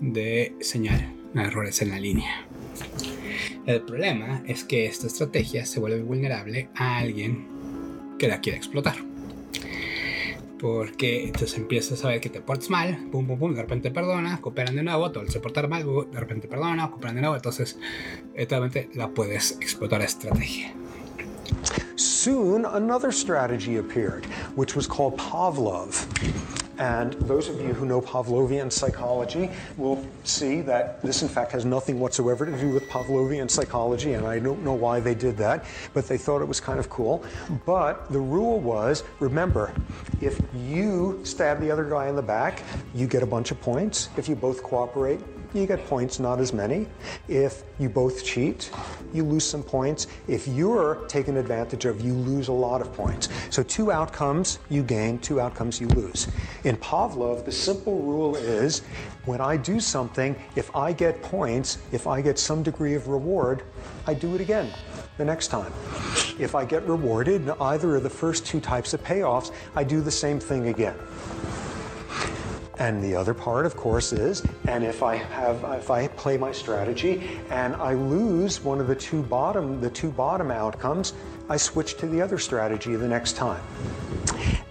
de 0.00 0.54
señal, 0.60 1.14
a 1.34 1.44
errores 1.44 1.80
en 1.82 1.90
la 1.90 1.98
línea. 1.98 2.46
El 3.66 3.82
problema 3.82 4.42
es 4.46 4.64
que 4.64 4.86
esta 4.86 5.06
estrategia 5.06 5.66
se 5.66 5.80
vuelve 5.80 6.02
vulnerable 6.02 6.68
a 6.74 6.98
alguien 6.98 7.46
que 8.18 8.28
la 8.28 8.40
quiere 8.40 8.58
explotar. 8.58 9.15
Porque 10.58 11.24
entonces 11.24 11.56
empiezas 11.58 12.04
a 12.04 12.08
ver 12.08 12.20
que 12.20 12.30
te 12.30 12.40
portas 12.40 12.70
mal, 12.70 13.08
pum, 13.12 13.26
pum, 13.26 13.38
pum, 13.38 13.54
de 13.54 13.62
repente 13.62 13.90
perdona, 13.90 14.40
cooperan 14.40 14.74
de 14.74 14.82
nuevo, 14.82 15.10
todo 15.10 15.26
se 15.28 15.40
portar 15.40 15.68
mal, 15.68 15.84
de 15.84 16.18
repente 16.18 16.48
perdona, 16.48 16.90
cooperan 16.90 17.16
de 17.16 17.20
nuevo, 17.20 17.36
entonces 17.36 17.78
eventualmente 18.34 18.88
la 18.94 19.08
puedes 19.10 19.58
explotar 19.60 19.98
la 19.98 20.06
estrategia. 20.06 20.72
Soon, 21.96 22.64
another 22.64 23.12
strategy 23.12 23.76
appeared, 23.76 24.26
which 24.56 24.74
was 24.74 24.86
called 24.86 25.16
Pavlov. 25.16 26.06
And 26.78 27.14
those 27.14 27.48
of 27.48 27.60
you 27.60 27.72
who 27.72 27.86
know 27.86 28.00
Pavlovian 28.00 28.70
psychology 28.70 29.50
will 29.76 30.04
see 30.24 30.60
that 30.62 31.00
this, 31.02 31.22
in 31.22 31.28
fact, 31.28 31.52
has 31.52 31.64
nothing 31.64 31.98
whatsoever 31.98 32.44
to 32.44 32.52
do 32.58 32.70
with 32.70 32.88
Pavlovian 32.88 33.50
psychology, 33.50 34.12
and 34.12 34.26
I 34.26 34.38
don't 34.38 34.62
know 34.62 34.74
why 34.74 35.00
they 35.00 35.14
did 35.14 35.36
that, 35.38 35.64
but 35.94 36.06
they 36.06 36.18
thought 36.18 36.42
it 36.42 36.48
was 36.48 36.60
kind 36.60 36.78
of 36.78 36.90
cool. 36.90 37.24
But 37.64 38.10
the 38.12 38.20
rule 38.20 38.60
was 38.60 39.04
remember, 39.20 39.72
if 40.20 40.40
you 40.54 41.20
stab 41.24 41.60
the 41.60 41.70
other 41.70 41.84
guy 41.84 42.08
in 42.08 42.16
the 42.16 42.22
back, 42.22 42.62
you 42.94 43.06
get 43.06 43.22
a 43.22 43.26
bunch 43.26 43.50
of 43.50 43.60
points. 43.60 44.08
If 44.16 44.28
you 44.28 44.36
both 44.36 44.62
cooperate, 44.62 45.20
you 45.54 45.66
get 45.66 45.86
points, 45.86 46.18
not 46.20 46.40
as 46.40 46.52
many. 46.52 46.86
If 47.28 47.62
you 47.78 47.88
both 47.88 48.24
cheat, 48.24 48.70
you 49.12 49.24
lose 49.24 49.44
some 49.44 49.62
points. 49.62 50.06
If 50.28 50.46
you're 50.48 50.96
taken 51.08 51.36
advantage 51.36 51.84
of, 51.84 52.00
you 52.00 52.12
lose 52.12 52.48
a 52.48 52.52
lot 52.52 52.80
of 52.80 52.92
points. 52.92 53.28
So 53.50 53.62
two 53.62 53.90
outcomes 53.90 54.58
you 54.68 54.82
gain, 54.82 55.18
two 55.18 55.40
outcomes 55.40 55.80
you 55.80 55.88
lose. 55.88 56.28
In 56.64 56.76
Pavlov, 56.76 57.44
the 57.44 57.52
simple 57.52 58.00
rule 58.02 58.36
is 58.36 58.80
when 59.24 59.40
I 59.40 59.56
do 59.56 59.80
something, 59.80 60.36
if 60.54 60.74
I 60.74 60.92
get 60.92 61.22
points, 61.22 61.78
if 61.92 62.06
I 62.06 62.20
get 62.20 62.38
some 62.38 62.62
degree 62.62 62.94
of 62.94 63.08
reward, 63.08 63.62
I 64.06 64.14
do 64.14 64.34
it 64.34 64.40
again 64.40 64.70
the 65.18 65.24
next 65.24 65.48
time. 65.48 65.72
If 66.38 66.54
I 66.54 66.64
get 66.64 66.86
rewarded 66.86 67.42
in 67.42 67.50
either 67.60 67.96
of 67.96 68.02
the 68.02 68.10
first 68.10 68.46
two 68.46 68.60
types 68.60 68.92
of 68.92 69.02
payoffs, 69.02 69.52
I 69.74 69.84
do 69.84 70.00
the 70.00 70.10
same 70.10 70.38
thing 70.38 70.68
again. 70.68 70.96
And 72.78 73.02
the 73.02 73.14
other 73.14 73.32
part, 73.32 73.64
of 73.64 73.74
course, 73.74 74.12
is, 74.12 74.42
and 74.66 74.84
if 74.84 75.02
I 75.02 75.16
have, 75.16 75.64
if 75.78 75.90
I 75.90 76.08
play 76.08 76.36
my 76.36 76.52
strategy 76.52 77.40
and 77.48 77.74
I 77.76 77.94
lose 77.94 78.62
one 78.62 78.80
of 78.80 78.86
the 78.86 78.94
two 78.94 79.22
bottom, 79.22 79.80
the 79.80 79.88
two 79.88 80.10
bottom 80.10 80.50
outcomes, 80.50 81.14
I 81.48 81.56
switch 81.56 81.96
to 81.98 82.06
the 82.06 82.20
other 82.20 82.38
strategy 82.38 82.94
the 82.94 83.08
next 83.08 83.34
time. 83.36 83.62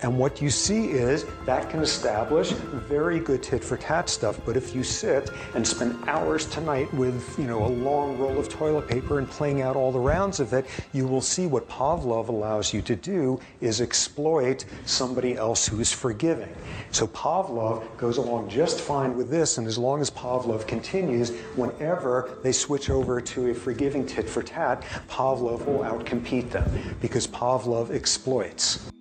And 0.02 0.20
what 0.20 0.42
you 0.42 0.50
see 0.50 0.90
is 0.90 1.26
that 1.46 1.70
can 1.70 1.80
establish 1.80 2.52
very 2.52 3.20
good 3.20 3.42
tit 3.42 3.64
for 3.64 3.78
tat 3.78 4.10
stuff. 4.10 4.40
But 4.46 4.58
if 4.58 4.76
you 4.76 4.84
sit 4.84 5.30
and 5.56 5.66
spend 5.66 5.98
hours 6.08 6.46
tonight 6.46 6.94
with, 6.94 7.36
you 7.40 7.46
know, 7.46 7.66
a 7.66 7.68
long 7.68 8.18
roll 8.18 8.38
of 8.38 8.50
toilet 8.50 8.88
paper 8.88 9.20
and 9.20 9.30
playing 9.30 9.62
out 9.62 9.76
all 9.76 9.92
the 9.92 10.00
rounds 10.00 10.40
of 10.40 10.54
it, 10.54 10.66
you 10.92 11.08
will 11.08 11.22
see 11.22 11.48
what 11.48 11.68
Pavlov 11.70 12.28
allows 12.28 12.74
you 12.74 12.82
to 12.82 12.96
do 12.96 13.40
is 13.62 13.80
exploit 13.80 14.66
somebody 14.86 15.36
else 15.38 15.66
who 15.66 15.80
is 15.80 15.92
forgiving. 15.92 16.54
So 16.92 17.08
Pavlov 17.08 17.84
goes 17.98 18.18
along 18.18 18.50
just 18.50 18.82
fine 18.82 19.16
with 19.16 19.30
this, 19.30 19.58
and 19.58 19.66
as 19.66 19.78
long 19.78 20.02
as 20.02 20.12
Pavlov 20.12 20.68
continues, 20.68 21.32
whenever 21.56 22.38
they 22.44 22.52
switch 22.52 22.90
over 22.90 23.22
to 23.22 23.52
a 23.52 23.54
forgiving 23.54 24.06
tit 24.06 24.30
for 24.30 24.44
tat, 24.44 24.84
Pavlov 25.08 25.66
will 25.66 25.80
outcompete 25.80 26.52
them 26.52 26.70
because 27.02 27.28
Pavlov 27.28 27.94
exploits. 27.94 28.92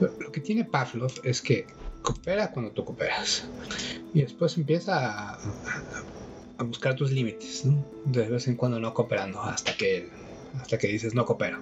Lo 0.00 0.32
que 0.32 0.40
tiene 0.40 0.64
Pavlov 0.64 1.12
es 1.22 1.40
que 1.40 1.66
coopera 2.02 2.50
cuando 2.52 2.72
tú 2.72 2.84
cooperas. 2.84 3.48
Y 4.12 4.22
después 4.22 4.56
empieza 4.56 5.34
a, 5.34 6.64
buscar 6.64 6.94
tus 6.94 7.10
límites, 7.10 7.64
¿no? 7.64 7.84
De 8.04 8.28
vez 8.28 8.46
en 8.48 8.56
cuando 8.56 8.78
no 8.78 8.94
cooperando, 8.94 9.42
hasta 9.42 9.76
que, 9.76 10.08
hasta 10.60 10.78
que 10.78 10.86
dices 10.88 11.14
no 11.14 11.24
coopero. 11.24 11.58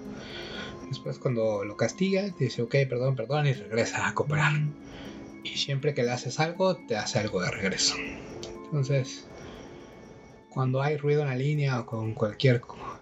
Después 0.88 1.18
cuando 1.18 1.64
lo 1.64 1.76
castiga, 1.76 2.30
te 2.36 2.44
dice 2.44 2.62
ok, 2.62 2.74
perdón, 2.88 3.16
perdón, 3.16 3.46
y 3.46 3.52
regresa 3.54 4.06
a 4.06 4.14
cooperar. 4.14 4.52
Y 5.44 5.56
siempre 5.56 5.94
que 5.94 6.02
le 6.02 6.10
haces 6.10 6.38
algo, 6.40 6.76
te 6.76 6.96
hace 6.96 7.18
algo 7.18 7.40
de 7.40 7.50
regreso. 7.50 7.94
Entonces, 8.64 9.26
cuando 10.50 10.82
hay 10.82 10.96
ruido 10.96 11.22
en 11.22 11.28
la 11.28 11.36
línea 11.36 11.80
o 11.80 11.86
con 11.86 12.14
cualquier 12.14 12.60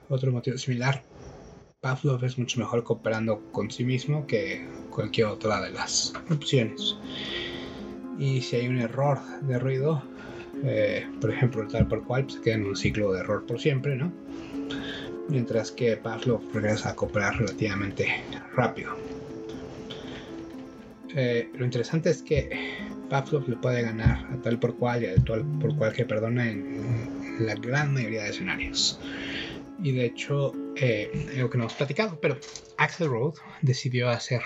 otro 0.08 0.32
motivo 0.32 0.56
similar, 0.56 1.02
Pavlov 1.80 2.22
es 2.24 2.38
mucho 2.38 2.60
mejor 2.60 2.84
cooperando 2.84 3.40
con 3.52 3.70
sí 3.70 3.84
mismo 3.84 4.26
que 4.26 4.66
cualquier 4.90 5.28
otra 5.28 5.62
de 5.62 5.70
las 5.70 6.12
opciones. 6.30 6.96
Y 8.18 8.42
si 8.42 8.56
hay 8.56 8.68
un 8.68 8.78
error 8.78 9.18
de 9.42 9.58
ruido, 9.58 10.02
eh, 10.62 11.06
por 11.22 11.30
ejemplo, 11.30 11.66
tal 11.68 11.88
por 11.88 12.04
cual, 12.04 12.24
pues, 12.24 12.34
se 12.34 12.40
queda 12.42 12.56
en 12.56 12.66
un 12.66 12.76
ciclo 12.76 13.12
de 13.12 13.20
error 13.20 13.46
por 13.46 13.58
siempre, 13.58 13.96
¿no? 13.96 14.12
Mientras 15.30 15.72
que 15.72 15.96
Pavlov 15.96 16.42
regresa 16.52 16.90
a 16.90 16.96
cooperar 16.96 17.38
relativamente 17.38 18.08
rápido. 18.54 18.94
Eh, 21.16 21.50
lo 21.54 21.64
interesante 21.64 22.10
es 22.10 22.22
que 22.22 22.50
Pavlov 23.08 23.48
le 23.48 23.56
puede 23.56 23.80
ganar 23.82 24.26
a 24.30 24.36
tal 24.42 24.58
por 24.58 24.76
cual 24.76 25.02
y 25.02 25.06
a 25.06 25.14
tal 25.24 25.44
por 25.58 25.74
cual 25.76 25.94
que 25.94 26.04
perdona 26.04 26.50
en 26.50 27.46
la 27.46 27.54
gran 27.54 27.94
mayoría 27.94 28.24
de 28.24 28.30
escenarios. 28.30 29.00
Y 29.82 29.92
de 29.92 30.04
hecho, 30.04 30.52
eh, 30.76 31.10
algo 31.36 31.50
que 31.50 31.58
no 31.58 31.64
hemos 31.64 31.74
platicado, 31.74 32.18
pero 32.20 32.38
Axel 32.76 33.08
Road 33.08 33.34
decidió 33.62 34.10
hacer 34.10 34.42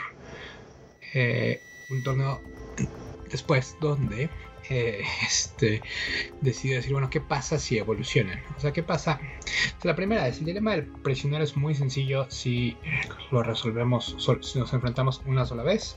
eh, 1.13 1.61
un 1.91 2.03
torneo 2.03 2.41
después 3.31 3.77
donde 3.81 4.31
eh, 4.71 5.03
este, 5.27 5.83
decidió 6.41 6.77
decir, 6.77 6.93
bueno, 6.93 7.11
¿qué 7.11 7.21
pasa 7.21 7.59
si 7.59 7.79
evolucionan? 7.79 8.41
O 8.57 8.61
sea, 8.61 8.73
¿qué 8.73 8.83
pasa? 8.83 9.21
la 9.83 9.95
primera 9.95 10.27
es, 10.29 10.39
el 10.39 10.47
dilema 10.47 10.73
del 10.73 10.87
prisionero 10.87 11.45
es 11.45 11.57
muy 11.57 11.75
sencillo 11.75 12.27
si 12.31 12.77
lo 13.31 13.43
resolvemos, 13.43 14.17
si 14.41 14.59
nos 14.59 14.73
enfrentamos 14.73 15.21
una 15.27 15.45
sola 15.45 15.63
vez. 15.63 15.97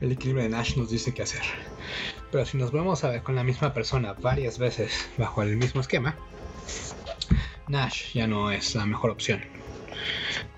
El 0.00 0.12
equilibrio 0.12 0.42
de 0.42 0.50
Nash 0.50 0.76
nos 0.76 0.90
dice 0.90 1.14
qué 1.14 1.22
hacer. 1.22 1.42
Pero 2.32 2.44
si 2.44 2.58
nos 2.58 2.72
vamos 2.72 3.04
a 3.04 3.10
ver 3.10 3.22
con 3.22 3.36
la 3.36 3.44
misma 3.44 3.72
persona 3.72 4.14
varias 4.14 4.58
veces 4.58 5.08
bajo 5.16 5.42
el 5.42 5.56
mismo 5.56 5.80
esquema, 5.80 6.16
Nash 7.68 8.12
ya 8.12 8.26
no 8.26 8.50
es 8.50 8.74
la 8.74 8.86
mejor 8.86 9.10
opción. 9.10 9.42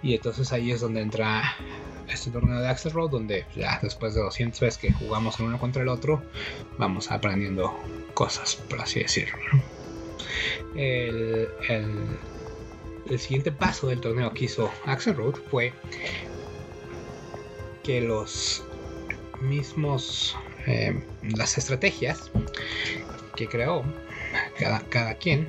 Y 0.02 0.14
entonces 0.14 0.52
ahí 0.52 0.70
es 0.70 0.80
donde 0.80 1.00
entra 1.00 1.56
este 2.08 2.30
torneo 2.30 2.60
de 2.60 2.68
Axel 2.68 2.92
Road, 2.92 3.10
donde 3.10 3.44
ya 3.54 3.78
después 3.82 4.14
de 4.14 4.22
200 4.22 4.60
veces 4.60 4.78
que 4.78 4.92
jugamos 4.92 5.38
el 5.38 5.46
uno 5.46 5.58
contra 5.58 5.82
el 5.82 5.88
otro, 5.88 6.22
vamos 6.78 7.10
aprendiendo 7.10 7.76
cosas, 8.14 8.56
por 8.56 8.80
así 8.80 9.00
decirlo. 9.00 9.36
El, 10.74 11.48
el, 11.68 13.18
siguiente 13.18 13.50
paso 13.50 13.88
del 13.88 14.00
torneo 14.00 14.32
que 14.32 14.44
hizo 14.44 14.70
Axel 14.84 15.16
Road 15.16 15.34
fue 15.50 15.72
que 17.82 18.00
los 18.00 18.64
mismos, 19.40 20.36
eh, 20.66 21.02
las 21.36 21.56
estrategias 21.56 22.30
que 23.36 23.46
creó 23.46 23.84
cada, 24.58 24.80
cada 24.88 25.14
quien, 25.14 25.48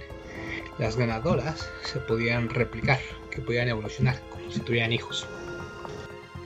las 0.80 0.96
ganadoras 0.96 1.70
se 1.84 2.00
podían 2.00 2.50
replicar, 2.50 3.00
que 3.32 3.42
podían 3.42 3.68
evolucionar, 3.68 4.20
como 4.30 4.52
si 4.52 4.60
tuvieran 4.60 4.94
hijos. 4.94 5.26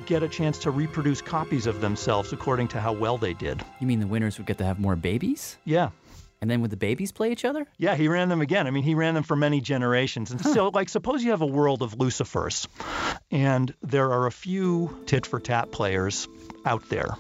Get 0.05 0.23
a 0.23 0.27
chance 0.27 0.59
to 0.59 0.71
reproduce 0.71 1.21
copies 1.21 1.67
of 1.67 1.79
themselves 1.79 2.33
according 2.33 2.67
to 2.69 2.79
how 2.79 2.91
well 2.91 3.17
they 3.17 3.33
did. 3.33 3.63
You 3.79 3.87
mean 3.87 3.99
the 3.99 4.07
winners 4.07 4.37
would 4.37 4.47
get 4.47 4.57
to 4.57 4.65
have 4.65 4.79
more 4.79 4.95
babies? 4.95 5.57
Yeah. 5.65 5.89
And 6.41 6.49
then 6.49 6.61
would 6.61 6.71
the 6.71 6.77
babies 6.77 7.11
play 7.11 7.31
each 7.31 7.45
other? 7.45 7.67
Yeah, 7.77 7.95
he 7.95 8.07
ran 8.07 8.27
them 8.29 8.41
again. 8.41 8.65
I 8.65 8.71
mean, 8.71 8.81
he 8.81 8.95
ran 8.95 9.13
them 9.13 9.21
for 9.21 9.35
many 9.35 9.61
generations. 9.61 10.31
And 10.31 10.41
huh. 10.41 10.53
so, 10.55 10.69
like, 10.69 10.89
suppose 10.89 11.23
you 11.23 11.29
have 11.29 11.41
a 11.41 11.45
world 11.45 11.83
of 11.83 11.99
Lucifers, 11.99 12.67
and 13.29 13.71
there 13.83 14.11
are 14.11 14.25
a 14.25 14.31
few 14.31 15.03
tit 15.05 15.27
for 15.27 15.39
tat 15.39 15.71
players 15.71 16.27
out 16.65 16.89
there. 16.89 17.15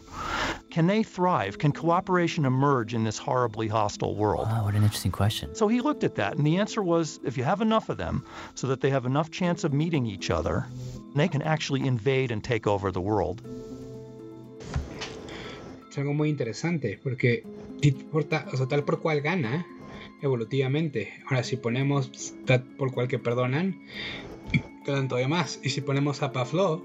Can 0.71 0.87
they 0.87 1.03
thrive? 1.03 1.59
Can 1.59 1.71
cooperation 1.71 2.45
emerge 2.45 2.95
in 2.95 3.03
this 3.03 3.19
horribly 3.19 3.67
hostile 3.67 4.15
world? 4.15 4.47
Wow, 4.47 4.65
what 4.65 4.73
an 4.73 4.81
interesting 4.81 5.11
question. 5.11 5.53
So 5.53 5.67
he 5.67 5.81
looked 5.81 6.03
at 6.03 6.15
that, 6.15 6.35
and 6.35 6.47
the 6.47 6.57
answer 6.57 6.81
was 6.81 7.19
if 7.23 7.37
you 7.37 7.43
have 7.43 7.61
enough 7.61 7.89
of 7.89 7.97
them 7.97 8.25
so 8.55 8.65
that 8.67 8.81
they 8.81 8.89
have 8.89 9.05
enough 9.05 9.29
chance 9.29 9.63
of 9.63 9.71
meeting 9.71 10.07
each 10.07 10.31
other, 10.31 10.65
they 11.15 11.27
can 11.27 11.43
actually 11.43 11.85
invade 11.85 12.31
and 12.31 12.43
take 12.43 12.65
over 12.65 12.91
the 12.91 13.01
world. 13.01 13.43
es 15.91 15.97
algo 15.97 16.13
muy 16.13 16.29
interesante 16.29 16.97
porque 17.03 17.43
o 18.11 18.57
sea, 18.57 18.67
tal 18.67 18.83
por 18.83 18.99
cual 18.99 19.21
gana 19.21 19.65
evolutivamente. 20.21 21.13
Ahora, 21.25 21.43
si 21.43 21.57
ponemos 21.57 22.35
tal 22.45 22.63
por 22.63 22.93
cual 22.93 23.07
que 23.07 23.19
perdonan, 23.19 23.81
ganan 24.85 25.07
todavía 25.07 25.27
más. 25.27 25.59
Y 25.63 25.69
si 25.69 25.81
ponemos 25.81 26.21
a 26.21 26.31
Pavlov, 26.31 26.83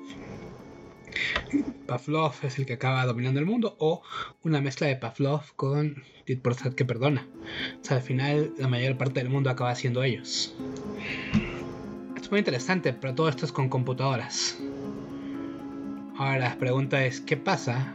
Pavlov 1.86 2.34
es 2.42 2.58
el 2.58 2.66
que 2.66 2.74
acaba 2.74 3.06
dominando 3.06 3.40
el 3.40 3.46
mundo, 3.46 3.76
o 3.78 4.02
una 4.42 4.60
mezcla 4.60 4.86
de 4.86 4.96
Pavlov 4.96 5.42
con 5.54 6.02
Tit 6.24 6.42
que 6.74 6.84
perdona. 6.84 7.26
O 7.80 7.84
sea, 7.84 7.98
al 7.98 8.02
final 8.02 8.52
la 8.58 8.68
mayor 8.68 8.96
parte 8.96 9.20
del 9.20 9.30
mundo 9.30 9.50
acaba 9.50 9.74
siendo 9.74 10.02
ellos. 10.02 10.54
Es 12.20 12.30
muy 12.30 12.40
interesante, 12.40 12.92
pero 12.92 13.14
todo 13.14 13.28
esto 13.28 13.44
es 13.44 13.52
con 13.52 13.68
computadoras. 13.68 14.58
Ahora 16.18 16.38
la 16.38 16.58
pregunta 16.58 17.04
es, 17.04 17.20
¿qué 17.20 17.36
pasa 17.36 17.94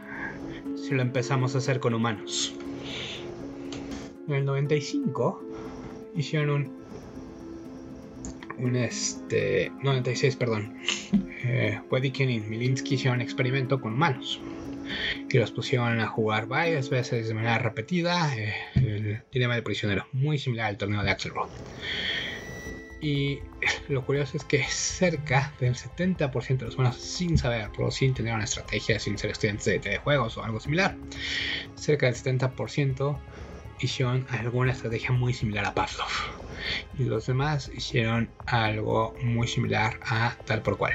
si 0.76 0.94
lo 0.94 1.02
empezamos 1.02 1.54
a 1.54 1.58
hacer 1.58 1.80
con 1.80 1.92
humanos? 1.92 2.54
En 4.28 4.34
el 4.34 4.44
95 4.44 5.42
hicieron 6.14 6.50
un 6.50 6.82
un 8.58 8.76
este 8.76 9.72
96 9.82 10.36
perdón. 10.36 10.76
Eh, 11.44 11.80
y 11.90 12.40
Milinsky 12.40 12.94
hicieron 12.94 13.16
un 13.16 13.22
experimento 13.22 13.80
con 13.80 13.94
humanos 13.94 14.40
y 15.28 15.38
los 15.38 15.50
pusieron 15.50 15.98
a 15.98 16.06
jugar 16.06 16.46
varias 16.46 16.88
veces 16.88 17.26
de 17.26 17.34
manera 17.34 17.58
repetida. 17.58 18.32
Eh, 18.36 18.54
el 18.76 19.22
dilema 19.32 19.54
del 19.54 19.64
prisionero 19.64 20.06
muy 20.12 20.38
similar 20.38 20.66
al 20.66 20.78
torneo 20.78 21.02
de 21.02 21.10
Axelrod 21.10 21.50
y 23.02 23.40
lo 23.88 24.06
curioso 24.06 24.36
es 24.36 24.44
que 24.44 24.62
cerca 24.62 25.52
del 25.58 25.74
70% 25.74 26.58
de 26.58 26.66
los 26.66 26.76
humanos, 26.76 26.96
sin 26.96 27.36
saberlo, 27.36 27.90
sin 27.90 28.14
tener 28.14 28.32
una 28.32 28.44
estrategia, 28.44 29.00
sin 29.00 29.18
ser 29.18 29.32
estudiantes 29.32 29.64
de 29.66 29.80
telejuegos 29.80 30.38
o 30.38 30.44
algo 30.44 30.60
similar, 30.60 30.96
cerca 31.74 32.06
del 32.06 32.14
70% 32.14 33.18
hicieron 33.86 34.26
alguna 34.30 34.72
estrategia 34.72 35.12
muy 35.12 35.34
similar 35.34 35.64
a 35.66 35.74
Pavlov. 35.74 36.08
Y 36.98 37.04
los 37.04 37.26
demás 37.26 37.70
hicieron 37.74 38.28
algo 38.46 39.14
muy 39.22 39.48
similar 39.48 39.98
a 40.04 40.36
tal 40.46 40.62
por 40.62 40.76
cual. 40.76 40.92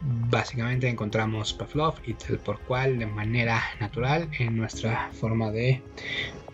Básicamente 0.00 0.88
encontramos 0.88 1.52
Pavlov 1.52 1.94
y 2.06 2.14
tal 2.14 2.38
por 2.38 2.60
cual 2.60 2.98
de 2.98 3.06
manera 3.06 3.62
natural 3.80 4.28
en 4.38 4.56
nuestra 4.56 5.10
forma 5.12 5.50
de 5.50 5.82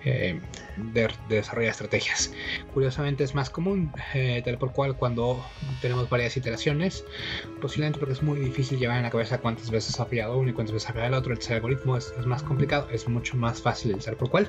eh, 0.08 0.38
de, 0.76 1.08
desarrollar 1.28 1.72
estrategias. 1.72 2.32
Curiosamente 2.72 3.24
es 3.24 3.34
más 3.34 3.50
común, 3.50 3.90
eh, 4.14 4.40
tal 4.44 4.56
por 4.56 4.72
cual, 4.72 4.96
cuando 4.96 5.44
tenemos 5.82 6.08
varias 6.08 6.36
iteraciones, 6.36 7.04
posiblemente 7.60 7.98
porque 7.98 8.12
es 8.12 8.22
muy 8.22 8.38
difícil 8.38 8.78
llevar 8.78 8.98
en 8.98 9.02
la 9.02 9.10
cabeza 9.10 9.38
cuántas 9.38 9.68
veces 9.68 9.98
ha 9.98 10.06
fallado 10.06 10.38
uno 10.38 10.50
y 10.50 10.52
cuántas 10.52 10.74
veces 10.74 10.90
ha 10.90 10.92
fallado 10.92 11.08
el 11.08 11.18
otro. 11.18 11.34
El 11.34 11.54
algoritmo 11.54 11.96
es, 11.96 12.12
más 12.24 12.44
complicado, 12.44 12.88
es 12.92 13.08
mucho 13.08 13.36
más 13.36 13.60
fácil 13.60 13.92
el 13.92 13.98
tal 13.98 14.16
por 14.16 14.30
cual 14.30 14.48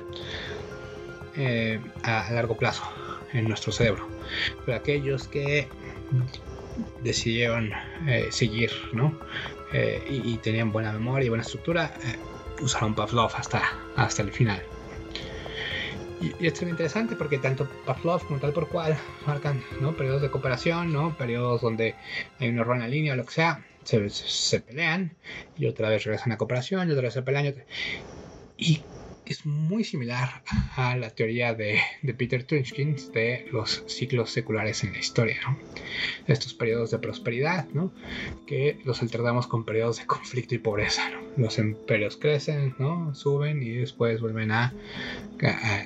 eh, 1.36 1.80
a, 2.02 2.30
largo 2.32 2.56
plazo 2.56 2.82
en 3.32 3.48
nuestro 3.48 3.72
cerebro. 3.72 4.08
Pero 4.64 4.78
aquellos 4.78 5.28
que 5.28 5.68
decidieron 7.02 7.72
seguir, 8.30 8.70
¿no? 8.92 9.18
y, 10.08 10.36
tenían 10.38 10.70
buena 10.70 10.92
memoria 10.92 11.26
y 11.26 11.28
buena 11.28 11.42
estructura, 11.42 11.92
usaron 12.60 12.94
Pavlov 12.94 13.32
hasta, 13.34 13.62
hasta 13.96 14.22
el 14.22 14.32
final. 14.32 14.62
Y, 16.20 16.46
esto 16.46 16.64
es 16.64 16.70
interesante 16.70 17.16
porque 17.16 17.38
tanto 17.38 17.68
Pavlov 17.86 18.26
como 18.26 18.40
tal 18.40 18.52
por 18.52 18.68
cual 18.68 18.96
marcan 19.26 19.62
¿no? 19.80 19.96
periodos 19.96 20.22
de 20.22 20.30
cooperación, 20.30 20.92
¿no? 20.92 21.16
periodos 21.16 21.60
donde 21.60 21.94
hay 22.38 22.48
un 22.48 22.58
error 22.58 22.76
en 22.76 22.82
la 22.82 22.88
línea 22.88 23.12
o 23.12 23.16
lo 23.16 23.24
que 23.24 23.32
sea, 23.32 23.64
se, 23.84 24.08
se, 24.10 24.60
pelean 24.60 25.16
y 25.56 25.66
otra 25.66 25.88
vez 25.88 26.04
regresan 26.04 26.32
a 26.32 26.36
cooperación 26.36 26.88
y 26.88 26.92
otra 26.92 27.04
vez 27.04 27.14
se 27.14 27.22
pelean. 27.22 27.54
Y, 28.56 28.82
es 29.32 29.46
muy 29.46 29.84
similar 29.84 30.42
a 30.76 30.96
la 30.96 31.10
teoría 31.10 31.54
de, 31.54 31.80
Peter 32.16 32.44
Tunchkin 32.44 32.96
de 33.12 33.46
los 33.52 33.84
ciclos 33.86 34.30
seculares 34.30 34.84
en 34.84 34.92
la 34.92 34.98
historia, 34.98 35.38
¿no? 35.46 35.58
Estos 36.26 36.54
periodos 36.54 36.90
de 36.90 36.98
prosperidad, 36.98 37.68
¿no? 37.70 37.92
Que 38.46 38.78
los 38.84 39.02
alternamos 39.02 39.46
con 39.46 39.64
periodos 39.64 39.98
de 39.98 40.06
conflicto 40.06 40.54
y 40.54 40.58
pobreza, 40.58 41.02
¿no? 41.10 41.20
Los 41.36 41.58
imperios 41.58 42.16
crecen, 42.16 42.74
¿no? 42.78 43.14
Suben 43.14 43.62
y 43.62 43.70
después 43.70 44.20
vuelven 44.20 44.50
a... 44.50 44.74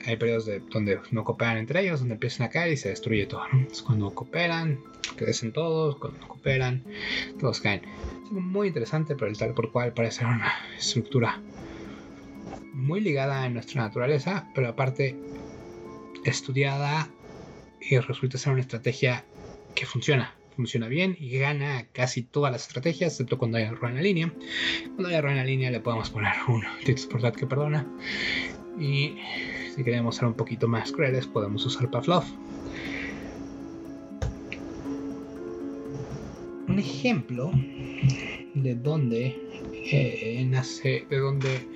hay 0.07 0.16
periodos 0.16 0.47
de, 0.47 0.61
donde 0.61 1.01
no 1.11 1.24
cooperan 1.24 1.59
entre 1.59 1.82
ellos, 1.82 2.01
donde 2.01 2.14
empiezan 2.14 2.47
a 2.47 2.51
caer 2.51 2.72
y 2.72 2.76
se 2.76 2.90
destruye 2.90 3.26
todo, 3.26 3.43
¿no? 3.53 3.66
Es 3.70 3.82
cuando 3.82 4.14
cooperan, 4.14 4.80
crecen 5.16 5.53
todos, 5.53 5.97
cuando 5.97 6.20
no 6.20 6.28
cooperan, 6.28 6.84
todos 7.38 7.61
caen. 7.61 7.82
Es 8.24 8.30
muy 8.30 8.68
interesante, 8.68 9.14
pero 9.14 9.30
el 9.30 9.36
tal 9.36 9.55
por 9.55 9.72
cual 9.72 9.93
parece 9.93 10.24
una 10.24 10.53
estructura 10.78 11.40
muy 12.72 13.00
ligada 13.00 13.42
a 13.42 13.48
nuestra 13.48 13.82
naturaleza, 13.82 14.48
pero 14.54 14.68
aparte 14.68 15.16
estudiada 16.24 17.08
y 17.80 17.98
resulta 17.98 18.38
ser 18.38 18.52
una 18.52 18.62
estrategia 18.62 19.24
que 19.74 19.86
funciona. 19.86 20.34
Funciona 20.56 20.86
bien 20.86 21.16
y 21.18 21.38
gana 21.38 21.86
casi 21.92 22.22
todas 22.22 22.52
las 22.52 22.66
estrategias, 22.66 23.12
excepto 23.12 23.38
cuando 23.38 23.56
hay 23.56 23.64
error 23.64 23.88
en 23.88 23.96
la 23.96 24.02
línea. 24.02 24.32
Cuando 24.84 25.08
hay 25.08 25.14
error 25.14 25.30
en 25.30 25.38
la 25.38 25.44
línea 25.44 25.70
le 25.70 25.80
podemos 25.80 26.10
poner 26.10 26.32
un 26.48 26.62
por 27.10 27.32
que 27.32 27.46
perdona. 27.46 27.86
Y 28.78 29.16
si 29.74 29.82
queremos 29.82 30.16
ser 30.16 30.26
un 30.26 30.34
poquito 30.34 30.68
más 30.68 30.92
crueles, 30.92 31.26
podemos 31.26 31.64
usar 31.64 31.90
Pavlov. 31.90 32.24
Un 36.68 36.78
ejemplo 36.78 37.50
de 38.54 38.74
dónde 38.74 39.36
eh, 39.90 40.46
nace, 40.48 41.06
de 41.08 41.18
dónde 41.18 41.68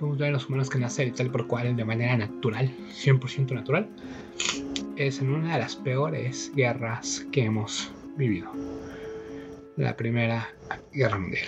podemos 0.00 0.18
ver 0.18 0.30
a 0.30 0.32
los 0.32 0.48
humanos 0.48 0.70
que 0.70 0.78
nacen 0.78 1.08
y 1.08 1.12
tal 1.12 1.30
por 1.30 1.46
cual 1.46 1.76
de 1.76 1.84
manera 1.84 2.16
natural, 2.16 2.74
100% 2.88 3.52
natural, 3.52 3.86
es 4.96 5.20
en 5.20 5.30
una 5.30 5.52
de 5.54 5.60
las 5.60 5.76
peores 5.76 6.50
guerras 6.56 7.26
que 7.30 7.44
hemos 7.44 7.92
vivido. 8.16 8.50
La 9.76 9.96
Primera 9.96 10.48
Guerra 10.92 11.18
Mundial. 11.18 11.46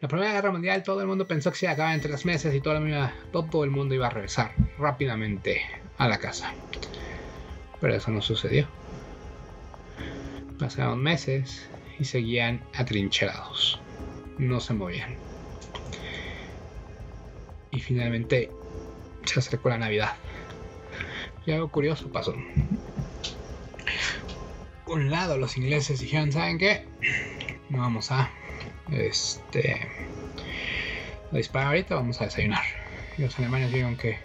La 0.00 0.08
Primera 0.08 0.32
Guerra 0.32 0.50
Mundial 0.50 0.82
todo 0.82 1.00
el 1.00 1.06
mundo 1.06 1.26
pensó 1.26 1.52
que 1.52 1.58
se 1.58 1.68
acababa 1.68 1.94
en 1.94 2.00
tres 2.00 2.26
meses 2.26 2.52
y 2.52 2.60
todo 2.60 2.74
el 2.76 3.70
mundo 3.70 3.94
iba 3.94 4.08
a 4.08 4.10
regresar 4.10 4.52
rápidamente 4.76 5.62
a 5.98 6.08
la 6.08 6.18
casa. 6.18 6.52
Pero 7.80 7.94
eso 7.94 8.10
no 8.10 8.22
sucedió. 8.22 8.66
Pasaron 10.58 11.00
meses 11.00 11.70
y 12.00 12.04
seguían 12.04 12.60
atrincherados. 12.74 13.80
No 14.38 14.58
se 14.58 14.74
movían 14.74 15.25
y 17.76 17.80
finalmente 17.80 18.50
se 19.24 19.38
acercó 19.38 19.68
la 19.68 19.76
Navidad. 19.76 20.16
Y 21.44 21.52
algo 21.52 21.68
curioso 21.68 22.10
pasó. 22.10 22.34
Un 24.86 25.10
lado 25.10 25.36
los 25.36 25.58
ingleses 25.58 26.00
dijeron, 26.00 26.32
¿saben 26.32 26.56
qué? 26.56 26.86
No 27.68 27.80
vamos 27.80 28.10
a 28.10 28.30
este 28.90 29.86
a 31.30 31.36
disparar 31.36 31.68
ahorita, 31.68 31.96
vamos 31.96 32.20
a 32.22 32.24
desayunar. 32.24 32.62
Y 33.18 33.22
los 33.22 33.38
alemanes 33.38 33.70
dijeron 33.70 33.96
que 33.96 34.18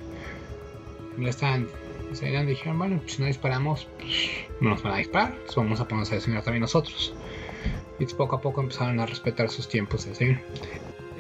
no 1.17 1.27
estaban 1.27 1.67
desayunando 2.09 2.51
dijeron, 2.51 2.77
bueno, 2.77 2.99
pues 3.01 3.13
si 3.13 3.21
no 3.21 3.27
disparamos, 3.27 3.87
pues 3.97 4.15
no 4.61 4.69
nos 4.69 4.83
van 4.83 4.93
a 4.93 4.97
disparar, 4.97 5.37
vamos 5.57 5.81
a 5.81 5.87
ponernos 5.89 6.11
a 6.13 6.15
desayunar 6.15 6.43
también 6.43 6.61
nosotros. 6.61 7.13
Y 7.99 8.05
poco 8.05 8.37
a 8.37 8.41
poco 8.41 8.61
empezaron 8.61 8.99
a 9.01 9.05
respetar 9.05 9.49
sus 9.49 9.67
tiempos 9.67 10.05
de 10.05 10.11
desayuno. 10.11 10.39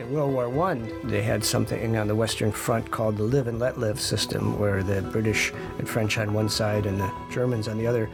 In 0.01 0.11
World 0.11 0.33
War 0.33 0.49
One, 0.49 0.91
they 1.03 1.21
had 1.21 1.45
something 1.45 1.95
on 1.95 2.07
the 2.07 2.15
Western 2.15 2.51
Front 2.51 2.89
called 2.89 3.17
the 3.17 3.23
live 3.23 3.47
and 3.47 3.59
let 3.59 3.77
live 3.77 4.01
system, 4.01 4.57
where 4.57 4.81
the 4.81 5.03
British 5.03 5.53
and 5.77 5.87
French 5.87 6.17
on 6.17 6.33
one 6.33 6.49
side 6.49 6.87
and 6.87 6.99
the 6.99 7.11
Germans 7.31 7.67
on 7.67 7.77
the 7.77 7.85
other 7.85 8.09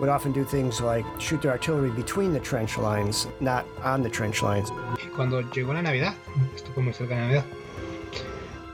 would 0.00 0.10
often 0.10 0.32
do 0.32 0.44
things 0.44 0.82
like 0.82 1.06
shoot 1.18 1.40
their 1.40 1.52
artillery 1.52 1.90
between 1.90 2.34
the 2.34 2.40
trench 2.40 2.76
lines, 2.76 3.26
not 3.40 3.64
on 3.82 4.02
the 4.02 4.10
trench 4.10 4.42
lines. 4.42 4.70
Cuando 5.16 5.40
llegó 5.40 5.72
la 5.72 5.80
Navidad, 5.80 6.12
fue 6.74 6.82
muy 6.82 6.92
cerca 6.92 7.14
de 7.14 7.20
Navidad, 7.22 7.44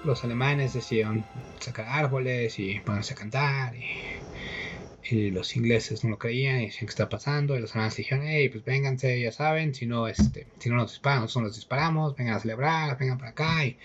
los 0.05 0.24
alemanes 0.24 0.72
decidieron 0.72 1.24
sacar 1.61 1.86
árboles 1.88 2.59
y 2.59 2.80
ponerse 2.80 3.14
a 3.14 3.16
cantar 3.16 3.76
y 3.76 3.84
y 5.03 5.30
los 5.30 5.57
ingleses 5.57 6.05
no 6.05 6.11
lo 6.11 6.18
creían 6.18 6.61
y 6.61 6.66
decían 6.66 6.86
que 6.86 6.90
está 6.90 7.09
pasando 7.09 7.57
y 7.57 7.61
los 7.61 7.72
alemanes 7.72 7.96
dijeron 7.96 8.26
hey 8.26 8.48
pues 8.48 8.64
vénganse 8.64 9.20
ya 9.20 9.32
saben 9.32 9.74
si 9.74 9.86
no 9.86 10.09
este 10.09 10.46
si 10.59 10.68
no 10.68 10.76
nos 10.76 10.92
disparan 10.92 11.22
nosotros 11.22 11.48
nos 11.48 11.57
disparamos 11.57 12.16
vengan 12.16 12.34
a 12.34 12.40
celebrar 12.40 12.98
vengan 12.98 13.18
para 13.18 13.30
acá 13.30 13.64
y, 13.64 13.76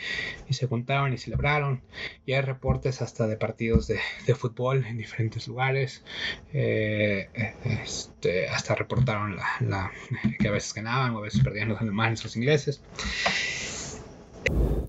se 0.54 0.68
juntaron 0.68 1.14
y 1.14 1.18
celebraron. 1.18 1.82
Y 2.26 2.34
hay 2.34 2.42
reportes 2.42 3.02
hasta 3.02 3.28
de 3.28 3.38
partidos 3.38 3.88
de, 3.88 4.00
de 4.26 4.36
fútbol 4.36 4.86
en 4.86 4.98
diferentes 4.98 5.48
lugares. 5.48 6.04
Eh, 6.54 7.30
este, 7.66 8.48
hasta 8.48 8.76
reportaron 8.76 9.36
la, 9.36 9.48
la, 9.62 9.92
que 10.40 10.48
a 10.48 10.52
veces 10.52 10.74
ganaban 10.74 11.12
o 11.16 11.20
a 11.20 11.22
veces 11.22 11.42
perdían 11.42 11.70
los 11.70 11.82
alemanes 11.82 12.24
los 12.24 12.36
ingleses 12.36 12.82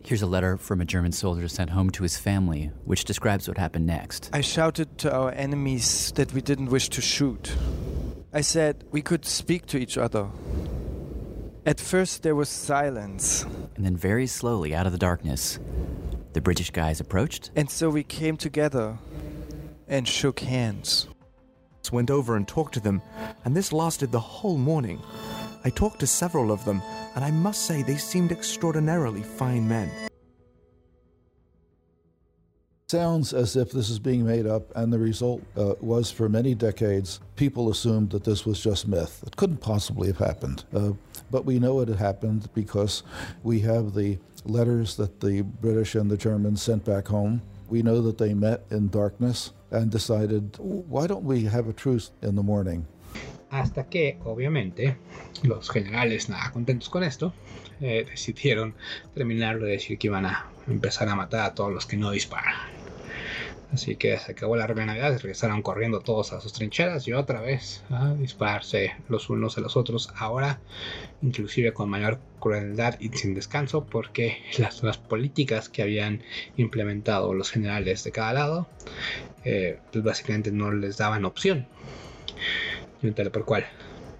Here's 0.02 0.22
a 0.22 0.26
letter 0.26 0.56
from 0.56 0.80
a 0.80 0.84
German 0.84 1.12
soldier 1.12 1.48
sent 1.48 1.70
home 1.70 1.90
to 1.90 2.02
his 2.02 2.16
family, 2.16 2.70
which 2.84 3.04
describes 3.04 3.48
what 3.48 3.58
happened 3.58 3.86
next. 3.86 4.30
I 4.32 4.40
shouted 4.40 4.98
to 4.98 5.12
our 5.12 5.32
enemies 5.32 6.12
that 6.12 6.32
we 6.32 6.40
didn't 6.40 6.70
wish 6.70 6.88
to 6.90 7.00
shoot. 7.00 7.56
I 8.32 8.42
said 8.42 8.84
we 8.90 9.02
could 9.02 9.24
speak 9.24 9.66
to 9.66 9.78
each 9.78 9.98
other. 9.98 10.28
At 11.64 11.80
first, 11.80 12.22
there 12.22 12.36
was 12.36 12.48
silence. 12.48 13.44
And 13.74 13.84
then, 13.84 13.96
very 13.96 14.28
slowly, 14.28 14.74
out 14.74 14.86
of 14.86 14.92
the 14.92 14.98
darkness, 14.98 15.58
the 16.32 16.40
British 16.40 16.70
guys 16.70 17.00
approached. 17.00 17.50
And 17.56 17.68
so 17.68 17.90
we 17.90 18.04
came 18.04 18.36
together 18.36 18.98
and 19.88 20.06
shook 20.06 20.40
hands. 20.40 21.08
Went 21.92 22.10
over 22.10 22.34
and 22.34 22.48
talked 22.48 22.74
to 22.74 22.80
them, 22.80 23.00
and 23.44 23.56
this 23.56 23.72
lasted 23.72 24.10
the 24.10 24.18
whole 24.18 24.58
morning. 24.58 25.00
I 25.66 25.70
talked 25.70 25.98
to 25.98 26.06
several 26.06 26.52
of 26.52 26.64
them, 26.64 26.80
and 27.16 27.24
I 27.24 27.32
must 27.32 27.66
say 27.66 27.82
they 27.82 27.96
seemed 27.96 28.30
extraordinarily 28.30 29.24
fine 29.24 29.66
men. 29.66 29.90
Sounds 32.86 33.32
as 33.32 33.56
if 33.56 33.72
this 33.72 33.90
is 33.90 33.98
being 33.98 34.24
made 34.24 34.46
up, 34.46 34.70
and 34.76 34.92
the 34.92 34.98
result 35.00 35.42
uh, 35.56 35.74
was 35.80 36.08
for 36.08 36.28
many 36.28 36.54
decades, 36.54 37.18
people 37.34 37.68
assumed 37.68 38.10
that 38.10 38.22
this 38.22 38.46
was 38.46 38.60
just 38.60 38.86
myth. 38.86 39.24
It 39.26 39.34
couldn't 39.34 39.56
possibly 39.56 40.06
have 40.06 40.18
happened. 40.18 40.62
Uh, 40.72 40.92
but 41.32 41.44
we 41.44 41.58
know 41.58 41.80
it 41.80 41.88
happened 41.88 42.48
because 42.54 43.02
we 43.42 43.58
have 43.62 43.92
the 43.92 44.20
letters 44.44 44.94
that 44.98 45.18
the 45.18 45.42
British 45.42 45.96
and 45.96 46.08
the 46.08 46.16
Germans 46.16 46.62
sent 46.62 46.84
back 46.84 47.08
home. 47.08 47.42
We 47.68 47.82
know 47.82 48.00
that 48.02 48.18
they 48.18 48.34
met 48.34 48.62
in 48.70 48.86
darkness 48.86 49.50
and 49.72 49.90
decided, 49.90 50.54
why 50.58 51.08
don't 51.08 51.24
we 51.24 51.42
have 51.46 51.66
a 51.66 51.72
truce 51.72 52.12
in 52.22 52.36
the 52.36 52.44
morning? 52.44 52.86
Hasta 53.60 53.88
que, 53.88 54.18
obviamente, 54.24 54.96
los 55.42 55.70
generales, 55.70 56.28
nada 56.28 56.52
contentos 56.52 56.90
con 56.90 57.04
esto, 57.04 57.32
eh, 57.80 58.06
decidieron 58.08 58.74
terminar 59.14 59.58
de 59.60 59.70
decir 59.70 59.98
que 59.98 60.08
iban 60.08 60.26
a 60.26 60.46
empezar 60.66 61.08
a 61.08 61.16
matar 61.16 61.40
a 61.40 61.54
todos 61.54 61.72
los 61.72 61.86
que 61.86 61.96
no 61.96 62.10
disparan. 62.10 62.54
Así 63.72 63.96
que 63.96 64.16
se 64.18 64.32
acabó 64.32 64.56
la 64.56 64.66
Navidad 64.66 65.12
y 65.12 65.16
regresaron 65.16 65.62
corriendo 65.62 66.00
todos 66.00 66.32
a 66.32 66.40
sus 66.40 66.52
trincheras 66.52 67.08
y 67.08 67.12
otra 67.12 67.40
vez 67.40 67.82
a 67.90 68.14
dispararse 68.14 68.94
los 69.08 69.28
unos 69.28 69.58
a 69.58 69.60
los 69.60 69.76
otros. 69.76 70.10
Ahora, 70.16 70.60
inclusive 71.22 71.72
con 71.72 71.90
mayor 71.90 72.18
crueldad 72.38 72.96
y 73.00 73.08
sin 73.08 73.34
descanso, 73.34 73.84
porque 73.84 74.38
las, 74.58 74.82
las 74.82 74.98
políticas 74.98 75.68
que 75.68 75.82
habían 75.82 76.22
implementado 76.56 77.34
los 77.34 77.50
generales 77.50 78.04
de 78.04 78.12
cada 78.12 78.32
lado, 78.34 78.68
eh, 79.44 79.78
pues 79.92 80.04
básicamente 80.04 80.52
no 80.52 80.70
les 80.70 80.96
daban 80.98 81.24
opción. 81.24 81.66
Y 83.02 83.10
tal 83.12 83.30
por 83.30 83.44
cual. 83.44 83.66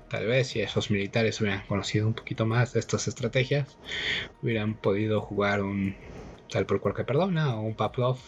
Tal 0.09 0.27
vez 0.27 0.49
si 0.49 0.61
esos 0.61 0.91
militares 0.91 1.41
hubieran 1.41 1.67
conocido 1.67 2.07
un 2.07 2.15
poquito 2.15 2.47
más 2.47 2.73
de 2.73 2.81
estas 2.81 3.09
estrategias, 3.09 3.77
hubieran 4.43 4.75
podido 4.75 5.21
jugar 5.21 5.63
un 5.63 5.97
tal 6.49 6.65
por 6.65 6.81
cual 6.81 6.95
que 6.95 7.05
perdona, 7.05 7.57
o 7.57 7.63
un 7.63 7.75
Pavlov 7.75 8.19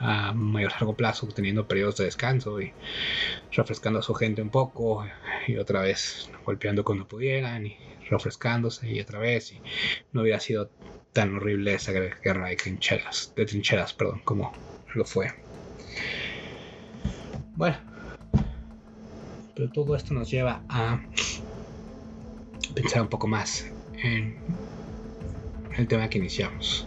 a 0.00 0.32
mayor 0.32 0.72
largo 0.72 0.96
plazo, 0.96 1.28
teniendo 1.28 1.68
periodos 1.68 1.96
de 1.98 2.04
descanso 2.04 2.60
y 2.60 2.72
refrescando 3.52 3.98
a 3.98 4.02
su 4.02 4.14
gente 4.14 4.40
un 4.40 4.50
poco, 4.50 5.06
y 5.46 5.56
otra 5.56 5.82
vez 5.82 6.30
golpeando 6.44 6.84
cuando 6.84 7.06
pudieran, 7.06 7.66
y 7.66 7.76
refrescándose, 8.08 8.90
y 8.90 9.00
otra 9.00 9.18
vez, 9.18 9.52
y 9.52 9.60
no 10.12 10.22
hubiera 10.22 10.40
sido 10.40 10.70
tan 11.12 11.34
horrible 11.36 11.74
esa 11.74 11.92
guerra 11.92 12.48
de 12.48 12.56
trincheras, 12.56 13.32
de 13.36 13.46
trincheras, 13.46 13.92
perdón, 13.92 14.20
como 14.24 14.52
lo 14.94 15.04
fue. 15.04 15.32
Bueno, 17.54 17.95
pero 19.56 19.68
todo 19.70 19.96
esto 19.96 20.14
nos 20.14 20.30
lleva 20.30 20.62
a 20.68 21.00
pensar 22.74 23.02
un 23.02 23.08
poco 23.08 23.26
más 23.26 23.66
en 24.02 24.36
el 25.76 25.88
tema 25.88 26.08
que 26.08 26.18
iniciamos 26.18 26.86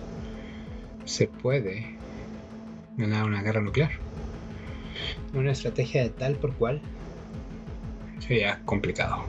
se 1.10 1.28
puede 1.28 1.98
ganar 2.96 3.26
una 3.26 3.42
guerra 3.42 3.62
nuclear. 3.62 3.90
Una 5.34 5.52
estrategia 5.52 6.04
de 6.04 6.10
tal 6.10 6.36
por 6.36 6.54
cual 6.54 6.82
sería 8.20 8.62
complicado. 8.66 9.26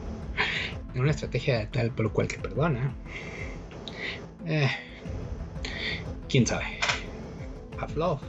Una 0.93 1.09
estrategia 1.09 1.57
de 1.57 1.65
tal 1.65 1.89
por 1.91 2.11
cual 2.11 2.27
que 2.27 2.37
perdona. 2.37 2.93
Eh, 4.45 4.69
Quién 6.29 6.45
sabe. 6.45 6.65
Pavlov. 7.77 8.19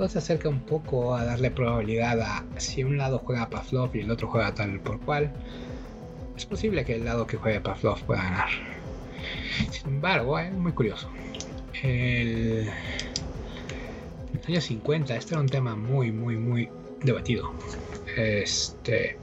Pavlov 0.00 0.12
se 0.12 0.18
acerca 0.18 0.48
un 0.48 0.60
poco 0.60 1.14
a 1.14 1.26
darle 1.26 1.50
probabilidad 1.50 2.18
a 2.22 2.44
si 2.56 2.82
un 2.84 2.96
lado 2.96 3.18
juega 3.18 3.50
Pavlov 3.50 3.94
y 3.94 4.00
el 4.00 4.10
otro 4.10 4.28
juega 4.28 4.54
tal 4.54 4.80
por 4.80 4.98
cual. 5.00 5.30
Es 6.34 6.46
posible 6.46 6.86
que 6.86 6.94
el 6.94 7.04
lado 7.04 7.26
que 7.26 7.36
juegue 7.36 7.60
Pavlov 7.60 8.00
pueda 8.04 8.22
ganar. 8.22 8.48
Sin 9.70 9.88
embargo, 9.88 10.38
es 10.38 10.52
muy 10.54 10.72
curioso 10.72 11.10
el, 11.82 12.68
en 12.68 14.36
los 14.38 14.48
años 14.48 14.64
50 14.64 15.14
este 15.16 15.34
era 15.34 15.40
un 15.42 15.48
tema 15.48 15.76
muy, 15.76 16.10
muy, 16.12 16.36
muy 16.36 16.70
debatido. 17.02 17.52
Este, 18.16 19.18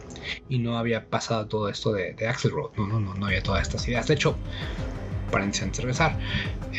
y 0.47 0.59
no 0.59 0.77
había 0.77 1.09
pasado 1.09 1.47
todo 1.47 1.69
esto 1.69 1.91
de, 1.91 2.13
de 2.13 2.27
Axelrod, 2.27 2.71
no, 2.77 2.85
no, 2.85 2.99
no, 2.99 3.15
no 3.15 3.25
había 3.25 3.41
todas 3.41 3.63
estas 3.63 3.87
ideas. 3.87 4.07
De 4.07 4.13
hecho, 4.13 4.35
para 5.31 5.45
regresar, 5.45 6.17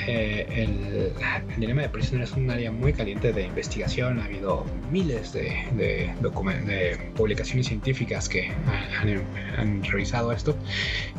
eh, 0.07 0.47
el, 0.51 1.13
el, 1.53 1.61
dilema 1.61 1.83
de 1.83 1.89
prisioneros 1.89 2.31
es 2.31 2.37
un 2.37 2.51
área 2.51 2.71
muy 2.71 2.93
caliente 2.93 3.33
de 3.33 3.45
investigación. 3.45 4.21
Ha 4.21 4.25
habido 4.25 4.65
miles 4.91 5.33
de, 5.33 5.65
de, 5.73 6.13
de 6.21 7.11
publicaciones 7.15 7.67
científicas 7.67 8.29
que 8.29 8.51
han, 9.01 9.23
han, 9.59 9.85
revisado 9.85 10.33
esto 10.33 10.57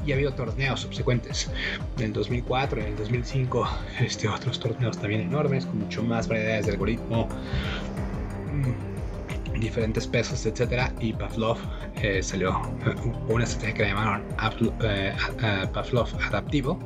y 0.05 0.11
ha 0.11 0.15
habido 0.15 0.34
torneos 0.34 0.82
subsecuentes. 0.82 1.49
En 1.97 2.05
el 2.05 2.13
2004, 2.13 2.82
en 2.82 2.88
el 2.88 2.95
2005, 2.95 3.69
este, 4.01 4.27
otros 4.27 4.59
torneos 4.59 4.97
también 4.97 5.21
enormes 5.21 5.65
con 5.65 5.80
mucho 5.80 6.03
más 6.03 6.27
variedades 6.27 6.65
de 6.65 6.71
algoritmo 6.73 7.27
diferentes 9.60 10.07
pesos, 10.07 10.45
etcétera, 10.45 10.93
y 10.99 11.14
Pavlov 11.14 11.57
eh, 12.01 12.22
salió 12.24 12.62
una 13.28 13.43
estrategia 13.43 13.74
que 13.74 13.84
le 13.84 13.89
llamaron 13.89 14.24
eh, 14.84 15.14
Pavlov 15.74 16.07
adaptivo 16.28 16.80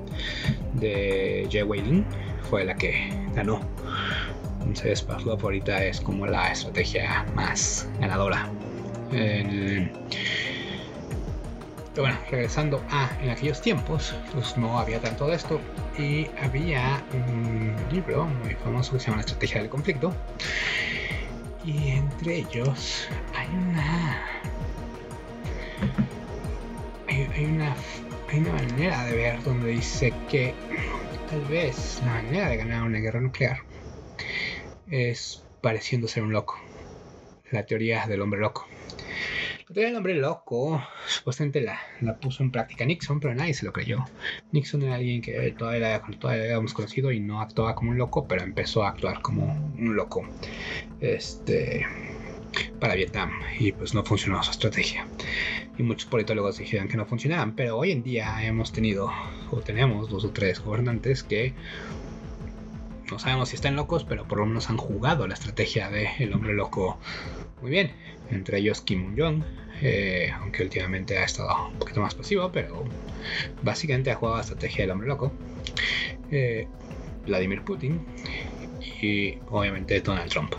de 0.73 1.47
Jay 1.51 1.63
Whaling, 1.63 2.05
fue 2.49 2.65
la 2.65 2.75
que 2.75 3.11
ganó. 3.33 3.59
Entonces 4.59 5.01
Pavlov 5.01 5.39
ahorita 5.41 5.83
es 5.83 6.01
como 6.01 6.25
la 6.25 6.51
estrategia 6.51 7.25
más 7.35 7.87
ganadora. 7.99 8.49
pero 9.09 9.91
bueno, 11.97 12.17
regresando 12.31 12.81
a 12.89 13.09
en 13.21 13.29
aquellos 13.29 13.61
tiempos, 13.61 14.15
pues 14.33 14.57
no 14.57 14.79
había 14.79 14.99
tanto 14.99 15.27
de 15.27 15.35
esto 15.35 15.59
y 15.97 16.27
había 16.41 17.03
un 17.13 17.75
libro 17.91 18.25
muy 18.25 18.55
famoso 18.55 18.93
que 18.93 18.99
se 18.99 19.05
llama 19.05 19.17
La 19.17 19.21
Estrategia 19.21 19.61
del 19.61 19.69
Conflicto 19.69 20.11
y 21.65 21.91
entre 21.91 22.37
ellos 22.37 23.07
hay 23.35 23.47
una. 23.47 24.21
Hay, 27.07 27.45
una. 27.45 27.75
Hay 28.29 28.39
una 28.39 28.53
manera 28.53 29.05
de 29.05 29.15
ver 29.15 29.43
donde 29.43 29.69
dice 29.69 30.13
que 30.29 30.53
tal 31.29 31.41
vez 31.45 32.01
la 32.05 32.13
manera 32.13 32.49
de 32.49 32.57
ganar 32.57 32.83
una 32.83 32.99
guerra 32.99 33.21
nuclear 33.21 33.59
es 34.89 35.43
pareciendo 35.61 36.07
ser 36.07 36.23
un 36.23 36.33
loco. 36.33 36.59
La 37.51 37.65
teoría 37.65 38.07
del 38.07 38.21
hombre 38.21 38.39
loco. 38.39 38.67
La 39.67 39.73
teoría 39.73 39.87
del 39.87 39.95
hombre 39.95 40.15
loco, 40.15 40.83
supuestamente 41.07 41.61
la, 41.61 41.79
la, 42.01 42.17
puso 42.17 42.43
en 42.43 42.51
práctica 42.51 42.83
Nixon, 42.83 43.21
pero 43.21 43.33
nadie 43.33 43.53
se 43.53 43.65
lo 43.65 43.71
creyó. 43.71 44.03
Nixon 44.51 44.81
era 44.81 44.95
alguien 44.95 45.21
que 45.21 45.55
todavía, 45.57 46.01
todavía 46.19 46.43
habíamos 46.43 46.73
conocido 46.73 47.13
y 47.13 47.21
no 47.21 47.39
actuaba 47.39 47.73
como 47.73 47.91
un 47.91 47.97
loco, 47.97 48.27
pero 48.27 48.43
empezó 48.43 48.83
a 48.83 48.89
actuar 48.89 49.21
como 49.21 49.45
un 49.77 49.95
loco 49.95 50.27
este, 50.99 51.87
para 52.81 52.95
Vietnam 52.95 53.31
y 53.57 53.71
pues 53.71 53.93
no 53.93 54.03
funcionó 54.03 54.43
su 54.43 54.51
estrategia. 54.51 55.07
Y 55.77 55.83
muchos 55.83 56.09
politólogos 56.09 56.57
dijeron 56.57 56.89
que 56.89 56.97
no 56.97 57.05
funcionaban, 57.05 57.55
pero 57.55 57.77
hoy 57.77 57.91
en 57.91 58.03
día 58.03 58.45
hemos 58.45 58.73
tenido 58.73 59.13
o 59.49 59.61
tenemos 59.61 60.09
dos 60.09 60.25
o 60.25 60.31
tres 60.31 60.59
gobernantes 60.59 61.23
que 61.23 61.53
no 63.09 63.17
sabemos 63.17 63.47
si 63.49 63.55
están 63.55 63.77
locos, 63.77 64.03
pero 64.03 64.27
por 64.27 64.39
lo 64.39 64.45
menos 64.45 64.69
han 64.69 64.77
jugado 64.77 65.25
la 65.25 65.35
estrategia 65.35 65.89
el 66.19 66.33
hombre 66.33 66.53
loco 66.53 66.99
muy 67.63 67.71
bien. 67.71 67.93
Entre 68.29 68.59
ellos 68.59 68.81
Kim 68.81 69.15
Jong, 69.17 69.43
eh, 69.81 70.31
aunque 70.39 70.63
últimamente 70.63 71.17
ha 71.17 71.23
estado 71.23 71.69
un 71.69 71.79
poquito 71.79 72.01
más 72.01 72.15
pasivo, 72.15 72.51
pero 72.51 72.83
básicamente 73.61 74.11
ha 74.11 74.15
jugado 74.15 74.37
la 74.37 74.41
estrategia 74.41 74.83
del 74.83 74.91
hombre 74.91 75.07
loco. 75.07 75.31
Eh, 76.31 76.67
Vladimir 77.25 77.63
Putin 77.63 78.01
y 79.01 79.39
obviamente 79.49 80.03
Donald 80.03 80.29
Trump. 80.29 80.55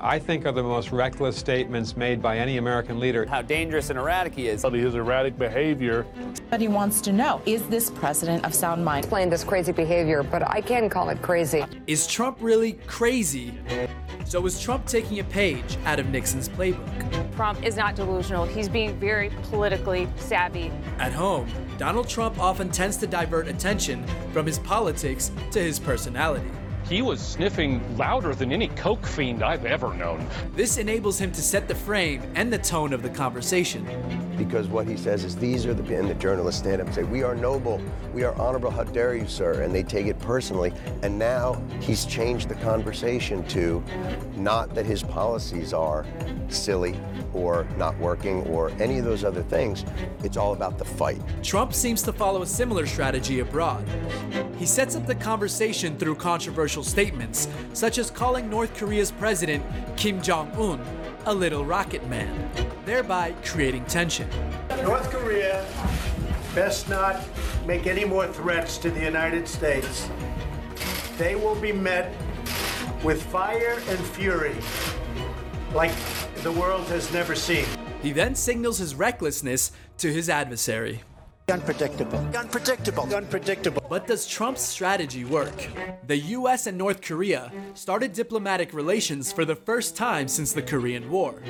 I 0.00 0.18
think 0.18 0.46
are 0.46 0.52
the 0.52 0.62
most 0.62 0.92
reckless 0.92 1.36
statements 1.36 1.96
made 1.96 2.20
by 2.20 2.38
any 2.38 2.58
American 2.58 3.00
leader. 3.00 3.26
How 3.26 3.42
dangerous 3.42 3.90
and 3.90 3.98
erratic 3.98 4.34
he 4.34 4.48
is. 4.48 4.62
His 4.62 4.94
erratic 4.94 5.38
behavior. 5.38 6.06
But 6.50 6.60
he 6.60 6.68
wants 6.68 7.00
to 7.02 7.12
know, 7.12 7.40
is 7.46 7.66
this 7.68 7.90
president 7.90 8.44
of 8.44 8.54
sound 8.54 8.84
mind? 8.84 9.04
Explain 9.04 9.30
this 9.30 9.44
crazy 9.44 9.72
behavior, 9.72 10.22
but 10.22 10.48
I 10.48 10.60
can 10.60 10.88
call 10.88 11.08
it 11.08 11.22
crazy. 11.22 11.64
Is 11.86 12.06
Trump 12.06 12.38
really 12.40 12.74
crazy? 12.86 13.58
So 14.24 14.44
is 14.44 14.60
Trump 14.60 14.86
taking 14.86 15.20
a 15.20 15.24
page 15.24 15.78
out 15.84 16.00
of 16.00 16.08
Nixon's 16.10 16.48
playbook? 16.48 17.34
Trump 17.36 17.64
is 17.64 17.76
not 17.76 17.94
delusional. 17.94 18.44
He's 18.44 18.68
being 18.68 18.98
very 18.98 19.30
politically 19.44 20.08
savvy. 20.16 20.72
At 20.98 21.12
home, 21.12 21.48
Donald 21.78 22.08
Trump 22.08 22.38
often 22.40 22.70
tends 22.70 22.96
to 22.98 23.06
divert 23.06 23.46
attention 23.46 24.04
from 24.32 24.46
his 24.46 24.58
politics 24.58 25.30
to 25.52 25.60
his 25.60 25.78
personality. 25.78 26.50
He 26.88 27.02
was 27.02 27.20
sniffing 27.20 27.82
louder 27.96 28.32
than 28.32 28.52
any 28.52 28.68
coke 28.68 29.04
fiend 29.04 29.42
I've 29.42 29.64
ever 29.64 29.92
known. 29.92 30.24
This 30.54 30.78
enables 30.78 31.18
him 31.18 31.32
to 31.32 31.42
set 31.42 31.66
the 31.66 31.74
frame 31.74 32.22
and 32.36 32.52
the 32.52 32.58
tone 32.58 32.92
of 32.92 33.02
the 33.02 33.08
conversation. 33.08 33.84
Because 34.38 34.68
what 34.68 34.86
he 34.86 34.96
says 34.96 35.24
is, 35.24 35.34
these 35.34 35.66
are 35.66 35.74
the, 35.74 35.96
and 35.96 36.08
the 36.08 36.14
journalists 36.14 36.60
stand 36.60 36.80
up 36.80 36.86
and 36.86 36.94
say, 36.94 37.02
we 37.02 37.24
are 37.24 37.34
noble, 37.34 37.80
we 38.12 38.22
are 38.22 38.34
honorable, 38.36 38.70
how 38.70 38.84
dare 38.84 39.16
you, 39.16 39.26
sir? 39.26 39.62
And 39.62 39.74
they 39.74 39.82
take 39.82 40.06
it 40.06 40.16
personally. 40.20 40.72
And 41.02 41.18
now 41.18 41.60
he's 41.80 42.06
changed 42.06 42.48
the 42.48 42.54
conversation 42.56 43.44
to 43.48 43.82
not 44.36 44.72
that 44.76 44.86
his 44.86 45.02
policies 45.02 45.72
are 45.72 46.06
silly 46.48 46.96
or 47.34 47.66
not 47.76 47.98
working 47.98 48.46
or 48.46 48.70
any 48.78 48.98
of 48.98 49.04
those 49.04 49.24
other 49.24 49.42
things. 49.42 49.84
It's 50.22 50.36
all 50.36 50.52
about 50.52 50.78
the 50.78 50.84
fight. 50.84 51.20
Trump 51.42 51.74
seems 51.74 52.02
to 52.04 52.12
follow 52.12 52.42
a 52.42 52.46
similar 52.46 52.86
strategy 52.86 53.40
abroad. 53.40 53.84
He 54.56 54.66
sets 54.66 54.94
up 54.94 55.06
the 55.06 55.14
conversation 55.14 55.98
through 55.98 56.14
controversial 56.14 56.75
statements, 56.82 57.48
such 57.72 57.98
as 57.98 58.10
calling 58.10 58.48
North 58.48 58.74
Korea's 58.76 59.10
president, 59.10 59.64
Kim 59.96 60.20
Jong 60.22 60.50
un, 60.52 60.80
a 61.26 61.34
little 61.34 61.64
rocket 61.64 62.06
man, 62.08 62.50
thereby 62.84 63.34
creating 63.44 63.84
tension. 63.86 64.28
North 64.82 65.10
Korea 65.10 65.66
best 66.54 66.88
not 66.88 67.22
make 67.66 67.86
any 67.86 68.04
more 68.04 68.26
threats 68.26 68.78
to 68.78 68.90
the 68.90 69.00
United 69.00 69.46
States. 69.46 70.08
They 71.18 71.34
will 71.34 71.54
be 71.54 71.72
met 71.72 72.14
with 73.04 73.22
fire 73.22 73.80
and 73.88 73.98
fury 73.98 74.54
like 75.74 75.92
the 76.42 76.52
world 76.52 76.86
has 76.86 77.12
never 77.12 77.34
seen. 77.34 77.66
He 78.02 78.12
then 78.12 78.34
signals 78.34 78.78
his 78.78 78.94
recklessness 78.94 79.72
to 79.98 80.12
his 80.12 80.30
adversary. 80.30 81.02
Unpredictable. 81.48 82.18
Unpredictable. 82.36 83.14
Unpredictable. 83.14 83.82
But 83.88 84.08
does 84.08 84.26
Trump's 84.26 84.62
strategy 84.62 85.24
work? 85.24 85.68
The 86.08 86.16
US 86.34 86.66
and 86.66 86.76
North 86.76 87.00
Korea 87.00 87.52
started 87.74 88.12
diplomatic 88.12 88.74
relations 88.74 89.32
for 89.32 89.44
the 89.44 89.54
first 89.54 89.96
time 89.96 90.26
since 90.26 90.52
the 90.52 90.62
Korean 90.62 91.08
War. 91.08 91.40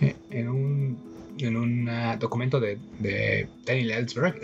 En 0.00 0.48
un, 0.48 0.96
en 1.38 1.56
un 1.56 1.88
uh, 1.88 2.16
documento 2.18 2.60
de, 2.60 2.78
de 2.98 3.46
Daniel 3.64 3.92
Ellsberg, 3.92 4.40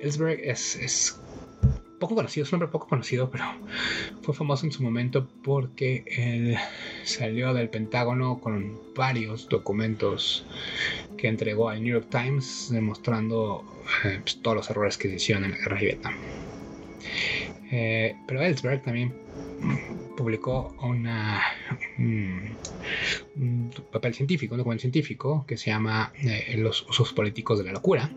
Ellsberg 0.00 0.40
es, 0.40 0.76
es 0.76 1.18
poco 1.98 2.14
conocido, 2.14 2.44
es 2.44 2.52
un 2.52 2.56
hombre 2.56 2.68
poco 2.68 2.88
conocido, 2.88 3.30
pero 3.30 3.44
fue 4.22 4.34
famoso 4.34 4.66
en 4.66 4.72
su 4.72 4.82
momento 4.82 5.28
porque 5.42 6.04
él 6.06 6.56
salió 7.04 7.54
del 7.54 7.68
Pentágono 7.68 8.38
con 8.40 8.78
varios 8.94 9.48
documentos 9.48 10.46
que 11.16 11.28
entregó 11.28 11.68
al 11.68 11.82
New 11.82 11.94
York 11.94 12.08
Times 12.10 12.68
demostrando 12.70 13.64
eh, 14.04 14.20
pues, 14.22 14.40
todos 14.42 14.56
los 14.56 14.70
errores 14.70 14.98
que 14.98 15.08
se 15.08 15.16
hicieron 15.16 15.44
en 15.44 15.52
la 15.52 15.58
guerra 15.58 15.78
de 15.78 15.84
Vietnam. 15.84 16.14
Eh, 17.72 18.16
pero 18.26 18.42
Ellsberg 18.42 18.82
también 18.82 19.12
publicó 20.16 20.74
un, 20.82 21.08
un, 23.36 23.70
papel 23.92 24.14
científico, 24.14 24.54
un 24.54 24.58
documento 24.58 24.82
científico 24.82 25.44
que 25.46 25.56
se 25.56 25.70
llama 25.70 26.12
eh, 26.20 26.54
Los 26.58 26.86
usos 26.88 27.12
políticos 27.12 27.58
de 27.58 27.64
la 27.64 27.72
locura, 27.72 28.10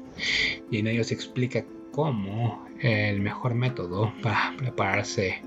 y 0.70 0.78
en 0.78 0.88
ello 0.88 1.04
se 1.04 1.14
explica 1.14 1.66
cómo 2.00 2.66
el 2.80 3.20
mejor 3.20 3.56
método 3.56 4.14
para 4.24 4.56
prepararse 4.56 5.42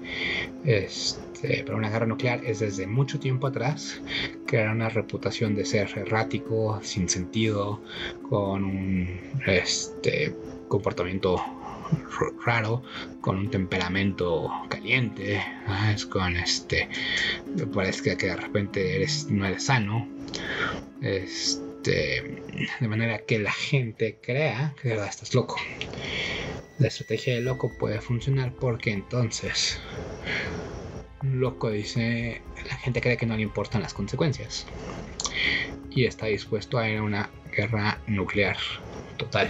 este, 0.67 1.65
para 1.65 1.79
una 1.79 1.89
guerra 1.89 2.05
nuclear 2.05 2.45
es 2.45 2.59
desde 2.59 2.87
mucho 2.87 3.19
tiempo 3.19 3.47
atrás 3.47 4.03
crear 4.47 4.69
una 4.69 4.91
reputación 4.91 5.55
de 5.55 5.65
ser 5.65 5.89
errático, 5.97 6.79
sin 6.83 7.09
sentido, 7.09 7.81
con 8.29 8.65
un 8.65 9.19
este, 9.47 10.37
comportamiento 10.69 11.43
raro, 12.45 12.83
con 13.23 13.39
un 13.39 13.51
temperamento 13.51 14.51
caliente, 14.69 15.41
es 15.95 16.05
con 16.05 16.37
este, 16.37 16.87
parece 17.73 18.15
que 18.15 18.27
de 18.27 18.37
repente 18.37 18.97
eres, 18.97 19.31
no 19.31 19.47
eres 19.47 19.65
sano, 19.65 20.07
este, 21.01 22.43
de 22.79 22.89
manera 22.89 23.21
que 23.21 23.39
la 23.39 23.53
gente 23.53 24.19
crea 24.21 24.75
que 24.81 24.89
de 24.91 24.95
verdad 24.97 25.09
estás 25.09 25.35
loco. 25.35 25.57
La 26.83 26.89
estrategia 26.89 27.35
de 27.35 27.41
loco 27.43 27.73
puede 27.79 28.01
funcionar 28.01 28.53
porque 28.59 28.91
entonces 28.91 29.81
loco 31.23 31.71
dice 31.71 32.43
la 32.69 32.75
gente 32.75 33.01
cree 33.01 33.17
que 33.17 33.25
no 33.25 33.37
le 33.37 33.43
importan 33.43 33.83
las 33.83 33.95
consecuencias 33.95 34.67
y 35.91 36.07
está 36.07 36.27
dispuesto 36.27 36.79
a 36.79 36.89
ir 36.89 36.99
a 36.99 37.05
una 37.05 37.31
guerra 37.57 38.01
nuclear 38.09 38.57
total. 39.17 39.49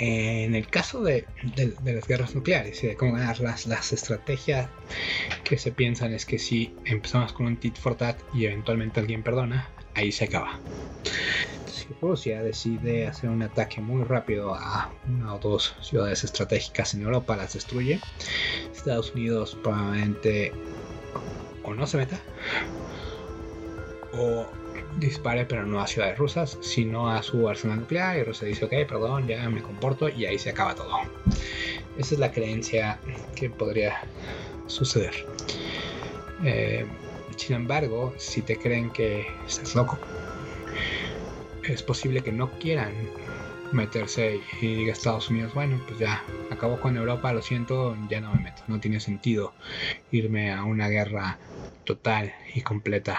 En 0.00 0.54
el 0.54 0.68
caso 0.68 1.02
de, 1.02 1.24
de, 1.56 1.68
de, 1.80 1.92
las 1.94 2.06
guerras 2.06 2.34
nucleares 2.34 2.84
y 2.84 2.88
de 2.88 2.96
cómo 2.96 3.14
ganarlas, 3.14 3.64
las 3.64 3.90
estrategias 3.94 4.68
que 5.44 5.56
se 5.56 5.72
piensan 5.72 6.12
es 6.12 6.26
que 6.26 6.38
si 6.38 6.74
empezamos 6.84 7.32
con 7.32 7.46
un 7.46 7.56
tit 7.56 7.78
for 7.78 7.94
tat 7.94 8.20
y 8.34 8.44
eventualmente 8.44 9.00
alguien 9.00 9.22
perdona, 9.22 9.70
ahí 9.94 10.12
se 10.12 10.24
acaba. 10.24 10.60
Si 11.86 11.94
Rusia 12.00 12.42
decide 12.42 13.06
hacer 13.06 13.28
un 13.28 13.42
ataque 13.42 13.82
muy 13.82 14.04
rápido 14.04 14.54
a 14.54 14.90
una 15.06 15.34
o 15.34 15.38
dos 15.38 15.76
ciudades 15.82 16.24
estratégicas 16.24 16.94
en 16.94 17.02
Europa, 17.02 17.36
las 17.36 17.52
destruye, 17.52 18.00
Estados 18.72 19.12
Unidos 19.12 19.58
probablemente 19.62 20.52
o 21.62 21.74
no 21.74 21.86
se 21.86 21.98
meta 21.98 22.18
o 24.14 24.46
dispare 24.96 25.44
pero 25.44 25.66
no 25.66 25.78
a 25.78 25.86
ciudades 25.86 26.16
rusas, 26.16 26.56
sino 26.62 27.10
a 27.10 27.22
su 27.22 27.46
arsenal 27.48 27.80
nuclear 27.80 28.16
y 28.16 28.22
Rusia 28.22 28.48
dice, 28.48 28.64
ok, 28.64 28.72
perdón, 28.88 29.26
ya 29.26 29.46
me 29.50 29.60
comporto 29.60 30.08
y 30.08 30.24
ahí 30.24 30.38
se 30.38 30.50
acaba 30.50 30.74
todo. 30.74 30.96
Esa 31.98 32.14
es 32.14 32.18
la 32.18 32.32
creencia 32.32 32.98
que 33.34 33.50
podría 33.50 33.94
suceder. 34.68 35.14
Eh, 36.44 36.86
sin 37.36 37.56
embargo, 37.56 38.14
si 38.16 38.40
te 38.40 38.56
creen 38.56 38.90
que 38.90 39.26
estás 39.46 39.74
loco, 39.74 39.98
es 41.66 41.82
posible 41.82 42.22
que 42.22 42.32
no 42.32 42.58
quieran 42.58 42.92
meterse 43.72 44.40
y 44.60 44.74
diga 44.74 44.92
Estados 44.92 45.30
Unidos, 45.30 45.54
bueno, 45.54 45.82
pues 45.86 45.98
ya 45.98 46.24
acabó 46.50 46.80
con 46.80 46.96
Europa, 46.96 47.32
lo 47.32 47.42
siento, 47.42 47.96
ya 48.08 48.20
no 48.20 48.32
me 48.32 48.40
meto. 48.40 48.62
No 48.68 48.80
tiene 48.80 49.00
sentido 49.00 49.54
irme 50.10 50.52
a 50.52 50.64
una 50.64 50.88
guerra 50.88 51.38
total 51.84 52.32
y 52.54 52.60
completa 52.62 53.18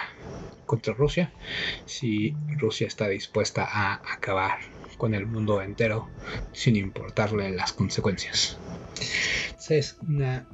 contra 0.65 0.93
Rusia 0.93 1.31
si 1.85 2.35
Rusia 2.57 2.87
está 2.87 3.07
dispuesta 3.07 3.67
a 3.69 4.01
acabar 4.13 4.59
con 4.97 5.13
el 5.13 5.27
mundo 5.27 5.61
entero 5.61 6.09
sin 6.53 6.75
importarle 6.75 7.51
las 7.51 7.73
consecuencias. 7.73 8.59
Entonces, 9.49 9.97
una 10.07 10.47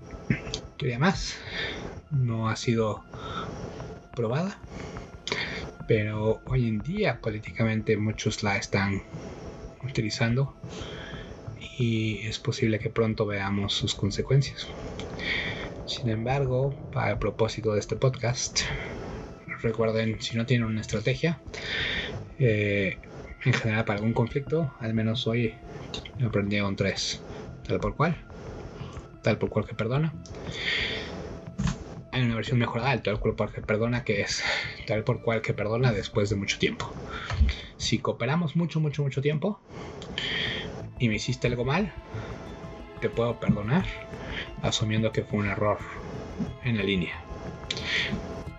teoría 0.78 1.00
más 1.00 1.36
no 2.10 2.50
ha 2.50 2.56
sido 2.56 3.04
probada, 4.16 4.60
pero 5.94 6.40
hoy 6.46 6.70
en 6.70 6.80
día 6.80 7.20
políticamente 7.20 7.98
muchos 7.98 8.44
la 8.44 8.56
están 8.56 9.04
utilizando 9.84 10.56
y 11.78 12.20
es 12.26 12.40
posible 12.40 12.80
que 12.80 12.90
pronto 12.90 13.26
veamos 13.26 13.74
sus 13.74 13.94
consecuencias. 13.94 14.68
Sin 15.86 16.10
embargo, 16.10 16.74
para 16.94 17.12
el 17.12 17.18
propósito 17.18 17.74
de 17.74 17.82
este 17.82 17.98
podcast, 17.98 18.62
recuerden, 19.62 20.22
si 20.22 20.38
no 20.38 20.46
tienen 20.46 20.66
una 20.66 20.80
estrategia, 20.80 21.42
eh, 22.40 22.98
en 23.44 23.52
general 23.52 23.84
para 23.84 23.98
algún 23.98 24.14
conflicto, 24.14 24.74
al 24.80 24.94
menos 24.94 25.28
hoy 25.28 25.54
aprendí 26.26 26.58
un 26.62 26.78
3, 26.78 27.22
tal 27.68 27.82
por 27.82 27.98
cual, 27.98 28.16
tal 29.24 29.38
por 29.38 29.50
cual 29.50 29.68
que 29.68 29.76
perdona. 29.76 30.14
Hay 32.12 32.24
una 32.24 32.36
versión 32.36 32.60
mejorada 32.60 32.92
del 32.92 33.02
tal 33.02 33.20
por 33.20 33.52
que 33.52 33.62
perdona, 33.62 34.04
que 34.04 34.22
es 34.22 34.44
tal 34.88 35.04
por 35.04 35.22
cual 35.22 35.42
que 35.42 35.54
perdona 35.54 35.92
después 35.92 36.30
de 36.30 36.36
mucho 36.36 36.60
tiempo. 36.60 36.92
Si 37.78 38.00
cooperamos 38.00 38.56
mucho, 38.56 38.80
mucho, 38.80 39.02
mucho 39.02 39.22
tiempo 39.22 39.60
y 41.00 41.08
me 41.10 41.16
hiciste 41.16 41.48
algo 41.48 41.66
mal, 41.66 41.92
te 43.00 43.10
puedo 43.10 43.40
perdonar, 43.40 43.86
asumiendo 44.62 45.12
que 45.12 45.24
fue 45.24 45.40
un 45.40 45.48
error 45.48 45.80
en 46.64 46.78
la 46.78 46.84
línea. 46.84 47.16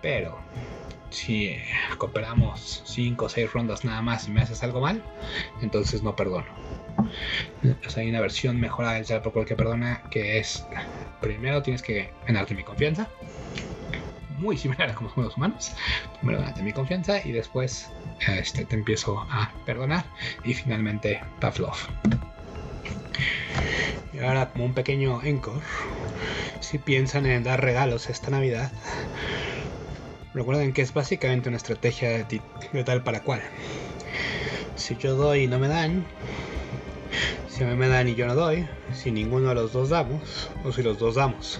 Pero 0.01 0.37
si 1.09 1.55
cooperamos 1.97 2.81
5 2.85 3.25
o 3.25 3.29
6 3.29 3.53
rondas 3.53 3.85
nada 3.85 4.01
más 4.01 4.27
y 4.27 4.31
me 4.31 4.41
haces 4.41 4.63
algo 4.63 4.81
mal, 4.81 5.01
entonces 5.61 6.03
no 6.03 6.15
perdono. 6.15 6.47
Hay 7.95 8.09
una 8.09 8.19
versión 8.19 8.59
mejorada 8.59 8.95
del 8.95 9.05
tal 9.05 9.21
por 9.21 9.31
cual 9.31 9.45
que 9.45 9.55
perdona 9.55 10.03
que 10.09 10.39
es 10.39 10.65
primero 11.21 11.61
tienes 11.61 11.81
que 11.81 12.11
ganarte 12.27 12.55
mi 12.55 12.63
confianza. 12.63 13.07
Muy 14.37 14.57
similar 14.57 14.89
a 14.89 14.95
como 14.95 15.09
somos 15.09 15.25
los 15.25 15.37
humanos. 15.37 15.71
Primero 16.17 16.39
ganarte 16.39 16.63
mi 16.63 16.73
confianza 16.73 17.25
y 17.25 17.31
después 17.31 17.89
este, 18.27 18.65
te 18.65 18.75
empiezo 18.75 19.19
a 19.29 19.51
perdonar. 19.65 20.05
Y 20.43 20.53
finalmente 20.53 21.21
Pavlov. 21.39 21.75
Y 24.13 24.19
ahora 24.19 24.49
como 24.49 24.65
un 24.65 24.73
pequeño 24.73 25.21
encore, 25.23 25.61
si 26.59 26.77
piensan 26.77 27.25
en 27.25 27.43
dar 27.43 27.61
regalos 27.61 28.09
esta 28.09 28.29
Navidad, 28.29 28.71
recuerden 30.33 30.73
que 30.73 30.81
es 30.81 30.93
básicamente 30.93 31.49
una 31.49 31.57
estrategia 31.57 32.09
de, 32.09 32.41
de 32.71 32.83
tal 32.83 33.03
para 33.03 33.21
cual. 33.21 33.41
Si 34.75 34.95
yo 34.97 35.15
doy 35.15 35.43
y 35.43 35.47
no 35.47 35.59
me 35.59 35.67
dan, 35.67 36.05
Me 37.63 37.87
dan 37.87 38.09
y 38.09 38.15
yo 38.15 38.27
no 38.27 38.35
doy, 38.35 38.67
si 38.93 39.09
ninguno 39.09 39.49
de 39.49 39.55
los 39.55 39.71
dos 39.71 39.89
damos, 39.89 40.49
o 40.65 40.71
si 40.73 40.83
los 40.83 40.99
dos 40.99 41.15
damos. 41.15 41.59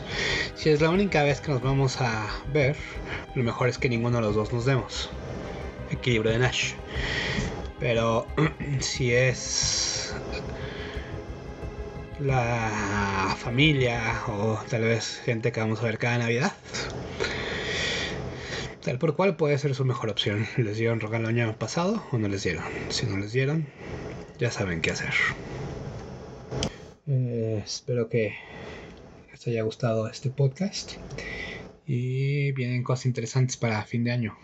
Si 0.53 0.69
es 0.69 0.81
la 0.81 0.89
única 0.89 1.23
vez 1.23 1.39
que 1.39 1.51
nos 1.51 1.61
vamos 1.61 2.01
a 2.01 2.27
ver, 2.51 2.75
lo 3.35 3.43
mejor 3.43 3.69
es 3.69 3.77
que 3.77 3.87
ninguno 3.89 4.17
de 4.17 4.23
los 4.23 4.35
dos 4.35 4.51
nos 4.51 4.65
demos. 4.65 5.09
Equilibrio 5.91 6.33
de 6.33 6.39
Nash. 6.39 6.73
Pero 7.79 8.27
si 8.79 9.13
es 9.13 10.13
la 12.19 13.35
familia 13.39 14.21
o 14.27 14.59
tal 14.69 14.81
vez 14.83 15.21
gente 15.23 15.51
que 15.51 15.61
vamos 15.61 15.79
a 15.81 15.85
ver 15.85 15.97
cada 15.97 16.17
Navidad, 16.17 16.51
tal 18.83 18.99
por 18.99 19.15
cual 19.15 19.37
puede 19.37 19.57
ser 19.57 19.73
su 19.73 19.85
mejor 19.85 20.09
opción. 20.09 20.45
¿Les 20.57 20.77
dieron 20.77 20.99
regalo 20.99 21.29
el 21.29 21.39
año 21.39 21.55
pasado 21.57 22.05
o 22.11 22.17
no 22.17 22.27
les 22.27 22.43
dieron? 22.43 22.65
Si 22.89 23.05
no 23.05 23.17
les 23.17 23.31
dieron, 23.31 23.65
ya 24.37 24.51
saben 24.51 24.81
qué 24.81 24.91
hacer. 24.91 25.13
Eh, 27.07 27.61
espero 27.63 28.07
que 28.07 28.35
les 29.31 29.47
haya 29.47 29.63
gustado 29.63 30.07
este 30.07 30.29
podcast. 30.29 30.93
Y 31.85 32.51
vienen 32.53 32.83
cosas 32.83 33.07
interesantes 33.07 33.57
para 33.57 33.83
fin 33.83 34.03
de 34.03 34.11
año. 34.11 34.37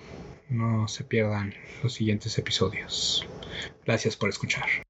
No 0.49 0.88
se 0.88 1.03
pierdan 1.03 1.53
los 1.84 1.93
siguientes 1.93 2.38
episodios. 2.38 3.26
Gracias 3.86 4.16
por 4.16 4.30
escuchar. 4.30 4.89